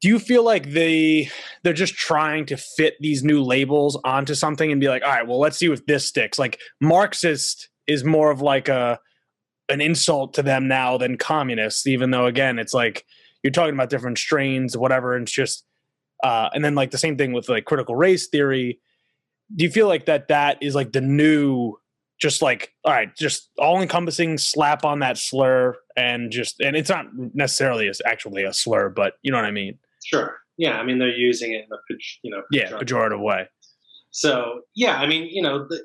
[0.01, 1.29] do you feel like they
[1.65, 5.27] they're just trying to fit these new labels onto something and be like, all right,
[5.27, 6.39] well, let's see if this sticks.
[6.39, 9.01] Like Marxist is more of like a
[9.69, 13.05] an insult to them now than communists, even though again, it's like
[13.43, 15.15] you're talking about different strains, whatever.
[15.17, 15.65] And it's just,
[16.23, 18.79] uh, and then like the same thing with like critical race theory
[19.55, 21.75] do you feel like that that is like the new
[22.21, 26.91] just like all right just all encompassing slap on that slur and just and it's
[26.91, 29.79] not necessarily as actually a slur but you know what i mean?
[30.05, 30.39] Sure.
[30.57, 33.49] Yeah i mean they're using it in a you know yeah pejorative way.
[34.11, 35.85] so yeah i mean you know the,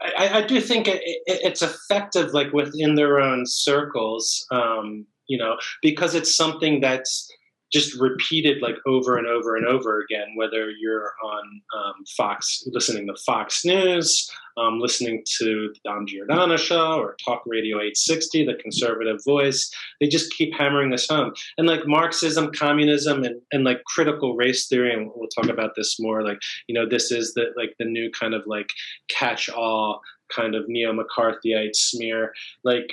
[0.00, 5.36] I, I, do think it, it, it's effective like within their own circles um, you
[5.36, 7.28] know because it's something that's
[7.72, 13.06] just repeated like over and over and over again, whether you're on um, Fox, listening
[13.06, 18.54] to Fox News, um, listening to the Dom Giordano show or Talk Radio 860, the
[18.54, 19.70] conservative voice.
[20.00, 21.32] They just keep hammering this home.
[21.58, 26.00] And like Marxism, communism, and, and like critical race theory, and we'll talk about this
[26.00, 28.68] more, like, you know, this is the like the new kind of like
[29.08, 30.00] catch all
[30.34, 32.32] kind of neo McCarthyite smear.
[32.64, 32.88] Like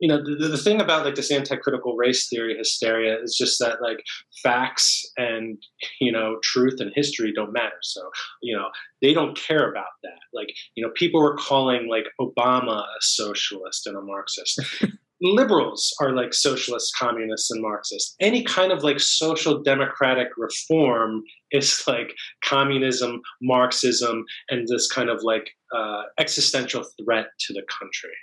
[0.00, 3.82] you know the, the thing about like this anti-critical race theory hysteria is just that
[3.82, 4.02] like
[4.42, 5.58] facts and
[6.00, 7.76] you know truth and history don't matter.
[7.82, 8.10] So
[8.42, 8.68] you know
[9.02, 10.18] they don't care about that.
[10.32, 14.60] Like you know people were calling like obama a socialist and a marxist.
[15.22, 18.16] Liberals are like socialists communists and marxists.
[18.20, 25.22] Any kind of like social democratic reform is like communism marxism and this kind of
[25.22, 28.14] like uh, existential threat to the country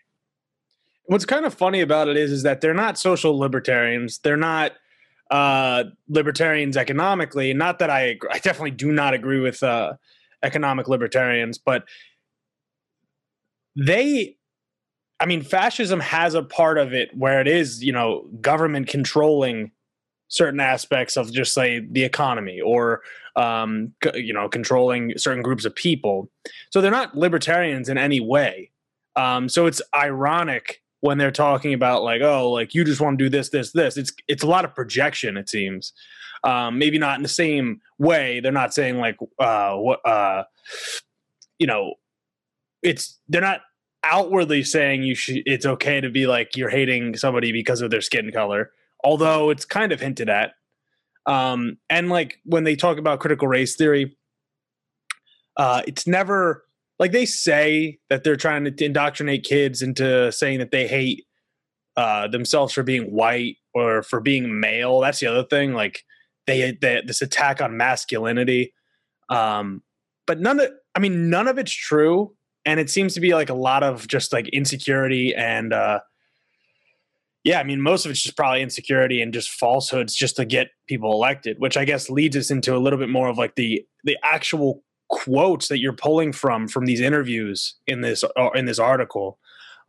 [1.08, 4.20] what's kind of funny about it is is that they're not social libertarians.
[4.20, 4.74] They're not
[5.32, 7.54] uh, libertarians economically.
[7.54, 9.94] Not that I I definitely do not agree with uh,
[10.44, 11.86] economic libertarians, but
[13.76, 14.38] they
[15.20, 19.72] I mean fascism has a part of it where it is, you know, government controlling
[20.30, 23.02] certain aspects of just say the economy or
[23.38, 26.30] um, you know controlling certain groups of people
[26.70, 28.70] so they're not libertarians in any way
[29.16, 33.26] um, so it's ironic when they're talking about like oh like you just want to
[33.26, 35.94] do this this this it's it's a lot of projection it seems.
[36.44, 40.44] Um maybe not in the same way they're not saying like uh what uh
[41.60, 41.94] you know
[42.84, 43.62] it's they're not
[44.04, 48.02] outwardly saying you should it's okay to be like you're hating somebody because of their
[48.02, 48.72] skin color
[49.04, 50.54] although it's kind of hinted at.
[51.26, 54.16] Um and like when they talk about critical race theory
[55.58, 56.67] uh it's never
[57.00, 61.26] like they say that they're trying to indoctrinate kids into saying that they hate
[61.96, 65.00] uh, themselves for being white or for being male.
[65.00, 65.74] That's the other thing.
[65.74, 66.04] Like
[66.46, 68.74] they, they this attack on masculinity.
[69.30, 69.84] Um,
[70.26, 73.50] but none of I mean none of it's true, and it seems to be like
[73.50, 76.00] a lot of just like insecurity and uh,
[77.44, 80.68] yeah, I mean most of it's just probably insecurity and just falsehoods just to get
[80.88, 83.86] people elected, which I guess leads us into a little bit more of like the
[84.04, 88.80] the actual quotes that you're pulling from from these interviews in this uh, in this
[88.80, 89.40] article.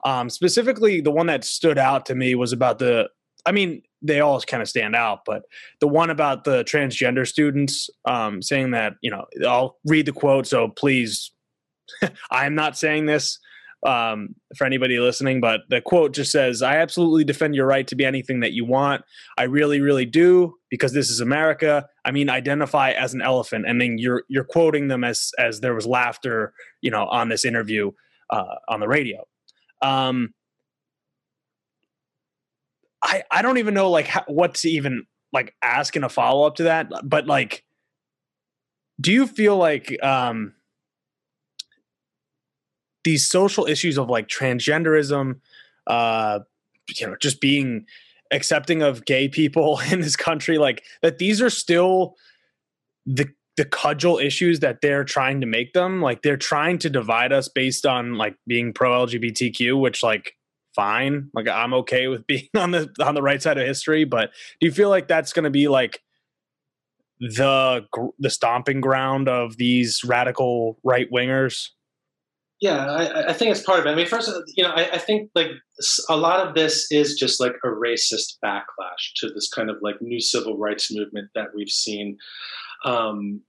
[0.04, 3.08] Um, specifically, the one that stood out to me was about the.
[3.46, 5.44] I mean, they all kind of stand out, but
[5.80, 10.46] the one about the transgender students um, saying that you know, I'll read the quote.
[10.46, 11.32] So please,
[12.30, 13.38] I'm not saying this
[13.86, 17.94] um, for anybody listening, but the quote just says, I absolutely defend your right to
[17.94, 19.04] be anything that you want.
[19.36, 21.86] I really, really do, because this is America.
[22.04, 23.66] I mean, identify as an elephant.
[23.68, 27.44] And then you're you're quoting them as as there was laughter, you know, on this
[27.44, 27.92] interview
[28.30, 29.24] uh, on the radio.
[29.80, 30.34] Um,
[33.02, 36.46] I I don't even know like how, what to even like ask in a follow
[36.46, 37.64] up to that, but like,
[39.00, 40.54] do you feel like um
[43.08, 45.40] these social issues of like transgenderism,
[45.86, 46.40] uh,
[46.94, 47.86] you know, just being
[48.30, 52.16] accepting of gay people in this country, like that these are still
[53.06, 53.26] the
[53.56, 56.02] the cudgel issues that they're trying to make them.
[56.02, 60.34] Like they're trying to divide us based on like being pro LGBTQ, which like
[60.76, 61.30] fine.
[61.32, 64.66] Like I'm okay with being on the on the right side of history, but do
[64.66, 66.02] you feel like that's going to be like
[67.20, 67.86] the
[68.18, 71.70] the stomping ground of these radical right wingers?
[72.60, 73.90] Yeah, I, I, think it's part of it.
[73.90, 75.50] I mean, first, you know, I, I, think like
[76.08, 80.02] a lot of this is just like a racist backlash to this kind of like
[80.02, 82.18] new civil rights movement that we've seen,
[82.84, 83.40] um,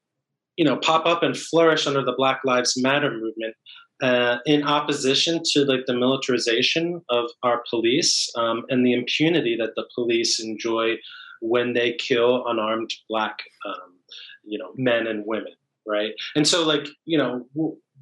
[0.57, 3.56] you know, pop up and flourish under the Black Lives Matter movement.
[4.02, 9.76] Uh, in opposition to like the militarization of our police um, and the impunity that
[9.76, 10.95] the police enjoy
[11.41, 13.98] when they kill unarmed black um,
[14.45, 15.52] you know men and women
[15.86, 17.45] right and so like you know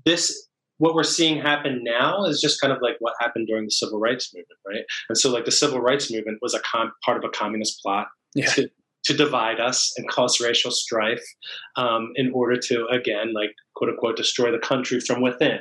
[0.05, 0.46] this
[0.77, 3.99] what we're seeing happen now is just kind of like what happened during the civil
[3.99, 4.83] rights movement, right?
[5.09, 8.07] And so, like the civil rights movement was a com- part of a communist plot
[8.35, 8.47] yeah.
[8.51, 8.69] to
[9.07, 11.23] to divide us and cause racial strife
[11.77, 15.59] um, in order to again, like quote unquote, destroy the country from within.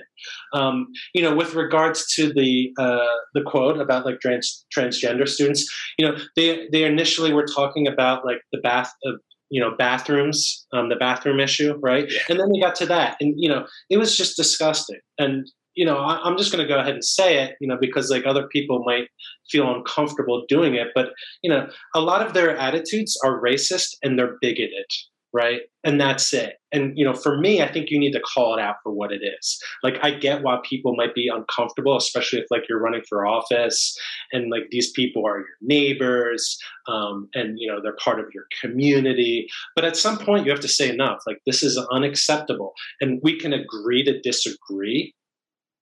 [0.53, 5.73] Um, you know, with regards to the uh, the quote about like trans- transgender students,
[5.99, 9.21] you know, they they initially were talking about like the bath of
[9.51, 12.11] you know bathrooms um, the bathroom issue right?
[12.11, 12.21] Yeah.
[12.29, 15.01] and then we got to that and you know it was just disgusting.
[15.19, 17.77] And you know I, am just going to go ahead and say it you know
[17.81, 19.09] because like other people might
[19.51, 21.11] feel uncomfortable doing it but
[21.43, 24.87] you know a lot of their attitudes are racist and they're bigoted
[25.33, 25.61] right?
[25.85, 26.55] And that's it.
[26.73, 29.13] And you know for me i think you need to call it out for what
[29.13, 29.59] it is.
[29.83, 33.97] Like i get why people might be uncomfortable especially if like you're running for office
[34.33, 36.59] and like these people are your neighbors
[36.89, 39.47] um, and you know they're part of your community.
[39.75, 42.73] But at some point you have to say enough like this is unacceptable.
[43.01, 45.15] And we can agree to disagree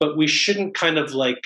[0.00, 1.42] but we shouldn't kind of like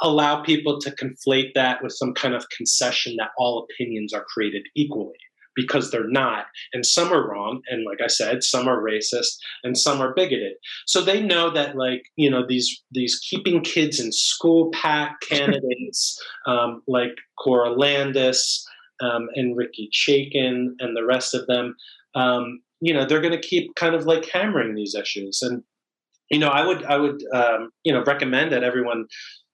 [0.00, 4.62] allow people to conflate that with some kind of concession that all opinions are created
[4.74, 5.18] equally
[5.60, 6.46] because they're not.
[6.72, 7.62] And some are wrong.
[7.68, 10.54] And like I said, some are racist and some are bigoted.
[10.86, 16.20] So they know that like, you know, these these keeping kids in school PAC candidates
[16.46, 18.66] um, like Cora Landis
[19.00, 21.76] um, and Ricky Chaikin and the rest of them,
[22.14, 25.42] um, you know, they're going to keep kind of like hammering these issues.
[25.42, 25.62] And
[26.30, 29.06] you know, I would I would um, you know recommend that everyone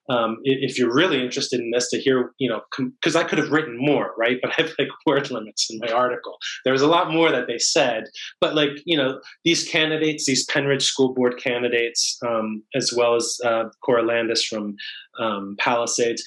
[0.09, 3.37] um, if you're really interested in this to hear, you know, because com- I could
[3.37, 4.37] have written more, right?
[4.47, 6.37] But I have like word limits in my article.
[6.63, 8.05] There was a lot more that they said,
[8.39, 13.37] but like, you know, these candidates, these Pennridge School Board candidates, um, as well as
[13.43, 14.75] uh, Cora Landis from
[15.19, 16.23] um, Palisades,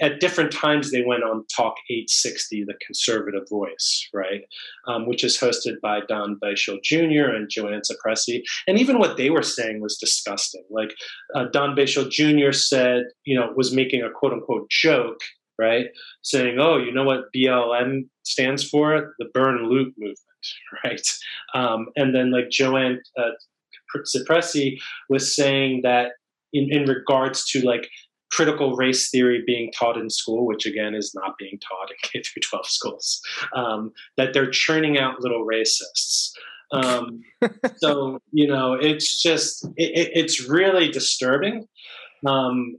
[0.00, 4.42] at different times they went on Talk 860, the conservative voice, right?
[4.86, 7.34] Um, which is hosted by Don Beischel Jr.
[7.34, 8.42] and Joanne Cipresse.
[8.66, 10.64] And even what they were saying was disgusting.
[10.70, 10.94] Like
[11.34, 12.52] uh, Don Beischel Jr.
[12.52, 15.20] said, you know, was making a quote unquote joke,
[15.58, 15.86] right?
[16.22, 19.14] Saying, oh, you know what BLM stands for?
[19.18, 20.18] The burn Loop movement,
[20.84, 21.08] right?
[21.54, 23.30] Um, and then like Joanne uh,
[25.08, 26.12] was saying that
[26.52, 27.88] in, in regards to like
[28.34, 32.22] critical race theory being taught in school, which again is not being taught in K
[32.22, 33.20] through 12 schools,
[33.54, 36.30] um, that they're churning out little racists.
[36.72, 37.20] Um,
[37.76, 41.66] so, you know, it's just, it, it's really disturbing.
[42.26, 42.76] Um,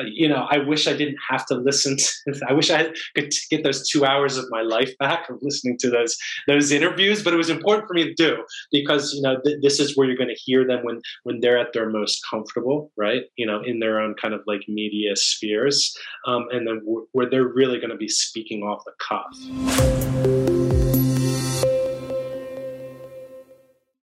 [0.00, 1.96] you know, I wish I didn't have to listen.
[1.96, 5.78] To, I wish I could get those two hours of my life back of listening
[5.78, 6.16] to those
[6.48, 7.22] those interviews.
[7.22, 10.06] But it was important for me to do because you know th- this is where
[10.06, 13.24] you're going to hear them when when they're at their most comfortable, right?
[13.36, 15.96] You know, in their own kind of like media spheres,
[16.26, 20.41] um, and then w- where they're really going to be speaking off the cuff.